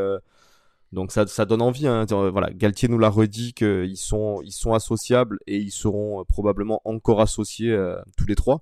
Donc 0.92 1.12
ça, 1.12 1.26
ça 1.28 1.46
donne 1.46 1.62
envie. 1.62 1.88
Hein. 1.88 2.06
Voilà, 2.10 2.52
Galtier 2.52 2.89
nous 2.89 3.00
l'a 3.00 3.10
redit 3.10 3.54
qu'ils 3.54 3.98
sont, 3.98 4.42
ils 4.44 4.52
sont 4.52 4.74
associables 4.74 5.39
et 5.48 5.58
ils 5.58 5.72
seront 5.72 6.26
probablement 6.26 6.82
encore 6.86 7.22
associés 7.22 7.72
euh, 7.72 7.96
tous 8.18 8.26
les 8.26 8.36
trois 8.36 8.62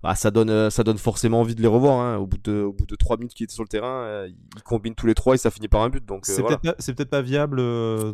bah, 0.00 0.14
ça 0.14 0.30
donne 0.30 0.50
euh, 0.50 0.70
ça 0.70 0.84
donne 0.84 0.96
forcément 0.96 1.40
envie 1.40 1.56
de 1.56 1.60
les 1.60 1.66
revoir 1.66 1.98
hein. 1.98 2.18
au 2.18 2.26
bout 2.26 2.38
de 2.38 2.62
au 2.62 2.72
bout 2.72 2.86
de 2.86 2.94
trois 2.94 3.16
minutes 3.16 3.34
qu'ils 3.34 3.44
étaient 3.44 3.54
sur 3.54 3.64
le 3.64 3.68
terrain 3.68 4.02
euh, 4.04 4.28
ils 4.56 4.62
combinent 4.62 4.94
tous 4.94 5.08
les 5.08 5.14
trois 5.14 5.34
et 5.34 5.38
ça 5.38 5.50
finit 5.50 5.66
par 5.66 5.82
un 5.82 5.88
but. 5.88 6.04
Donc 6.04 6.28
euh, 6.28 6.32
c'est 6.32 6.42
peut-être 6.44 6.62
pas, 6.62 6.74
c'est 6.78 6.94
peut-être 6.94 7.10
pas 7.10 7.20
viable 7.20 7.56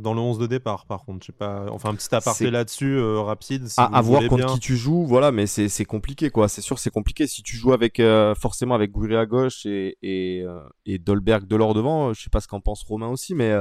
dans 0.00 0.14
le 0.14 0.20
11 0.20 0.38
de 0.38 0.46
départ 0.46 0.86
par 0.86 1.04
contre. 1.04 1.18
Je 1.20 1.26
sais 1.26 1.32
pas 1.32 1.66
enfin 1.70 1.90
un 1.90 1.94
petit 1.94 2.14
aparté 2.14 2.50
là-dessus 2.50 2.98
rapide 3.00 3.68
si 3.68 3.78
à, 3.78 4.00
voir 4.00 4.26
contre 4.28 4.54
qui 4.54 4.60
tu 4.60 4.76
joues 4.76 5.04
voilà 5.04 5.30
mais 5.30 5.46
c'est 5.46 5.68
c'est 5.68 5.84
compliqué 5.84 6.30
quoi. 6.30 6.48
C'est 6.48 6.62
sûr 6.62 6.78
c'est 6.78 6.90
compliqué. 6.90 7.26
Si 7.26 7.42
tu 7.42 7.56
joues 7.56 7.74
avec 7.74 8.00
forcément 8.38 8.74
avec 8.74 8.90
Gouiri 8.90 9.16
à 9.16 9.26
gauche 9.26 9.66
et 9.66 9.98
et, 10.02 10.44
et 10.86 10.98
Dolberg 10.98 11.46
de 11.46 11.56
l'or 11.56 11.74
devant 11.74 12.14
je 12.14 12.22
sais 12.22 12.30
pas 12.30 12.40
ce 12.40 12.48
qu'en 12.48 12.60
pense 12.60 12.82
Romain 12.82 13.08
aussi 13.08 13.34
mais 13.34 13.52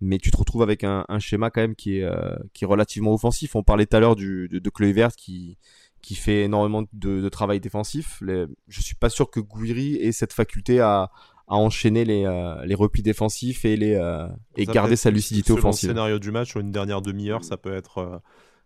mais 0.00 0.18
tu 0.18 0.30
te 0.30 0.36
retrouves 0.36 0.62
avec 0.62 0.84
un, 0.84 1.04
un 1.08 1.18
schéma 1.18 1.50
quand 1.50 1.60
même 1.60 1.74
qui 1.74 1.98
est 1.98 2.08
qui 2.52 2.62
est 2.62 2.68
relativement 2.68 3.12
offensif. 3.12 3.56
On 3.56 3.64
parlait 3.64 3.86
tout 3.86 3.96
à 3.96 4.00
l'heure 4.00 4.14
du 4.14 4.48
de, 4.48 4.60
de 4.60 4.70
Kluivert 4.70 5.16
qui 5.16 5.58
qui 6.04 6.14
fait 6.14 6.42
énormément 6.42 6.84
de, 6.92 7.28
travail 7.30 7.60
défensif. 7.60 8.18
Je 8.20 8.46
je 8.68 8.80
suis 8.82 8.94
pas 8.94 9.08
sûr 9.08 9.30
que 9.30 9.40
Gouiri 9.40 9.96
ait 9.96 10.12
cette 10.12 10.32
faculté 10.32 10.80
à, 10.80 11.10
enchaîner 11.46 12.04
les, 12.04 12.24
euh, 12.24 12.64
les 12.64 12.74
replis 12.74 13.02
défensifs 13.02 13.64
et, 13.64 13.76
les, 13.76 13.94
euh, 13.94 14.26
et 14.56 14.64
garder 14.64 14.96
sa 14.96 15.10
lucidité 15.10 15.52
offensive. 15.52 15.90
Le 15.90 15.94
scénario 15.94 16.18
du 16.18 16.30
match, 16.30 16.48
sur 16.50 16.60
une 16.60 16.70
dernière 16.70 17.02
demi-heure, 17.02 17.44
ça 17.44 17.56
peut 17.56 17.74
être. 17.74 17.98
Euh, 17.98 18.18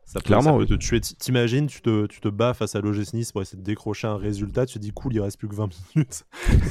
ça 0.05 0.21
peut, 0.21 0.27
Clairement, 0.27 0.65
te 0.65 0.75
tuer. 0.75 1.01
T'imagines, 1.01 1.67
tu 1.67 1.83
te, 1.83 2.07
tu 2.07 2.21
te 2.21 2.29
bats 2.29 2.55
face 2.55 2.75
à 2.75 2.81
l'OGC 2.81 3.13
Nice 3.13 3.33
pour 3.33 3.43
essayer 3.43 3.59
de 3.59 3.65
décrocher 3.65 4.07
un 4.07 4.17
résultat. 4.17 4.65
Tu 4.65 4.79
te 4.79 4.79
dis, 4.79 4.91
cool, 4.91 5.13
il 5.13 5.21
reste 5.21 5.39
plus 5.39 5.49
que 5.49 5.55
20 5.55 5.69
minutes. 5.95 6.25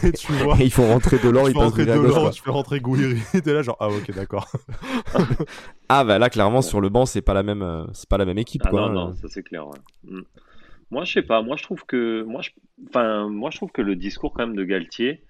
et 0.03 0.11
tu 0.11 0.31
vois. 0.43 0.57
il 0.59 0.71
faut 0.71 0.87
rentrer 0.87 1.19
de 1.19 1.29
l'or, 1.29 1.49
il 1.49 1.55
rentrer 1.55 1.85
de 1.85 1.91
l'or, 1.91 2.31
tu 2.31 2.41
fais 2.41 2.51
rentrer 2.51 2.79
Gouiri. 2.79 3.21
T'es 3.43 3.53
là, 3.53 3.61
genre, 3.61 3.77
ah, 3.79 3.89
ok, 3.89 4.11
d'accord. 4.15 4.49
ah, 5.89 6.03
bah 6.03 6.17
là, 6.17 6.29
clairement, 6.29 6.61
sur 6.61 6.81
le 6.81 6.89
banc, 6.89 7.05
c'est 7.05 7.21
pas 7.21 7.35
la 7.35 7.43
même, 7.43 7.87
c'est 7.93 8.09
pas 8.09 8.17
la 8.17 8.25
même 8.25 8.39
équipe. 8.39 8.63
Ah, 8.65 8.69
quoi, 8.69 8.81
non, 8.87 8.93
non, 8.93 9.13
ça 9.13 9.27
c'est 9.29 9.43
clair. 9.43 9.67
Ouais. 9.67 9.77
Mm. 10.05 10.21
Moi, 10.91 11.03
je 11.03 11.13
sais 11.13 11.21
pas. 11.21 11.41
Moi, 11.41 11.55
je 11.57 11.63
trouve 11.63 11.85
que 11.85 12.23
moi, 12.23 12.41
je... 12.41 12.51
enfin, 12.87 13.27
moi, 13.27 13.49
je 13.51 13.57
trouve 13.57 13.71
que 13.71 13.81
le 13.81 13.95
discours 13.95 14.33
quand 14.33 14.47
même 14.47 14.55
de 14.55 14.63
Galtier, 14.63 15.23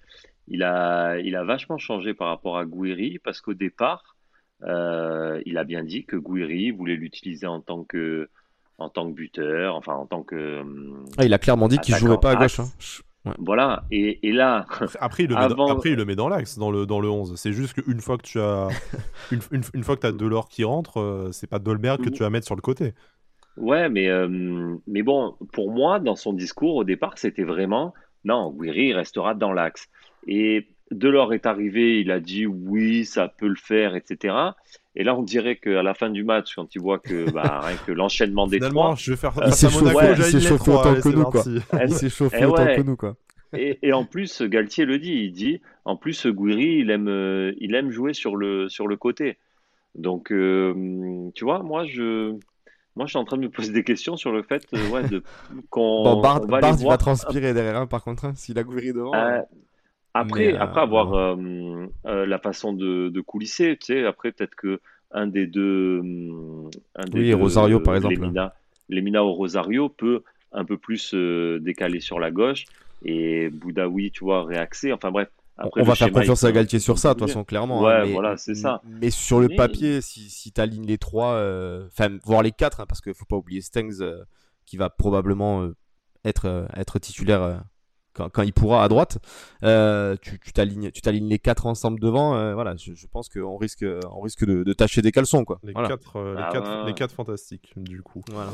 il 0.46 0.62
a, 0.62 1.18
il 1.18 1.36
a 1.36 1.44
vachement 1.44 1.78
changé 1.78 2.14
par 2.14 2.28
rapport 2.28 2.58
à 2.58 2.64
Gouiri 2.64 3.18
parce 3.18 3.40
qu'au 3.40 3.54
départ, 3.54 4.16
euh, 4.64 5.40
il 5.46 5.58
a 5.58 5.64
bien 5.64 5.84
dit 5.84 6.04
que 6.04 6.16
Gouiri 6.16 6.70
voulait 6.70 6.96
l'utiliser 6.96 7.46
en 7.46 7.60
tant 7.60 7.84
que, 7.84 8.28
en 8.78 8.88
tant 8.88 9.08
que 9.08 9.14
buteur, 9.14 9.76
enfin 9.76 9.94
en 9.94 10.06
tant 10.06 10.22
que. 10.22 10.62
Ah, 11.16 11.24
il 11.24 11.34
a 11.34 11.38
clairement 11.38 11.68
dit 11.68 11.78
qu'il 11.78 11.94
jouerait 11.96 12.20
pas 12.20 12.32
à 12.32 12.36
gauche. 12.36 12.60
Hein. 12.60 12.68
Voilà, 13.38 13.84
et, 13.90 14.26
et, 14.26 14.32
là. 14.32 14.64
Après, 15.00 15.24
il 15.24 15.28
le 15.28 15.34
met, 15.34 15.48
dans, 15.48 15.66
après, 15.66 15.90
il 15.90 15.96
le 15.96 16.04
met 16.04 16.16
dans 16.16 16.28
l'axe, 16.28 16.56
dans 16.56 16.70
le, 16.70 16.86
dans 16.86 17.00
le 17.00 17.10
11. 17.10 17.34
C'est 17.36 17.52
juste 17.52 17.74
qu'une 17.74 18.00
fois 18.00 18.16
que 18.16 18.22
tu 18.22 18.40
as. 18.40 18.68
une, 19.32 19.40
une, 19.50 19.62
une 19.74 19.84
fois 19.84 19.96
que 19.96 20.02
tu 20.02 20.06
as 20.06 20.12
Delors 20.12 20.48
qui 20.48 20.64
rentre, 20.64 21.00
euh, 21.00 21.30
c'est 21.32 21.46
pas 21.46 21.58
Dolberg 21.58 22.02
que 22.02 22.08
tu 22.08 22.20
vas 22.20 22.30
mettre 22.30 22.46
sur 22.46 22.56
le 22.56 22.62
côté. 22.62 22.94
Ouais, 23.58 23.88
mais, 23.88 24.08
euh, 24.08 24.76
mais 24.86 25.02
bon, 25.02 25.34
pour 25.52 25.70
moi, 25.70 25.98
dans 25.98 26.16
son 26.16 26.32
discours, 26.32 26.76
au 26.76 26.84
départ, 26.84 27.18
c'était 27.18 27.44
vraiment 27.44 27.92
non, 28.24 28.52
Guiri 28.52 28.92
restera 28.92 29.34
dans 29.34 29.52
l'axe. 29.52 29.88
Et 30.26 30.68
Delors 30.90 31.32
est 31.34 31.46
arrivé, 31.46 32.00
il 32.00 32.10
a 32.10 32.20
dit 32.20 32.46
oui, 32.46 33.04
ça 33.04 33.28
peut 33.28 33.48
le 33.48 33.56
faire, 33.56 33.94
etc. 33.94 34.34
Et 34.96 35.04
là, 35.04 35.16
on 35.16 35.22
dirait 35.22 35.56
qu'à 35.56 35.82
la 35.82 35.94
fin 35.94 36.10
du 36.10 36.24
match, 36.24 36.54
quand 36.54 36.74
il 36.74 36.80
voit 36.80 36.98
que, 36.98 37.30
bah, 37.32 37.60
rien 37.62 37.76
que 37.86 37.92
l'enchaînement 37.92 38.46
des 38.46 38.58
trois. 38.58 38.94
je 38.96 39.12
vais 39.12 39.16
faire 39.16 39.32
il 39.46 39.52
s'est 39.52 39.70
chauffé, 39.70 40.70
autant 40.70 40.94
que 40.94 41.08
nous, 41.08 41.24
quoi. 41.24 41.42
Il 41.82 41.92
s'est 41.92 42.10
chauffé 42.10 42.44
autant 42.44 42.66
que 42.66 42.82
nous, 42.82 42.96
quoi. 42.96 43.16
Et, 43.56 43.78
et, 43.80 43.94
en 43.94 44.04
plus, 44.04 44.42
Galtier 44.42 44.84
le 44.84 44.98
dit, 44.98 45.24
il 45.24 45.32
dit, 45.32 45.62
en 45.86 45.96
plus, 45.96 46.26
Guiri, 46.26 46.80
il 46.80 46.90
aime, 46.90 47.08
euh, 47.08 47.54
il 47.58 47.74
aime 47.74 47.90
jouer 47.90 48.12
sur 48.12 48.36
le, 48.36 48.68
sur 48.68 48.86
le 48.86 48.96
côté. 48.96 49.38
Donc, 49.94 50.30
euh, 50.30 51.30
tu 51.34 51.44
vois, 51.44 51.62
moi, 51.62 51.86
je, 51.86 52.34
moi, 52.98 53.06
je 53.06 53.10
suis 53.10 53.18
en 53.18 53.24
train 53.24 53.36
de 53.36 53.42
me 53.42 53.48
poser 53.48 53.72
des 53.72 53.84
questions 53.84 54.16
sur 54.16 54.32
le 54.32 54.42
fait 54.42 54.66
euh, 54.74 54.88
ouais, 54.90 55.08
de, 55.08 55.22
qu'on 55.70 56.02
bon, 56.02 56.20
Bard, 56.20 56.44
va, 56.46 56.60
Bard, 56.60 56.76
va 56.76 56.98
transpirer 56.98 57.54
derrière, 57.54 57.76
hein, 57.76 57.86
par 57.86 58.02
contre, 58.02 58.24
hein, 58.24 58.32
s'il 58.34 58.58
a 58.58 58.64
Gouiri 58.64 58.92
devant. 58.92 59.14
Euh, 59.14 59.40
après, 60.14 60.52
euh, 60.52 60.60
après 60.60 60.80
avoir 60.80 61.36
la 62.04 62.38
façon 62.38 62.72
de, 62.72 63.08
de, 63.08 63.20
coulisser, 63.20 63.76
tu 63.76 63.94
sais, 63.94 64.04
après 64.04 64.32
peut-être 64.32 64.56
que 64.56 64.80
un 65.12 65.28
des 65.28 65.46
deux, 65.46 66.00
un 66.96 67.04
des 67.04 67.20
oui, 67.20 67.34
Rosario 67.34 67.78
par 67.78 67.94
exemple, 67.94 68.28
Lemina, 68.88 69.24
au 69.24 69.32
Rosario 69.32 69.88
peut 69.88 70.24
un 70.52 70.64
peu 70.64 70.76
plus 70.76 71.14
décaler 71.14 72.00
sur 72.00 72.18
la 72.18 72.32
gauche 72.32 72.64
et 73.04 73.48
Boudaoui, 73.48 74.10
tu 74.10 74.24
vois, 74.24 74.44
réaxer. 74.44 74.92
Enfin 74.92 75.12
bref, 75.12 75.28
on 75.76 75.82
va 75.82 75.94
faire 75.94 76.12
confiance 76.12 76.44
à 76.44 76.52
Galtier 76.52 76.78
sur 76.78 76.98
ça, 76.98 77.14
de 77.14 77.18
toute 77.18 77.28
façon, 77.28 77.44
clairement. 77.44 77.86
Hein, 77.86 78.00
ouais, 78.00 78.06
mais, 78.06 78.12
voilà, 78.12 78.36
c'est 78.36 78.54
ça. 78.54 78.80
Mais 78.84 79.10
sur 79.10 79.40
le 79.40 79.48
papier, 79.48 80.00
si, 80.00 80.30
si 80.30 80.52
tu 80.52 80.60
alignes 80.60 80.86
les 80.86 80.98
trois, 80.98 81.32
euh, 81.32 81.86
enfin, 81.86 82.16
voire 82.24 82.42
les 82.42 82.52
quatre, 82.52 82.80
hein, 82.80 82.86
parce 82.88 83.00
qu'il 83.00 83.14
faut 83.14 83.24
pas 83.24 83.36
oublier 83.36 83.60
Stengs 83.60 84.00
euh, 84.00 84.22
qui 84.66 84.76
va 84.76 84.90
probablement 84.90 85.62
euh, 85.62 85.76
être, 86.24 86.68
être 86.76 86.98
titulaire 86.98 87.62
quand, 88.12 88.28
quand, 88.30 88.42
il 88.42 88.52
pourra 88.52 88.84
à 88.84 88.88
droite. 88.88 89.18
tu, 89.62 90.38
tu 90.40 90.52
t'alignes 90.52 91.28
les 91.28 91.38
quatre 91.38 91.66
ensemble 91.66 92.00
devant. 92.00 92.54
voilà, 92.54 92.76
je, 92.76 92.94
je 92.94 93.06
pense 93.06 93.28
qu'on 93.28 93.56
risque, 93.56 93.84
on 94.10 94.20
risque 94.20 94.44
de, 94.44 94.62
de 94.62 94.72
tâcher 94.72 95.02
des 95.02 95.12
caleçons. 95.12 95.44
Quoi. 95.44 95.58
Les, 95.62 95.74
quatre, 95.74 96.18
les, 96.18 96.42
ah 96.42 96.50
quatre, 96.52 96.86
les 96.86 96.94
quatre 96.94 97.14
fantastiques, 97.14 97.72
du 97.76 98.02
coup. 98.02 98.22
Voilà. 98.32 98.50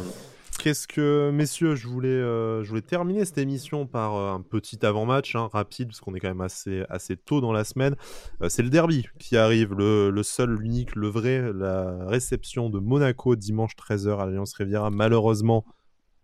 Qu'est-ce 0.59 0.89
que, 0.89 1.31
messieurs, 1.31 1.75
je 1.75 1.87
voulais, 1.89 2.09
euh, 2.09 2.63
je 2.63 2.69
voulais 2.69 2.81
terminer 2.81 3.25
cette 3.25 3.39
émission 3.39 3.87
par 3.87 4.17
euh, 4.17 4.33
un 4.33 4.41
petit 4.41 4.85
avant-match 4.87 5.37
hein, 5.37 5.49
rapide, 5.53 5.89
parce 5.89 6.01
qu'on 6.01 6.15
est 6.15 6.21
quand 6.21 6.29
même 6.29 6.41
assez, 6.41 6.85
assez 6.89 7.17
tôt 7.17 7.41
dans 7.41 7.53
la 7.53 7.65
semaine. 7.65 7.97
Euh, 8.41 8.49
c'est 8.49 8.63
le 8.63 8.71
derby 8.71 9.07
qui 9.19 9.37
arrive, 9.37 9.75
le, 9.75 10.11
le 10.11 10.23
seul, 10.23 10.51
l'unique, 10.55 10.95
le 10.95 11.09
vrai, 11.09 11.53
la 11.53 12.07
réception 12.07 12.71
de 12.71 12.79
Monaco 12.79 13.37
dimanche 13.37 13.73
13h 13.77 14.19
à 14.19 14.27
l'Alliance 14.27 14.55
Riviera, 14.55 14.91
malheureusement 14.91 15.67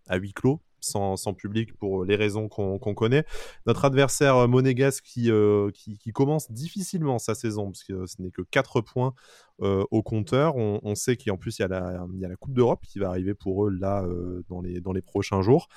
à 0.07 0.17
huis 0.17 0.33
clos, 0.33 0.61
sans, 0.81 1.33
public 1.33 1.73
pour 1.77 2.03
les 2.03 2.15
raisons 2.15 2.49
qu'on 2.49 2.79
connaît. 2.79 3.25
Notre 3.65 3.85
adversaire 3.85 4.47
monégasque 4.47 5.03
qui, 5.03 5.31
qui, 5.73 6.11
commence 6.11 6.51
difficilement 6.51 7.19
sa 7.19 7.35
saison, 7.35 7.71
parce 7.71 7.83
que 7.83 8.05
ce 8.05 8.21
n'est 8.21 8.31
que 8.31 8.41
4 8.41 8.81
points 8.81 9.13
au 9.59 10.03
compteur. 10.03 10.55
On, 10.55 10.95
sait 10.95 11.15
qu'en 11.15 11.37
plus, 11.37 11.59
il 11.59 11.61
y, 11.61 11.65
a 11.65 11.67
la, 11.67 12.05
il 12.13 12.19
y 12.19 12.25
a 12.25 12.27
la 12.27 12.35
Coupe 12.35 12.53
d'Europe 12.53 12.81
qui 12.85 12.99
va 12.99 13.09
arriver 13.09 13.33
pour 13.33 13.67
eux 13.67 13.69
là 13.69 14.05
dans, 14.49 14.61
les, 14.61 14.81
dans 14.81 14.91
les 14.91 15.01
prochains 15.01 15.41
jours. 15.41 15.67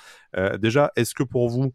déjà, 0.59 0.91
est-ce 0.95 1.13
que 1.15 1.23
pour 1.23 1.49
vous, 1.49 1.71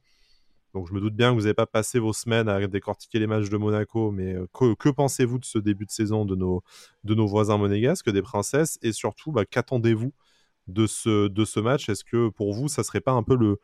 donc 0.75 0.87
je 0.89 0.95
me 0.95 1.01
doute 1.01 1.15
bien 1.15 1.31
que 1.31 1.35
vous 1.35 1.43
n'avez 1.43 1.55
pas 1.55 1.67
passé 1.67 1.99
vos 1.99 2.13
semaines 2.13 2.49
à 2.49 2.65
décortiquer 2.67 3.19
les 3.19 3.27
matchs 3.27 3.49
de 3.49 3.57
Monaco, 3.57 4.11
mais 4.11 4.35
euh, 4.35 4.47
que, 4.53 4.89
pensez-vous 4.89 5.39
de 5.39 5.45
ce 5.45 5.59
début 5.59 5.85
de 5.85 5.91
saison 5.91 6.25
de 6.25 6.37
nos, 6.37 6.63
de 7.05 7.15
nos 7.15 7.27
voisins 7.27 7.59
monégasques, 7.59 8.11
des 8.11 8.23
princesses? 8.23 8.79
Et 8.83 8.93
surtout, 8.93 9.33
bah, 9.33 9.45
qu'attendez-vous 9.45 10.13
de 10.71 10.87
ce, 10.87 11.61
match 11.61 11.89
Est-ce 11.89 12.05
que 12.05 12.29
pour 12.29 12.55
vous, 12.55 12.69
ça 12.69 12.83
serait 12.83 13.01
pas 13.01 13.13
un 13.13 13.23
peu 13.23 13.37
le, 13.37 13.59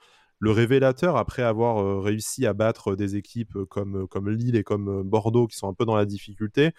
révélateur 0.51 1.17
après 1.17 1.43
avoir 1.43 1.79
euh, 1.79 2.01
réussi 2.01 2.47
à 2.47 2.53
battre 2.53 2.95
des 2.95 3.17
équipes 3.17 3.57
comme, 3.71 4.07
comme 4.09 4.29
Lille 4.31 4.57
et 4.57 4.63
comme 4.63 5.03
Bordeaux 5.03 5.47
qui 5.47 5.57
sont 5.57 5.69
un 5.69 5.75
peu 5.75 5.85
dans 5.85 5.97
la 5.97 6.05
difficulté? 6.05 6.73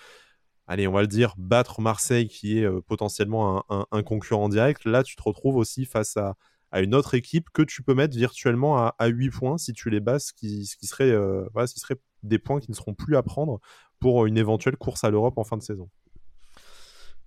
Allez, 0.67 0.85
on 0.85 0.91
va 0.91 1.01
le 1.01 1.07
dire, 1.07 1.33
battre 1.37 1.79
Marseille 1.79 2.27
qui 2.27 2.59
est 2.59 2.65
euh, 2.65 2.81
potentiellement 2.81 3.63
un, 3.69 4.03
concurrent 4.03 4.49
direct. 4.49 4.83
Là, 4.83 5.01
tu 5.01 5.15
te 5.15 5.23
retrouves 5.23 5.55
aussi 5.55 5.85
face 5.85 6.17
à 6.17 6.35
une 6.81 6.93
autre 6.93 7.13
équipe 7.13 7.49
que 7.53 7.61
tu 7.61 7.83
peux 7.83 7.93
mettre 7.93 8.17
virtuellement 8.17 8.77
à, 8.77 8.93
à 8.99 9.07
8 9.07 9.29
points 9.29 9.57
si 9.57 9.71
tu 9.71 9.89
les 9.89 10.01
bases, 10.01 10.25
ce 10.25 10.33
qui, 10.33 10.65
serait, 10.65 11.09
euh, 11.09 11.45
ce 11.65 11.73
qui 11.73 11.79
serait 11.79 11.95
des 12.23 12.37
points 12.37 12.59
qui 12.59 12.69
ne 12.69 12.75
seront 12.75 12.93
plus 12.93 13.15
à 13.15 13.23
prendre 13.23 13.61
pour 13.99 14.25
une 14.25 14.37
éventuelle 14.37 14.75
course 14.75 15.05
à 15.05 15.09
l'Europe 15.09 15.37
en 15.37 15.45
fin 15.45 15.55
de 15.55 15.63
saison. 15.63 15.89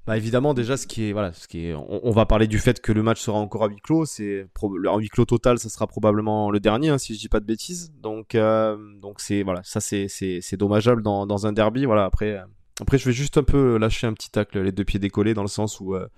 Bah 0.07 0.17
évidemment 0.17 0.55
déjà 0.55 0.77
ce 0.77 0.87
qui 0.87 1.09
est 1.09 1.13
voilà 1.13 1.33
ce 1.35 1.47
qui 1.47 1.67
est 1.67 1.75
on, 1.75 2.11
va 2.11 2.25
parler 2.25 2.47
du 2.47 2.59
fait 2.59 2.81
que 2.81 2.91
le 2.91 3.03
match 3.03 3.21
sera 3.21 3.39
encore 3.39 3.65
à 3.65 3.69
huis 3.69 3.81
clos. 3.83 4.07
C'est 4.07 4.47
en 4.63 4.99
huis 4.99 5.09
clos 5.09 5.27
total 5.27 5.59
ça 5.59 5.69
sera 5.69 5.87
probablement 5.87 6.51
le 6.51 6.59
dernier 6.59 6.89
hein, 6.89 6.99
si 6.99 7.15
je 7.15 7.21
dis 7.21 7.29
pas 7.29 7.41
de 7.41 7.45
bêtises. 7.45 7.93
Donc 8.01 8.35
euh, 8.35 8.77
c'est 9.19 9.43
voilà 9.43 9.61
ça 9.63 9.81
c'est 9.81 10.09
c'est 10.09 10.57
dommageable 10.57 11.03
dans, 11.03 11.47
un 11.47 11.53
derby. 11.53 11.85
Voilà 11.85 12.07
après 12.07 12.43
après 12.81 12.97
je 12.97 13.05
vais 13.05 13.13
juste 13.13 13.37
un 13.37 13.43
peu 13.43 13.77
lâcher 13.77 14.07
un 14.07 14.15
petit 14.15 14.31
tacle 14.31 14.61
les 14.61 14.73
deux 14.73 14.85
pieds 14.85 14.99
décollés 14.99 15.35
dans 15.35 15.43
le 15.43 15.49
sens 15.49 15.81
où 15.81 15.95
euh, 15.95 16.09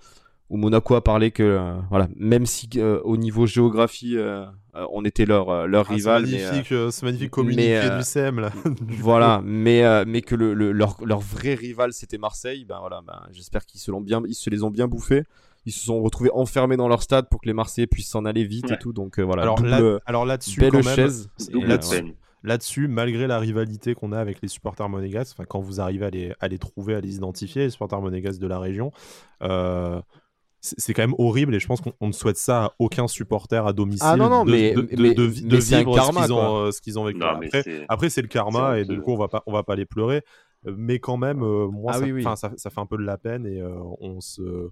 où 0.49 0.57
Monaco 0.57 0.95
a 0.95 1.03
parlé 1.03 1.31
que 1.31 1.43
euh, 1.43 1.73
voilà, 1.89 2.07
même 2.15 2.45
si 2.45 2.69
euh, 2.75 2.99
au 3.03 3.17
niveau 3.17 3.45
géographie 3.45 4.17
euh, 4.17 4.45
on 4.91 5.05
était 5.05 5.25
leur 5.25 5.67
leur 5.67 5.87
ah, 5.89 5.93
rival, 5.93 6.27
c'est 6.27 6.43
magnifique, 6.43 6.67
ce 6.67 7.05
magnifique 7.05 7.31
communiqué 7.31 7.89
du 7.97 8.03
CM 8.03 8.39
là. 8.39 8.51
voilà, 8.99 9.41
mais 9.43 10.05
mais 10.05 10.21
que 10.21 10.35
le, 10.35 10.53
leur, 10.53 10.97
leur 11.03 11.19
vrai 11.19 11.53
rival 11.53 11.93
c'était 11.93 12.17
Marseille, 12.17 12.65
ben 12.65 12.79
voilà, 12.79 13.01
ben, 13.05 13.21
j'espère 13.31 13.65
qu'ils 13.65 13.81
se 13.81 13.91
l'ont 13.91 14.01
bien, 14.01 14.21
ils 14.27 14.35
se 14.35 14.49
les 14.49 14.63
ont 14.63 14.71
bien 14.71 14.87
bouffés. 14.87 15.23
Ils 15.65 15.71
se 15.71 15.85
sont 15.85 16.01
retrouvés 16.01 16.31
enfermés 16.33 16.75
dans 16.75 16.89
leur 16.89 17.01
stade 17.01 17.29
pour 17.29 17.39
que 17.39 17.47
les 17.47 17.53
Marseillais 17.53 17.87
puissent 17.87 18.09
s'en 18.09 18.25
aller 18.25 18.43
vite 18.43 18.69
et 18.69 18.77
tout. 18.77 18.91
Donc 18.91 19.17
voilà. 19.21 19.43
Alors, 19.43 19.63
là, 19.63 19.99
alors 20.05 20.25
là-dessus, 20.25 20.59
belle 20.59 20.83
chaise. 20.83 21.29
Là-dessus, 21.53 22.15
là-dessus, 22.43 22.87
malgré 22.87 23.27
la 23.27 23.39
rivalité 23.39 23.95
qu'on 23.95 24.11
a 24.11 24.19
avec 24.19 24.41
les 24.41 24.47
supporters 24.47 24.89
monégasques, 24.89 25.37
quand 25.47 25.61
vous 25.61 25.79
arrivez 25.79 26.05
à 26.05 26.09
les, 26.09 26.33
à 26.39 26.47
les 26.47 26.59
trouver, 26.59 26.95
à 26.95 27.01
les 27.01 27.15
identifier, 27.15 27.63
les 27.63 27.69
supporters 27.69 28.01
monégasques 28.01 28.41
de 28.41 28.47
la 28.47 28.59
région, 28.59 28.91
euh, 29.41 30.01
c'est 30.63 30.93
quand 30.93 31.03
même 31.03 31.15
horrible 31.17 31.53
et 31.55 31.59
je 31.59 31.67
pense 31.67 31.81
qu'on 31.81 32.07
ne 32.07 32.13
souhaite 32.13 32.37
ça 32.37 32.65
à 32.65 32.71
aucun 32.79 33.09
supporter 33.09 33.67
à 33.67 33.73
domicile. 33.73 34.07
Ah 34.09 34.15
non, 34.15 34.29
non, 34.29 34.45
mais, 34.45 34.73
de, 34.73 34.87
mais, 34.97 35.13
de, 35.13 35.23
vivre 35.23 35.93
karma, 35.93 36.25
euh, 36.25 36.71
ce 36.71 36.79
qu'ils 36.79 36.97
ont, 36.97 37.03
vécu. 37.03 37.21
après, 37.21 37.63
après 37.89 38.09
c'est 38.09 38.21
le 38.21 38.29
karma 38.29 38.79
et 38.79 38.85
du 38.85 39.01
coup, 39.01 39.11
on 39.11 39.17
va 39.17 39.27
pas, 39.27 39.43
on 39.45 39.51
va 39.51 39.63
pas 39.63 39.75
les 39.75 39.85
pleurer. 39.85 40.21
Mais 40.65 40.99
quand 40.99 41.17
même, 41.17 41.43
euh, 41.43 41.67
moi, 41.67 41.91
ah 41.93 42.35
ça, 42.37 42.51
Ça, 42.55 42.69
fait 42.69 42.79
un 42.79 42.85
peu 42.85 42.95
de 42.95 43.03
la 43.03 43.17
peine 43.17 43.45
et 43.45 43.59
euh, 43.59 43.75
on 43.99 44.21
se. 44.21 44.69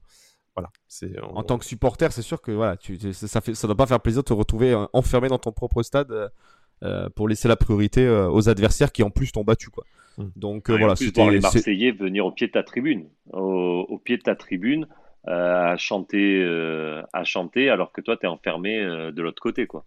Voilà, 0.55 0.69
En 1.33 1.43
tant 1.43 1.57
que 1.57 1.65
supporter, 1.65 2.11
c'est 2.11 2.21
sûr 2.21 2.41
que 2.41 2.51
voilà, 2.51 2.77
tu, 2.77 2.97
ça 3.13 3.41
fait, 3.41 3.53
ça 3.53 3.67
doit 3.67 3.75
pas 3.75 3.85
faire 3.85 3.99
plaisir 3.99 4.21
de 4.21 4.27
te 4.27 4.33
retrouver 4.33 4.77
enfermé 4.93 5.27
dans 5.27 5.39
ton 5.39 5.51
propre 5.51 5.83
stade 5.83 6.31
pour 7.15 7.27
laisser 7.27 7.49
la 7.49 7.57
priorité 7.57 8.09
aux 8.09 8.47
adversaires 8.47 8.93
qui 8.93 9.03
en 9.03 9.09
plus 9.09 9.33
t'ont 9.33 9.43
battu 9.43 9.69
quoi. 9.69 9.83
Mmh. 10.17 10.23
Donc 10.35 10.69
voilà, 10.69 10.95
c'était 10.95 11.29
les 11.29 11.39
Marseillais 11.41 11.91
venir 11.91 12.25
au 12.25 12.31
pied 12.31 12.47
de 12.47 12.53
ta 12.53 12.63
tribune, 12.63 13.09
au 13.33 13.99
pied 14.03 14.17
de 14.17 14.23
ta 14.23 14.35
tribune. 14.35 14.87
Euh, 15.27 15.73
à 15.73 15.77
chanter, 15.77 16.41
euh, 16.43 17.03
à 17.13 17.23
chanter, 17.23 17.69
alors 17.69 17.91
que 17.91 18.01
toi, 18.01 18.17
tu 18.17 18.25
es 18.25 18.29
enfermé 18.29 18.79
euh, 18.79 19.11
de 19.11 19.21
l'autre 19.21 19.41
côté, 19.41 19.67
quoi. 19.67 19.85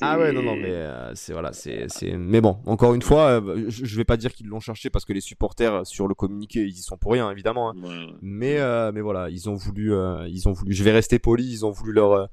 Ah 0.00 0.18
ouais, 0.18 0.32
non, 0.32 0.42
non, 0.42 0.56
mais 0.56 0.74
c'est 1.14 1.32
voilà, 1.32 1.52
c'est, 1.52 1.86
mais 2.16 2.40
bon, 2.40 2.58
encore 2.66 2.94
une 2.94 3.02
fois, 3.02 3.40
je, 3.68 3.96
vais 3.96 4.04
pas 4.04 4.16
dire 4.16 4.32
qu'ils 4.32 4.48
l'ont 4.48 4.58
cherché 4.58 4.90
parce 4.90 5.04
que 5.04 5.12
les 5.12 5.20
supporters 5.20 5.86
sur 5.86 6.08
le 6.08 6.16
communiqué, 6.16 6.62
ils 6.62 6.72
y 6.72 6.82
sont 6.82 6.96
pour 6.96 7.12
rien, 7.12 7.30
évidemment. 7.30 7.70
Hein. 7.70 7.74
Mais, 8.20 8.58
mais 8.92 9.00
voilà, 9.00 9.30
ils 9.30 9.48
ont 9.48 9.54
voulu, 9.54 9.92
ils 10.26 10.48
ont 10.48 10.52
voulu. 10.52 10.72
Je 10.72 10.82
vais 10.82 10.90
rester 10.90 11.20
poli, 11.20 11.44
ils 11.44 11.64
ont 11.64 11.70
voulu 11.70 11.92
leur 11.92 12.28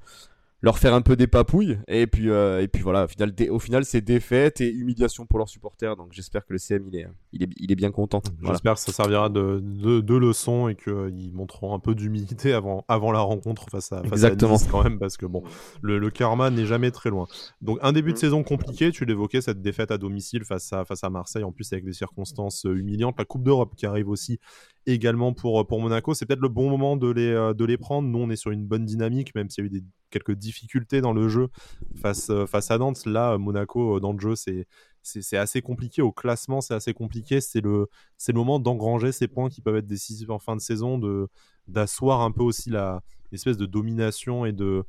leur 0.62 0.78
faire 0.78 0.94
un 0.94 1.02
peu 1.02 1.16
des 1.16 1.28
papouilles. 1.28 1.80
Et 1.88 2.08
puis, 2.08 2.30
euh, 2.30 2.62
et 2.62 2.68
puis 2.68 2.84
voilà, 2.84 3.06
au 3.06 3.08
final, 3.08 3.34
au 3.50 3.60
final 3.60 3.86
c'est 3.86 4.02
défaite 4.02 4.62
et 4.62 4.72
humiliation 4.72 5.26
pour 5.26 5.40
leurs 5.40 5.50
supporters. 5.50 5.96
Donc 5.96 6.10
j'espère 6.12 6.46
que 6.46 6.54
le 6.54 6.60
CM 6.60 6.86
il 6.88 6.96
est, 6.98 7.08
il 7.34 7.44
est, 7.44 7.50
il 7.58 7.72
est 7.72 7.76
bien 7.76 7.92
content. 7.92 8.22
J'espère 8.44 8.76
que 8.76 8.80
ça 8.80 8.92
servira 8.92 9.30
de, 9.30 9.60
de, 9.62 10.02
de 10.02 10.16
leçon 10.16 10.68
et 10.68 10.76
qu'ils 10.76 11.34
montreront 11.34 11.74
un 11.74 11.80
peu 11.80 11.96
d'humilité 11.96 12.54
avant, 12.54 12.86
avant 12.88 13.12
la 13.12 13.20
rencontre 13.20 13.70
face 13.70 13.92
à, 13.92 14.04
face 14.04 14.12
Exactement. 14.12 14.56
À 14.56 14.60
quand 14.70 14.84
même, 14.84 15.00
parce 15.00 15.18
que 15.18 15.26
bon, 15.26 15.44
le, 15.82 15.98
le 15.98 16.10
karma 16.10 16.50
n'est 16.50 16.66
jamais 16.66 16.92
très 16.92 17.10
loin. 17.10 17.28
Donc 17.62 17.80
un 17.82 17.92
début 17.92 18.12
de 18.12 18.18
mm. 18.18 18.22
saison 18.22 18.44
compliqué, 18.44 18.92
tu 18.92 19.06
l'évoquais, 19.06 19.42
cette 19.42 19.62
défaite 19.62 19.92
à 19.92 19.98
domicile 19.98 20.44
face 20.46 20.72
à, 20.74 20.86
face 20.86 21.04
à 21.04 21.10
Marseille, 21.10 21.44
en 21.44 21.52
plus 21.52 21.72
avec 21.74 21.86
des 21.86 21.94
circonstances 21.94 22.66
euh, 22.66 22.76
humiliantes. 22.78 23.16
La 23.18 23.26
Coupe 23.26 23.44
d'Europe 23.44 23.74
qui 23.76 23.86
arrive 23.86 24.10
aussi 24.10 24.40
également 24.86 25.34
pour, 25.34 25.66
pour 25.68 25.80
Monaco. 25.80 26.14
C'est 26.14 26.26
peut-être 26.26 26.42
le 26.42 26.50
bon 26.50 26.70
moment 26.70 26.98
de 26.98 27.10
les, 27.10 27.30
euh, 27.30 27.54
de 27.54 27.66
les 27.66 27.78
prendre. 27.78 28.08
Nous, 28.08 28.20
on 28.20 28.30
est 28.30 28.36
sur 28.36 28.52
une 28.52 28.66
bonne 28.66 28.86
dynamique, 28.86 29.34
même 29.36 29.50
s'il 29.50 29.64
y 29.64 29.66
a 29.66 29.68
eu 29.68 29.70
des, 29.70 29.84
quelques 30.10 30.34
difficultés 30.34 31.02
dans 31.02 31.14
le 31.14 31.28
jeu 31.30 31.50
face, 31.96 32.30
euh, 32.30 32.46
face 32.46 32.72
à 32.72 32.78
Nantes. 32.78 33.06
Là, 33.06 33.38
Monaco, 33.38 33.98
euh, 33.98 34.00
dans 34.00 34.14
le 34.14 34.20
jeu, 34.20 34.36
c'est, 34.36 34.68
c'est, 35.04 35.38
assez 35.38 35.62
compliqué. 35.62 36.02
Au 36.02 36.12
classement, 36.12 36.62
c'est 36.62 36.74
assez 36.74 36.94
compliqué. 36.94 37.42
C'est 37.42 37.62
le, 37.62 37.88
le 38.28 38.34
moment 38.34 38.60
d'engranger 38.60 39.12
ces 39.12 39.28
points 39.28 39.50
qui 39.50 39.62
peuvent 39.62 39.78
être 39.78 39.88
décisifs 39.88 40.30
en 40.30 40.40
fin 40.40 40.56
de 40.56 40.62
saison, 40.62 40.98
de, 40.98 41.28
d'asseoir 41.68 42.22
un 42.22 42.32
peu 42.32 42.44
aussi 42.44 42.70
la, 42.70 43.04
espèce 43.32 43.58
de 43.58 43.66
domination 43.66 44.46
et 44.46 44.52
de, 44.52 44.84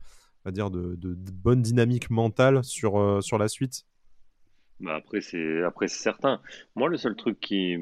on 0.44 0.50
dire, 0.50 0.70
de, 0.70 0.96
de, 0.96 1.14
bonne 1.14 1.62
dynamique 1.62 2.10
mentale 2.10 2.64
sur, 2.64 3.22
sur 3.22 3.38
la 3.38 3.46
suite. 3.46 3.86
Bah 4.80 4.96
après, 4.96 5.20
c'est, 5.20 5.62
après, 5.62 5.86
c'est 5.86 6.02
certain. 6.02 6.40
Moi, 6.74 6.88
le 6.88 6.96
seul 6.96 7.14
truc 7.14 7.38
qui 7.38 7.76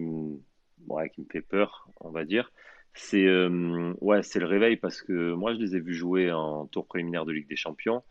qui 1.14 1.20
me 1.20 1.26
fait 1.30 1.40
peur, 1.40 1.88
on 2.00 2.10
va 2.10 2.24
dire, 2.24 2.50
c'est 2.94 3.26
euh, 3.26 3.94
ouais, 4.00 4.22
c'est 4.22 4.40
le 4.40 4.46
réveil 4.46 4.76
parce 4.76 5.02
que 5.02 5.32
moi, 5.34 5.54
je 5.54 5.58
les 5.58 5.76
ai 5.76 5.80
vus 5.80 5.94
jouer 5.94 6.32
en 6.32 6.66
tour 6.66 6.86
préliminaire 6.86 7.24
de 7.24 7.32
Ligue 7.32 7.48
des 7.48 7.56
Champions. 7.56 8.02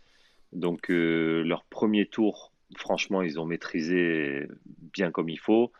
Donc, 0.53 0.89
euh, 0.89 1.43
leur 1.43 1.65
premier 1.65 2.05
tour, 2.05 2.53
franchement, 2.77 3.21
ils 3.21 3.39
ont 3.39 3.45
maîtrisé 3.45 4.47
bien 4.93 5.11
comme 5.11 5.29
il 5.29 5.39
faut. 5.39 5.71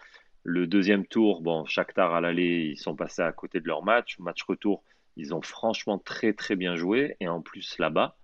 Le 0.43 0.67
deuxième 0.67 1.05
tour, 1.05 1.41
bon, 1.41 1.65
Shakhtar 1.65 2.13
à 2.13 2.21
l'aller, 2.21 2.71
ils 2.71 2.77
sont 2.77 2.95
passés 2.95 3.21
à 3.21 3.31
côté 3.31 3.59
de 3.59 3.67
leur 3.67 3.83
match. 3.83 4.19
Match 4.19 4.43
retour, 4.43 4.83
ils 5.15 5.33
ont 5.33 5.41
franchement 5.41 5.97
très 5.97 6.33
très 6.33 6.55
bien 6.55 6.75
joué. 6.75 7.15
Et 7.19 7.27
en 7.27 7.41
plus, 7.41 7.77
là-bas, 7.79 8.17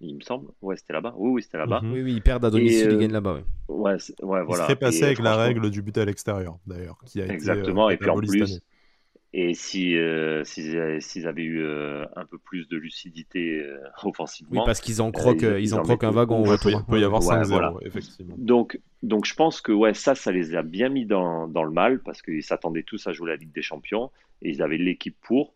il 0.00 0.16
me 0.16 0.20
semble. 0.20 0.48
Ouais, 0.62 0.76
c'était 0.76 0.94
là-bas. 0.94 1.14
Oui, 1.16 1.30
oui, 1.30 1.42
c'était 1.42 1.58
là-bas. 1.58 1.80
Mhm. 1.82 1.92
Oui, 1.92 2.02
oui, 2.02 2.12
ils 2.14 2.22
perdent 2.22 2.44
à 2.44 2.50
domicile, 2.50 2.88
ils 2.90 2.94
euh, 2.94 2.98
gagnent 2.98 3.12
là-bas. 3.12 3.40
Ouais, 3.68 3.96
ouais, 4.22 4.42
voilà. 4.42 4.66
Il 4.68 4.76
passé 4.76 5.04
avec 5.04 5.18
la 5.18 5.36
règle 5.36 5.70
du 5.70 5.82
but 5.82 5.96
à 5.98 6.04
l'extérieur, 6.04 6.58
d'ailleurs. 6.66 6.98
Qui 7.06 7.20
a 7.20 7.26
Exactement, 7.26 7.90
été, 7.90 7.94
euh, 7.94 7.96
et 7.96 7.98
puis 7.98 8.10
en 8.10 8.16
plus. 8.16 8.60
Et 9.32 9.54
si 9.54 9.96
euh, 9.96 10.42
s'ils 10.42 11.28
avaient 11.28 11.44
eu 11.44 11.64
un 11.64 12.24
peu 12.28 12.38
plus 12.38 12.66
de 12.68 12.76
lucidité 12.76 13.64
offensivement. 14.02 14.60
Oui, 14.60 14.66
parce 14.66 14.80
qu'ils 14.80 15.02
en 15.02 15.12
croquent, 15.12 15.56
ils, 15.56 15.74
en 15.74 15.82
croquent 15.82 16.08
un 16.08 16.12
wagon. 16.12 16.44
Il 16.44 16.58
peut, 16.88 16.98
y 16.98 17.04
avoir 17.04 17.22
5 17.22 17.44
voilà. 17.46 17.74
effectivement. 17.82 18.34
Donc, 18.38 18.80
donc 19.02 19.26
je 19.26 19.34
pense 19.34 19.60
que 19.60 19.70
ouais, 19.70 19.94
ça, 19.94 20.14
ça 20.14 20.32
les 20.32 20.56
a 20.56 20.62
bien 20.62 20.88
mis 20.88 21.06
dans, 21.06 21.46
dans 21.46 21.62
le 21.62 21.70
mal 21.70 22.00
parce 22.00 22.22
qu'ils 22.22 22.42
s'attendaient 22.42 22.82
tous 22.82 23.06
à 23.06 23.12
jouer 23.12 23.30
la 23.30 23.36
Ligue 23.36 23.52
des 23.52 23.62
Champions 23.62 24.10
et 24.42 24.50
ils 24.50 24.62
avaient 24.62 24.78
l'équipe 24.78 25.16
pour. 25.22 25.54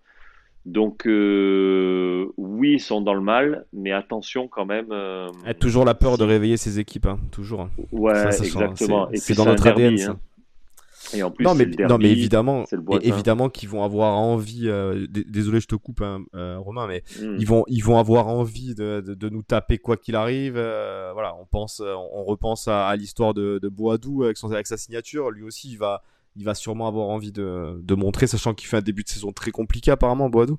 Donc 0.66 1.06
euh, 1.06 2.26
oui, 2.38 2.74
ils 2.74 2.80
sont 2.80 3.02
dans 3.02 3.12
le 3.12 3.20
mal, 3.20 3.66
mais 3.74 3.92
attention 3.92 4.48
quand 4.48 4.64
même. 4.64 4.92
Euh, 4.92 5.28
toujours 5.60 5.84
la 5.84 5.94
peur 5.94 6.16
de 6.16 6.24
réveiller 6.24 6.56
ses 6.56 6.78
équipes, 6.78 7.06
hein, 7.06 7.18
toujours. 7.30 7.68
Ouais, 7.92 8.26
exactement. 8.26 9.08
C'est 9.14 9.34
dans 9.34 9.44
notre 9.44 9.66
ADN. 9.66 10.00
Hein. 10.00 10.18
Et 11.12 11.22
en 11.22 11.30
plus, 11.30 11.44
non, 11.44 11.54
mais, 11.54 11.66
non, 11.66 11.98
mais 11.98 12.10
évidemment, 12.10 12.64
évidemment 13.02 13.50
qu'ils 13.50 13.68
vont 13.68 13.84
avoir 13.84 14.16
envie. 14.16 14.68
Euh, 14.68 15.06
désolé, 15.10 15.60
je 15.60 15.66
te 15.66 15.74
coupe, 15.74 16.00
hein, 16.00 16.24
Romain, 16.32 16.86
mais 16.86 17.02
hmm. 17.20 17.36
ils 17.38 17.46
vont, 17.46 17.64
ils 17.68 17.84
vont 17.84 17.98
avoir 17.98 18.28
envie 18.28 18.74
de, 18.74 19.02
de, 19.06 19.28
nous 19.28 19.42
taper 19.42 19.76
quoi 19.76 19.98
qu'il 19.98 20.16
arrive. 20.16 20.54
voilà, 20.54 21.36
on 21.38 21.44
pense, 21.44 21.80
on 21.80 22.24
repense 22.24 22.68
à, 22.68 22.96
l'histoire 22.96 23.34
de, 23.34 23.58
de 23.62 23.68
Boadou 23.68 24.24
avec, 24.24 24.38
son, 24.38 24.50
avec 24.50 24.66
sa 24.66 24.78
signature. 24.78 25.30
Lui 25.30 25.42
aussi, 25.42 25.72
il 25.72 25.76
va, 25.76 26.02
il 26.36 26.44
va 26.44 26.54
sûrement 26.54 26.88
avoir 26.88 27.08
envie 27.08 27.30
de, 27.30 27.80
de 27.80 27.94
montrer, 27.94 28.26
sachant 28.26 28.54
qu'il 28.54 28.66
fait 28.66 28.78
un 28.78 28.82
début 28.82 29.04
de 29.04 29.08
saison 29.08 29.32
très 29.32 29.52
compliqué 29.52 29.90
apparemment, 29.90 30.28
Boadou. 30.28 30.58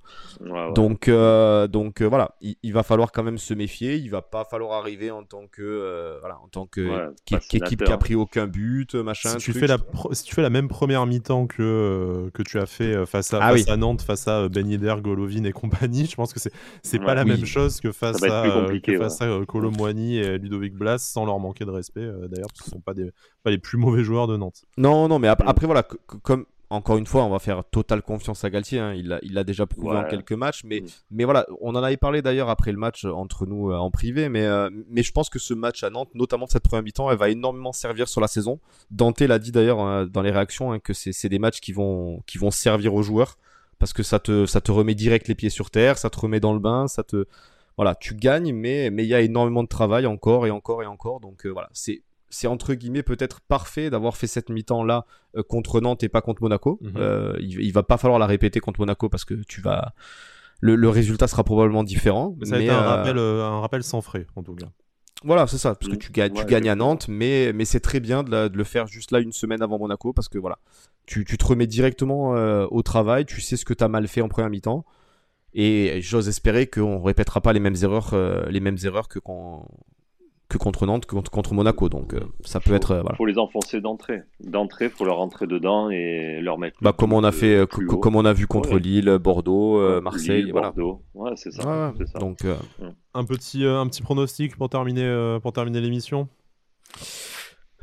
Donc, 0.73 1.07
euh, 1.07 1.67
donc 1.67 2.01
euh, 2.01 2.07
voilà, 2.07 2.36
il, 2.41 2.73
va 2.73 2.84
falloir 2.84 3.11
quand 3.11 3.23
même 3.23 3.38
se 3.38 3.53
méfier. 3.53 3.95
Il 3.97 4.09
va 4.09 4.21
pas 4.21 4.45
falloir 4.45 4.73
arriver 4.73 5.11
en 5.11 5.23
tant 5.23 5.47
que 5.47 5.61
euh, 5.61 6.17
voilà, 6.21 6.39
en 6.39 6.47
tant 6.47 6.65
que 6.65 7.13
équipe 7.30 7.84
qui 7.84 7.91
a 7.91 7.97
pris 7.97 8.15
aucun 8.15 8.47
but, 8.47 8.95
machin. 8.95 9.30
Si 9.32 9.38
tu 9.38 9.53
fais 9.53 9.67
la 9.67 9.78
si 10.11 10.23
tu 10.23 10.34
fais 10.34 10.41
la 10.41 10.49
même 10.49 10.69
première 10.69 11.05
mi-temps 11.05 11.47
que 11.47 12.30
que 12.34 12.43
tu 12.43 12.57
as 12.57 12.65
fait 12.65 13.05
face 13.05 13.34
à, 13.34 13.39
ah 13.41 13.51
face 13.51 13.67
à 13.67 13.76
Nantes, 13.76 14.01
face 14.01 14.28
à 14.28 14.47
Ben 14.47 14.69
Yedder, 14.69 14.95
Golovin 15.01 15.43
et 15.43 15.51
compagnie, 15.51 16.05
je 16.09 16.15
pense 16.15 16.34
que 16.34 16.39
c'est 16.39 16.53
c'est 16.84 16.99
pas 16.99 17.15
la 17.15 17.26
même 17.26 17.45
chose 17.45 17.82
que 17.82 17.91
face 17.91 18.23
à 18.23 18.65
que 18.82 18.97
face 18.97 19.21
à 19.21 19.45
Colomboigny 19.45 20.17
et 20.17 20.38
Ludovic 20.38 20.73
Blas, 20.73 20.99
sans 20.99 21.26
leur 21.26 21.39
manquer 21.39 21.65
de 21.65 21.71
respect 21.71 22.07
d'ailleurs, 22.30 22.47
parce 22.47 22.61
qu'ils 22.61 22.71
sont 22.71 22.82
pas 22.82 22.93
des 22.93 23.11
pas 23.43 23.51
les 23.51 23.57
plus 23.57 23.78
mauvais 23.78 24.03
joueurs 24.03 24.28
de 24.28 24.38
Nantes. 24.38 24.63
Non, 24.78 25.07
non, 25.07 25.19
mais 25.19 25.28
après, 25.28 25.64
voilà, 25.66 25.84
comme 25.84 26.45
encore 26.70 26.97
une 26.97 27.05
fois, 27.05 27.24
on 27.24 27.30
va 27.30 27.39
faire 27.39 27.63
totale 27.63 28.01
confiance 28.01 28.43
à 28.43 28.49
Galtier. 28.49 28.80
Hein. 28.80 28.93
Il 28.93 29.07
l'a 29.07 29.20
il 29.22 29.36
déjà 29.43 29.66
prouvé 29.66 29.97
en 29.97 30.03
quelques 30.05 30.34
matchs, 30.34 30.63
mais, 30.63 30.82
mm. 30.82 30.88
mais 31.11 31.24
voilà, 31.24 31.45
on 31.61 31.76
en 31.76 31.84
avait 31.84 31.97
parlé 31.97 32.22
d'ailleurs 32.22 32.49
après 32.49 32.72
le 32.72 32.78
match 32.78 33.05
entre 33.05 33.45
nous 33.45 33.72
euh, 33.72 33.78
en 33.78 33.91
privé, 33.91 34.30
mais, 34.30 34.45
euh, 34.45 34.70
mais 34.89 35.03
je 35.03 35.11
pense 35.11 35.30
que 35.30 35.39
ce 35.39 35.53
match 35.53 35.84
à 35.84 35.89
Nantes, 35.89 36.09
notamment 36.16 36.47
cette 36.47 36.63
première 36.63 36.84
mi-temps, 36.84 37.11
elle 37.11 37.18
va 37.18 37.30
énormément 37.30 37.72
servir 37.72 38.07
sur 38.07 38.22
la 38.22 38.28
saison. 38.28 38.59
Dante 38.91 39.22
l'a 39.22 39.39
dit 39.39 39.51
d'ailleurs 39.51 39.82
euh, 39.82 40.05
dans 40.05 40.22
les 40.22 40.32
réactions 40.32 40.72
hein, 40.72 40.80
que 40.80 40.93
c'est 40.93 41.30
des 41.30 41.39
matchs 41.39 41.59
qui 41.59 41.74
vont, 41.74 42.22
qui 42.26 42.38
vont 42.38 42.51
servir 42.51 42.93
aux 42.93 43.03
joueurs 43.03 43.38
parce 43.78 43.93
que 43.93 44.03
ça 44.03 44.20
te, 44.20 44.45
ça 44.45 44.61
te 44.61 44.72
remet 44.72 44.95
direct 44.95 45.28
les 45.28 45.36
pieds 45.36 45.49
sur 45.49 45.70
terre, 45.70 45.97
ça 45.97 46.09
te 46.09 46.20
remet 46.20 46.39
dans 46.39 46.53
le 46.53 46.59
bain, 46.59 46.88
ça 46.88 47.03
te, 47.03 47.26
voilà, 47.76 47.93
tu 47.93 48.16
gagnes, 48.16 48.53
mais 48.53 48.89
mais 48.89 49.03
il 49.03 49.09
y 49.09 49.13
a 49.13 49.20
énormément 49.22 49.63
de 49.63 49.68
travail 49.68 50.05
encore 50.05 50.47
et 50.47 50.49
encore 50.49 50.82
et 50.82 50.86
encore, 50.86 51.20
donc 51.20 51.45
voilà, 51.45 51.70
c'est 51.74 52.01
c'est 52.36 52.47
entre 52.47 52.73
guillemets 52.73 53.03
peut-être 53.03 53.39
parfait 53.39 53.89
d'avoir 53.89 54.17
fait 54.17 54.27
cette 54.27 54.49
mi-temps 54.49 54.83
là 54.83 55.05
euh, 55.38 55.43
contre 55.43 55.79
Nantes 55.79 56.03
et 56.03 56.09
pas 56.09 56.21
contre 56.21 56.41
Monaco. 56.41 56.79
Mhm. 56.81 56.93
Euh, 56.97 57.38
il, 57.39 57.71
va 57.71 57.81
pas 57.81 57.97
falloir 57.97 58.19
la 58.19 58.25
répéter 58.25 58.59
contre 58.59 58.81
Monaco 58.81 59.07
parce 59.07 59.23
que 59.23 59.36
tu 59.47 59.61
vas 59.61 59.93
le, 60.59 60.89
résultat 60.89 61.27
sera 61.27 61.43
probablement 61.45 61.83
différent. 61.83 62.36
Ça 62.43 62.57
mais, 62.57 62.69
un, 62.69 62.73
euh, 62.73 62.88
rappel, 62.88 63.17
un 63.17 63.59
rappel 63.61 63.83
sans 63.83 64.01
frais 64.01 64.27
en 64.36 64.43
tout 64.43 64.55
cas. 64.55 64.67
Voilà, 65.23 65.47
c'est 65.47 65.57
ça, 65.57 65.75
parce 65.75 65.89
que 65.89 65.95
tu 65.95 66.11
gagnes, 66.11 66.33
tu 66.33 66.45
gagnes 66.45 66.69
à 66.69 66.75
Nantes, 66.75 67.07
mais, 67.07 67.51
mais 67.53 67.65
c'est 67.65 67.79
très 67.79 67.99
bien 67.99 68.21
de, 68.21 68.51
le 68.53 68.63
faire 68.63 68.86
juste 68.86 69.11
là 69.11 69.19
une 69.19 69.31
semaine 69.31 69.61
avant 69.61 69.79
Monaco, 69.79 70.13
parce 70.13 70.27
que 70.27 70.38
voilà, 70.38 70.59
tu, 71.07 71.23
tu 71.23 71.38
te 71.38 71.45
remets 71.45 71.65
directement 71.65 72.31
au 72.65 72.81
travail, 72.83 73.25
tu 73.25 73.41
sais 73.41 73.55
ce 73.55 73.65
que 73.65 73.73
tu 73.73 73.83
as 73.83 73.88
mal 73.88 74.07
fait 74.07 74.21
en 74.21 74.27
première 74.27 74.51
mi-temps, 74.51 74.86
et 75.53 75.99
j'ose 76.01 76.27
espérer 76.27 76.67
qu'on 76.67 77.01
répétera 77.01 77.41
pas 77.41 77.53
les 77.53 77.59
mêmes 77.59 77.77
erreurs, 77.81 78.13
les 78.49 78.59
mêmes 78.59 78.77
erreurs 78.83 79.07
que 79.07 79.17
quand, 79.17 79.65
que 80.48 80.58
contre 80.58 80.86
Nantes, 80.86 81.06
que 81.06 81.16
contre, 81.16 81.54
Monaco. 81.54 81.89
Donc 81.89 82.14
euh, 82.14 82.20
ça 82.43 82.60
peut 82.60 82.74
être. 82.74 83.04
Il 83.10 83.16
faut 83.16 83.26
les 83.26 83.38
enfoncer 83.38 83.82
d'entrée. 83.82 84.24
D'entrée, 84.39 84.89
faut 84.89 85.06
leur 85.06 85.18
rentrer 85.18 85.48
dedans 85.48 85.89
et 85.89 86.39
leur 86.41 86.58
mettre. 86.58 86.78
Bah, 86.82 86.93
comme 86.93 87.14
on 87.14 87.24
a 87.24 87.32
fait, 87.32 87.56
euh, 87.56 87.66
comme 87.66 88.16
on 88.16 88.26
a 88.26 88.34
vu 88.34 88.48
contre 88.48 88.78
Lille, 88.78 89.18
Bordeaux, 89.20 89.80
euh, 89.80 90.02
Marseille, 90.02 90.52
voilà. 90.52 90.72
Bordeaux, 90.72 91.02
ouais, 91.14 91.32
c'est 91.36 91.52
ça, 91.52 91.93
ça, 92.06 92.20
Donc 92.20 92.39
un 93.14 93.24
petit 93.26 93.66
un 93.66 93.88
petit 93.88 94.02
pronostic 94.02 94.56
pour 94.56 94.70
terminer 94.70 95.38
pour 95.41 95.54
terminer 95.54 95.82
l'émission? 95.82 96.28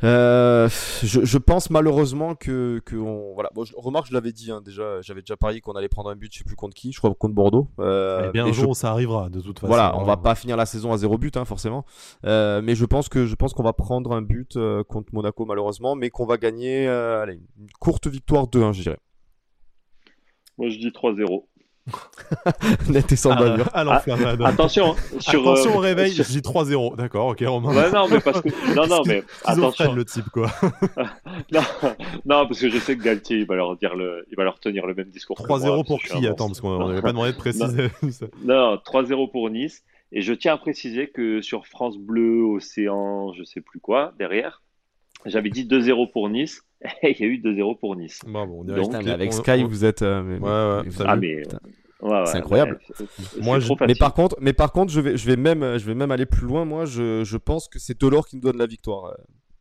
Euh, 0.04 0.68
je, 1.02 1.38
pense 1.38 1.70
malheureusement 1.70 2.34
que, 2.34 2.80
que 2.84 2.96
on, 2.96 3.34
voilà. 3.34 3.50
Bon, 3.54 3.64
je, 3.64 3.72
remarque, 3.76 4.08
je 4.08 4.14
l'avais 4.14 4.32
dit 4.32 4.50
hein, 4.50 4.60
déjà, 4.60 5.00
j'avais 5.00 5.20
déjà 5.20 5.36
parié 5.36 5.60
qu'on 5.60 5.72
allait 5.72 5.88
prendre 5.88 6.10
un 6.10 6.16
but, 6.16 6.32
je 6.32 6.38
sais 6.38 6.44
plus 6.44 6.56
contre 6.56 6.74
qui, 6.74 6.92
je 6.92 6.98
crois 6.98 7.14
contre 7.14 7.34
Bordeaux. 7.34 7.68
Euh, 7.78 8.30
bien 8.32 8.46
un 8.46 8.52
jour, 8.52 8.74
ça 8.74 8.90
arrivera 8.90 9.28
de 9.28 9.40
toute 9.40 9.58
façon. 9.58 9.68
Voilà, 9.68 9.96
on 9.96 10.04
va 10.04 10.16
pas 10.16 10.34
finir 10.34 10.56
la 10.56 10.66
saison 10.66 10.92
à 10.92 10.96
zéro 10.96 11.18
but, 11.18 11.36
hein, 11.36 11.44
forcément. 11.44 11.84
Euh, 12.24 12.60
mais 12.62 12.74
je 12.74 12.84
pense 12.84 13.08
que 13.08 13.26
je 13.26 13.34
pense 13.34 13.54
qu'on 13.54 13.62
va 13.62 13.72
prendre 13.72 14.12
un 14.12 14.22
but 14.22 14.56
euh, 14.56 14.82
contre 14.84 15.14
Monaco 15.14 15.44
malheureusement, 15.44 15.94
mais 15.94 16.10
qu'on 16.10 16.26
va 16.26 16.36
gagner, 16.36 16.88
euh, 16.88 17.22
allez, 17.22 17.40
une 17.58 17.70
courte 17.78 18.06
victoire 18.08 18.46
2-1, 18.46 18.72
je 18.72 18.82
dirais. 18.82 18.98
Moi, 20.58 20.68
je 20.68 20.78
dis 20.78 20.88
3-0. 20.88 21.44
Net 22.88 23.10
et 23.10 23.16
sans 23.16 23.34
bavure. 23.34 23.68
Ah, 23.74 24.00
attention, 24.44 24.94
sur, 25.18 25.40
attention 25.40 25.76
au 25.76 25.80
réveil, 25.80 26.12
je 26.12 26.22
dis 26.22 26.38
3-0. 26.38 26.96
D'accord, 26.96 27.28
ok, 27.28 27.42
Romain. 27.46 27.90
non, 27.90 28.08
mais 28.08 28.20
parce 28.20 28.40
que. 28.40 28.48
Non, 28.74 28.86
non, 28.86 29.02
mais. 29.04 29.24
attention. 29.44 29.92
le 29.92 30.04
type, 30.04 30.28
quoi. 30.30 30.50
non, 31.52 31.60
non, 32.24 32.46
parce 32.46 32.60
que 32.60 32.68
je 32.68 32.78
sais 32.78 32.96
que 32.96 33.02
Galtier, 33.02 33.38
il 33.38 33.46
va 33.46 33.56
leur, 33.56 33.76
dire 33.76 33.96
le... 33.96 34.24
il 34.30 34.36
va 34.36 34.44
leur 34.44 34.60
tenir 34.60 34.86
le 34.86 34.94
même 34.94 35.08
discours. 35.08 35.36
3-0 35.38 35.86
pour 35.86 36.00
qui 36.00 36.26
Attends, 36.26 36.46
parce 36.46 36.60
qu'on 36.60 36.88
n'avait 36.88 37.02
pas 37.02 37.12
demandé 37.12 37.32
de 37.32 37.36
préciser. 37.36 37.90
non, 38.44 38.76
3-0 38.76 39.30
pour 39.30 39.50
Nice. 39.50 39.82
Et 40.12 40.20
je 40.20 40.34
tiens 40.34 40.54
à 40.54 40.58
préciser 40.58 41.08
que 41.08 41.40
sur 41.40 41.66
France 41.66 41.96
Bleu, 41.96 42.42
Océan, 42.42 43.32
je 43.32 43.44
sais 43.44 43.62
plus 43.62 43.80
quoi, 43.80 44.12
derrière, 44.18 44.62
j'avais 45.26 45.50
dit 45.50 45.64
2-0 45.64 46.10
pour 46.10 46.28
Nice. 46.28 46.62
il 47.02 47.16
y 47.18 47.22
a 47.22 47.26
eu 47.26 47.40
2-0 47.40 47.78
pour 47.78 47.96
Nice. 47.96 48.20
Bon, 48.26 48.64
Donc, 48.64 48.94
avec 48.94 49.32
Sky, 49.32 49.62
vous 49.62 49.84
êtes. 49.84 50.02
Euh, 50.02 50.38
ouais, 50.38 50.84
ouais, 50.84 51.04
ah, 51.04 51.16
mais... 51.16 51.42
c'est 52.26 52.38
incroyable. 52.38 52.80
moi, 53.40 53.60
je... 53.60 53.72
mais 53.86 53.94
par 53.94 54.14
contre, 54.14 54.36
mais 54.40 54.52
par 54.52 54.72
contre, 54.72 54.92
je 54.92 55.00
vais, 55.00 55.16
je 55.16 55.26
vais 55.26 55.36
même, 55.36 55.78
je 55.78 55.86
vais 55.86 55.94
même 55.94 56.10
aller 56.10 56.26
plus 56.26 56.46
loin. 56.46 56.64
Moi, 56.64 56.84
je, 56.84 57.24
je 57.24 57.36
pense 57.36 57.68
que 57.68 57.78
c'est 57.78 58.00
Delors 58.00 58.26
qui 58.26 58.36
nous 58.36 58.42
donne 58.42 58.58
la 58.58 58.66
victoire 58.66 59.06
euh, 59.06 59.14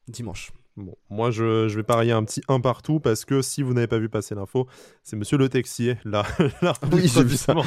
dimanche. 0.08 0.52
Bon, 0.78 0.96
moi 1.10 1.32
je, 1.32 1.68
je, 1.68 1.76
vais 1.76 1.84
parier 1.84 2.14
un 2.14 2.24
petit 2.24 2.42
1 2.48 2.62
partout 2.62 3.02
parce 3.02 3.26
que 3.26 3.42
si 3.42 3.62
vous 3.62 3.74
n'avez 3.74 3.88
pas 3.88 4.00
vu 4.00 4.08
passer 4.08 4.36
l'info, 4.36 4.68
c'est 5.04 5.18
monsieur 5.18 5.38
Le 5.38 5.50
Texier, 5.50 5.98
là. 6.06 6.24
oui, 6.94 7.10
j'ai 7.14 7.24
vu 7.24 7.36
ça. 7.36 7.54
Donc 7.54 7.66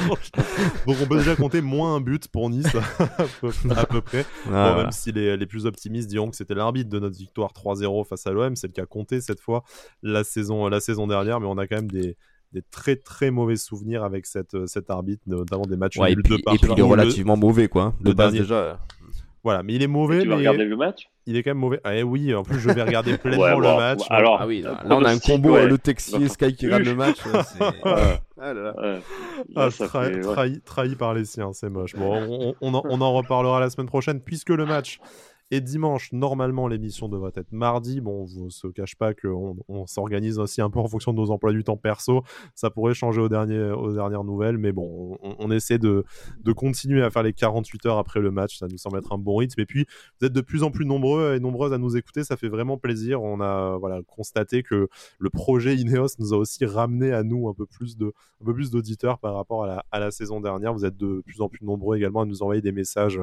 on 0.87 1.05
peut 1.05 1.17
déjà 1.17 1.35
compter 1.35 1.61
moins 1.61 1.95
un 1.95 2.01
but 2.01 2.27
pour 2.27 2.49
Nice, 2.49 2.65
à 3.69 3.85
peu, 3.85 4.01
près. 4.01 4.25
Ah, 4.51 4.75
même 4.77 4.91
si 4.91 5.11
les, 5.11 5.37
les, 5.37 5.45
plus 5.45 5.67
optimistes 5.67 6.09
diront 6.09 6.31
que 6.31 6.35
c'était 6.35 6.55
l'arbitre 6.55 6.89
de 6.89 6.99
notre 6.99 7.17
victoire 7.17 7.51
3-0 7.53 8.07
face 8.07 8.25
à 8.25 8.31
l'OM, 8.31 8.55
c'est 8.55 8.67
le 8.67 8.73
cas 8.73 8.87
compté 8.87 9.21
cette 9.21 9.39
fois 9.39 9.63
la 10.01 10.23
saison, 10.23 10.67
la 10.67 10.79
saison 10.79 11.05
dernière, 11.05 11.39
mais 11.39 11.47
on 11.47 11.59
a 11.59 11.67
quand 11.67 11.75
même 11.75 11.91
des, 11.91 12.17
des 12.53 12.63
très 12.71 12.95
très 12.95 13.31
mauvais 13.31 13.57
souvenirs 13.57 14.03
avec 14.03 14.25
cette, 14.25 14.65
cet 14.65 14.89
arbitre, 14.89 15.21
notamment 15.27 15.65
des 15.65 15.75
matchs 15.75 15.97
ouais, 15.97 16.13
et, 16.13 16.15
puis, 16.15 16.35
et 16.35 16.57
puis 16.57 16.71
il 16.71 16.79
est 16.79 16.81
relativement 16.81 17.37
mauvais 17.37 17.67
quoi. 17.67 17.93
De 18.01 18.13
base 18.13 18.33
déjà. 18.33 18.79
Voilà, 19.45 19.61
mais 19.61 19.75
il 19.75 19.83
est 19.83 19.87
mauvais. 19.87 20.23
tu 20.23 20.27
vas 20.27 20.37
regarder 20.37 20.65
le 20.65 20.75
match? 20.75 21.07
Il 21.27 21.37
est 21.37 21.43
quand 21.43 21.51
même 21.51 21.59
mauvais. 21.59 21.79
Eh 21.87 22.01
oui, 22.01 22.33
en 22.33 22.41
plus, 22.41 22.59
je 22.59 22.67
vais 22.67 22.81
regarder 22.81 23.15
pleinement 23.19 23.59
le 23.59 23.77
match. 23.77 24.01
Alors, 24.09 24.39
ah 24.41 24.47
oui, 24.47 24.61
là, 24.61 24.81
on 24.89 25.03
a 25.03 25.11
un 25.11 25.19
combo 25.19 25.55
le 25.55 25.77
Texier 25.77 26.27
Sky 26.29 26.55
qui 26.55 26.65
regarde 26.65 26.83
le 26.83 26.95
match. 26.95 27.17
ah, 27.85 28.17
là, 28.39 28.53
là. 28.53 28.99
Ah, 29.55 29.69
trahi, 29.69 30.61
trahi, 30.61 30.95
par 30.95 31.13
les 31.13 31.25
siens, 31.25 31.51
c'est 31.53 31.69
moche. 31.69 31.95
Bon, 31.95 32.55
on, 32.59 32.81
on 32.83 33.01
en 33.01 33.13
reparlera 33.13 33.59
la 33.59 33.69
semaine 33.69 33.85
prochaine 33.85 34.19
puisque 34.19 34.49
le 34.49 34.65
match 34.65 34.99
et 35.51 35.61
dimanche, 35.61 36.11
normalement, 36.11 36.67
l'émission 36.67 37.07
devrait 37.07 37.31
être 37.35 37.51
mardi. 37.51 38.01
Bon, 38.01 38.25
on 38.37 38.45
ne 38.45 38.49
se 38.49 38.67
cache 38.67 38.95
pas 38.95 39.13
qu'on 39.13 39.57
on, 39.67 39.85
s'organise 39.85 40.39
aussi 40.39 40.59
un 40.59 40.71
peu 40.71 40.79
en 40.79 40.87
fonction 40.87 41.13
de 41.13 41.17
nos 41.17 41.29
emplois 41.29 41.51
du 41.51 41.63
temps 41.63 41.77
perso. 41.77 42.23
Ça 42.55 42.71
pourrait 42.71 42.95
changer 42.95 43.21
aux, 43.21 43.25
aux 43.25 43.93
dernières 43.93 44.23
nouvelles, 44.23 44.57
mais 44.57 44.71
bon, 44.71 45.19
on, 45.21 45.51
essaie 45.51 45.77
de, 45.77 46.03
de, 46.43 46.51
continuer 46.51 47.03
à 47.03 47.11
faire 47.11 47.21
les 47.21 47.31
48 47.31 47.85
heures 47.85 47.97
après 47.99 48.21
le 48.21 48.31
match. 48.31 48.57
Ça 48.57 48.67
nous 48.67 48.79
semble 48.79 48.97
être 48.97 49.13
un 49.13 49.19
bon 49.19 49.35
rythme. 49.35 49.61
Et 49.61 49.67
puis, 49.67 49.85
vous 50.19 50.25
êtes 50.25 50.33
de 50.33 50.41
plus 50.41 50.63
en 50.63 50.71
plus 50.71 50.85
nombreux 50.85 51.35
et 51.35 51.39
nombreuses 51.39 51.73
à 51.73 51.77
nous 51.77 51.95
écouter. 51.95 52.23
Ça 52.23 52.37
fait 52.37 52.49
vraiment 52.49 52.79
plaisir. 52.79 53.21
On 53.21 53.39
a 53.39 53.77
voilà, 53.77 54.01
constaté 54.07 54.63
que 54.63 54.87
le 55.19 55.29
projet 55.29 55.75
Ineos 55.75 56.15
nous 56.17 56.33
a 56.33 56.37
aussi 56.37 56.65
ramené 56.65 57.11
à 57.11 57.21
nous 57.21 57.49
un 57.49 57.53
peu 57.53 57.67
plus 57.67 57.97
de 57.97 58.13
un 58.41 58.45
peu 58.45 58.53
plus 58.53 58.71
d'auditeurs 58.71 59.19
par 59.19 59.35
rapport 59.35 59.63
à 59.63 59.67
la, 59.67 59.85
à 59.91 59.99
la 59.99 60.09
saison 60.09 60.41
dernière. 60.41 60.73
Vous 60.73 60.85
êtes 60.85 60.97
de 60.97 61.21
plus 61.23 61.41
en 61.41 61.49
plus 61.49 61.63
nombreux 61.63 61.97
également 61.97 62.21
à 62.21 62.25
nous 62.25 62.41
envoyer 62.41 62.61
des 62.61 62.71
messages, 62.71 63.19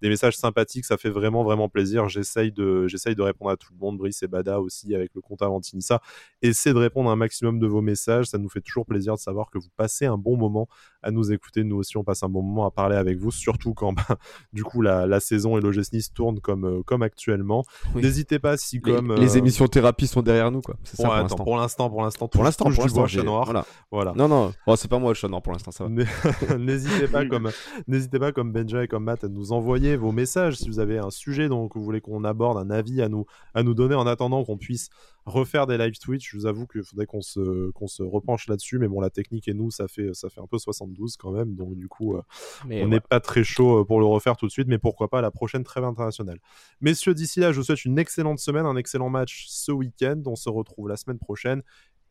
des 0.00 0.08
messages 0.08 0.36
sympathiques. 0.38 0.86
Ça 0.86 0.96
fait 0.96 1.10
vraiment, 1.10 1.44
vraiment 1.44 1.65
plaisir. 1.68 2.08
J'essaye 2.08 2.52
de, 2.52 2.86
j'essaye 2.88 3.14
de 3.14 3.22
répondre 3.22 3.50
à 3.50 3.56
tout 3.56 3.72
le 3.72 3.78
monde. 3.78 3.98
Brice 3.98 4.22
et 4.22 4.28
Bada 4.28 4.60
aussi 4.60 4.94
avec 4.94 5.14
le 5.14 5.20
compte 5.20 5.42
Avantinissa. 5.42 6.00
Essayez 6.42 6.74
de 6.74 6.78
répondre 6.78 7.10
à 7.10 7.12
un 7.12 7.16
maximum 7.16 7.58
de 7.58 7.66
vos 7.66 7.82
messages. 7.82 8.26
Ça 8.26 8.38
nous 8.38 8.48
fait 8.48 8.60
toujours 8.60 8.86
plaisir 8.86 9.14
de 9.14 9.20
savoir 9.20 9.50
que 9.50 9.58
vous 9.58 9.70
passez 9.76 10.06
un 10.06 10.18
bon 10.18 10.36
moment 10.36 10.68
à 11.06 11.10
nous 11.12 11.32
écouter. 11.32 11.64
Nous 11.64 11.76
aussi, 11.76 11.96
on 11.96 12.04
passe 12.04 12.22
un 12.22 12.28
bon 12.28 12.42
moment 12.42 12.66
à 12.66 12.70
parler 12.70 12.96
avec 12.96 13.18
vous, 13.18 13.30
surtout 13.30 13.74
quand 13.74 13.92
bah, 13.92 14.02
du 14.52 14.64
coup 14.64 14.82
la, 14.82 15.06
la 15.06 15.20
saison 15.20 15.56
et 15.56 15.60
l'OGS 15.60 15.92
Nice 15.92 16.12
tournent 16.12 16.40
comme, 16.40 16.64
euh, 16.64 16.82
comme 16.84 17.02
actuellement. 17.02 17.64
N'hésitez 17.94 18.38
pas 18.38 18.56
si 18.56 18.80
comme 18.80 19.14
les, 19.14 19.36
euh, 19.36 19.38
émissions 19.38 19.68
thérapie 19.68 20.06
sont 20.06 20.22
derrière 20.22 20.50
nous 20.50 20.60
quoi. 20.60 20.76
C'est 20.82 20.96
ça 20.96 21.04
pour 21.04 21.14
l'instant. 21.16 21.44
Pour 21.44 21.56
l'instant, 21.56 21.88
pour 21.88 22.02
l'instant, 22.02 22.28
pour 22.28 22.42
l'instant, 22.42 23.06
chat 23.06 23.22
noir. 23.22 23.44
Voilà. 23.44 23.64
voilà. 23.90 24.12
Non 24.16 24.28
non, 24.28 24.52
oh, 24.66 24.76
c'est 24.76 24.88
pas 24.88 24.98
moi 24.98 25.10
le 25.10 25.14
chat 25.14 25.28
noir 25.28 25.42
pour 25.42 25.52
l'instant, 25.52 25.70
ça 25.70 25.84
va. 25.84 25.90
N'hésitez 26.58 27.06
pas 27.06 27.24
comme 27.24 27.50
n'hésitez 27.86 28.18
pas 28.18 28.32
comme 28.32 28.52
Benja 28.52 28.82
et 28.82 28.88
comme 28.88 29.04
Matt 29.04 29.24
à 29.24 29.28
nous 29.28 29.52
envoyer 29.52 29.96
vos 29.96 30.12
messages 30.12 30.56
si 30.56 30.68
vous 30.68 30.80
avez 30.80 30.98
un 30.98 31.10
sujet 31.10 31.48
dont 31.48 31.68
vous 31.72 31.82
voulez 31.82 32.00
qu'on 32.00 32.24
aborde, 32.24 32.58
un 32.58 32.70
avis 32.70 33.00
à 33.02 33.08
nous 33.08 33.26
à 33.54 33.62
nous 33.62 33.74
donner 33.74 33.94
en 33.94 34.06
attendant 34.06 34.44
qu'on 34.44 34.56
puisse 34.56 34.90
refaire 35.26 35.66
des 35.66 35.76
live 35.76 35.98
Twitch. 35.98 36.30
Je 36.30 36.36
vous 36.36 36.46
avoue 36.46 36.66
qu'il 36.66 36.82
faudrait 36.82 37.06
qu'on 37.06 37.20
se, 37.20 37.70
qu'on 37.72 37.86
se 37.86 38.02
repenche 38.02 38.48
là-dessus, 38.48 38.78
mais 38.78 38.88
bon, 38.88 39.00
la 39.00 39.10
technique 39.10 39.48
et 39.48 39.54
nous, 39.54 39.70
ça 39.70 39.88
fait, 39.88 40.14
ça 40.14 40.30
fait 40.30 40.40
un 40.40 40.46
peu 40.46 40.58
72 40.58 41.16
quand 41.16 41.32
même, 41.32 41.54
donc 41.54 41.74
du 41.76 41.88
coup, 41.88 42.16
euh, 42.16 42.22
on 42.70 42.88
n'est 42.88 43.00
pas 43.00 43.20
très 43.20 43.44
chaud 43.44 43.80
euh, 43.80 43.84
pour 43.84 44.00
le 44.00 44.06
refaire 44.06 44.36
tout 44.36 44.46
de 44.46 44.52
suite, 44.52 44.68
mais 44.68 44.78
pourquoi 44.78 45.08
pas 45.08 45.20
la 45.20 45.30
prochaine 45.30 45.64
trêve 45.64 45.84
internationale. 45.84 46.38
Messieurs, 46.80 47.14
d'ici 47.14 47.40
là, 47.40 47.52
je 47.52 47.58
vous 47.58 47.64
souhaite 47.64 47.84
une 47.84 47.98
excellente 47.98 48.38
semaine, 48.38 48.66
un 48.66 48.76
excellent 48.76 49.10
match 49.10 49.46
ce 49.48 49.72
week-end. 49.72 50.22
On 50.26 50.36
se 50.36 50.48
retrouve 50.48 50.88
la 50.88 50.96
semaine 50.96 51.18
prochaine. 51.18 51.62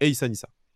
Et 0.02 0.10
Issa 0.10 0.28
Nissa. 0.28 0.50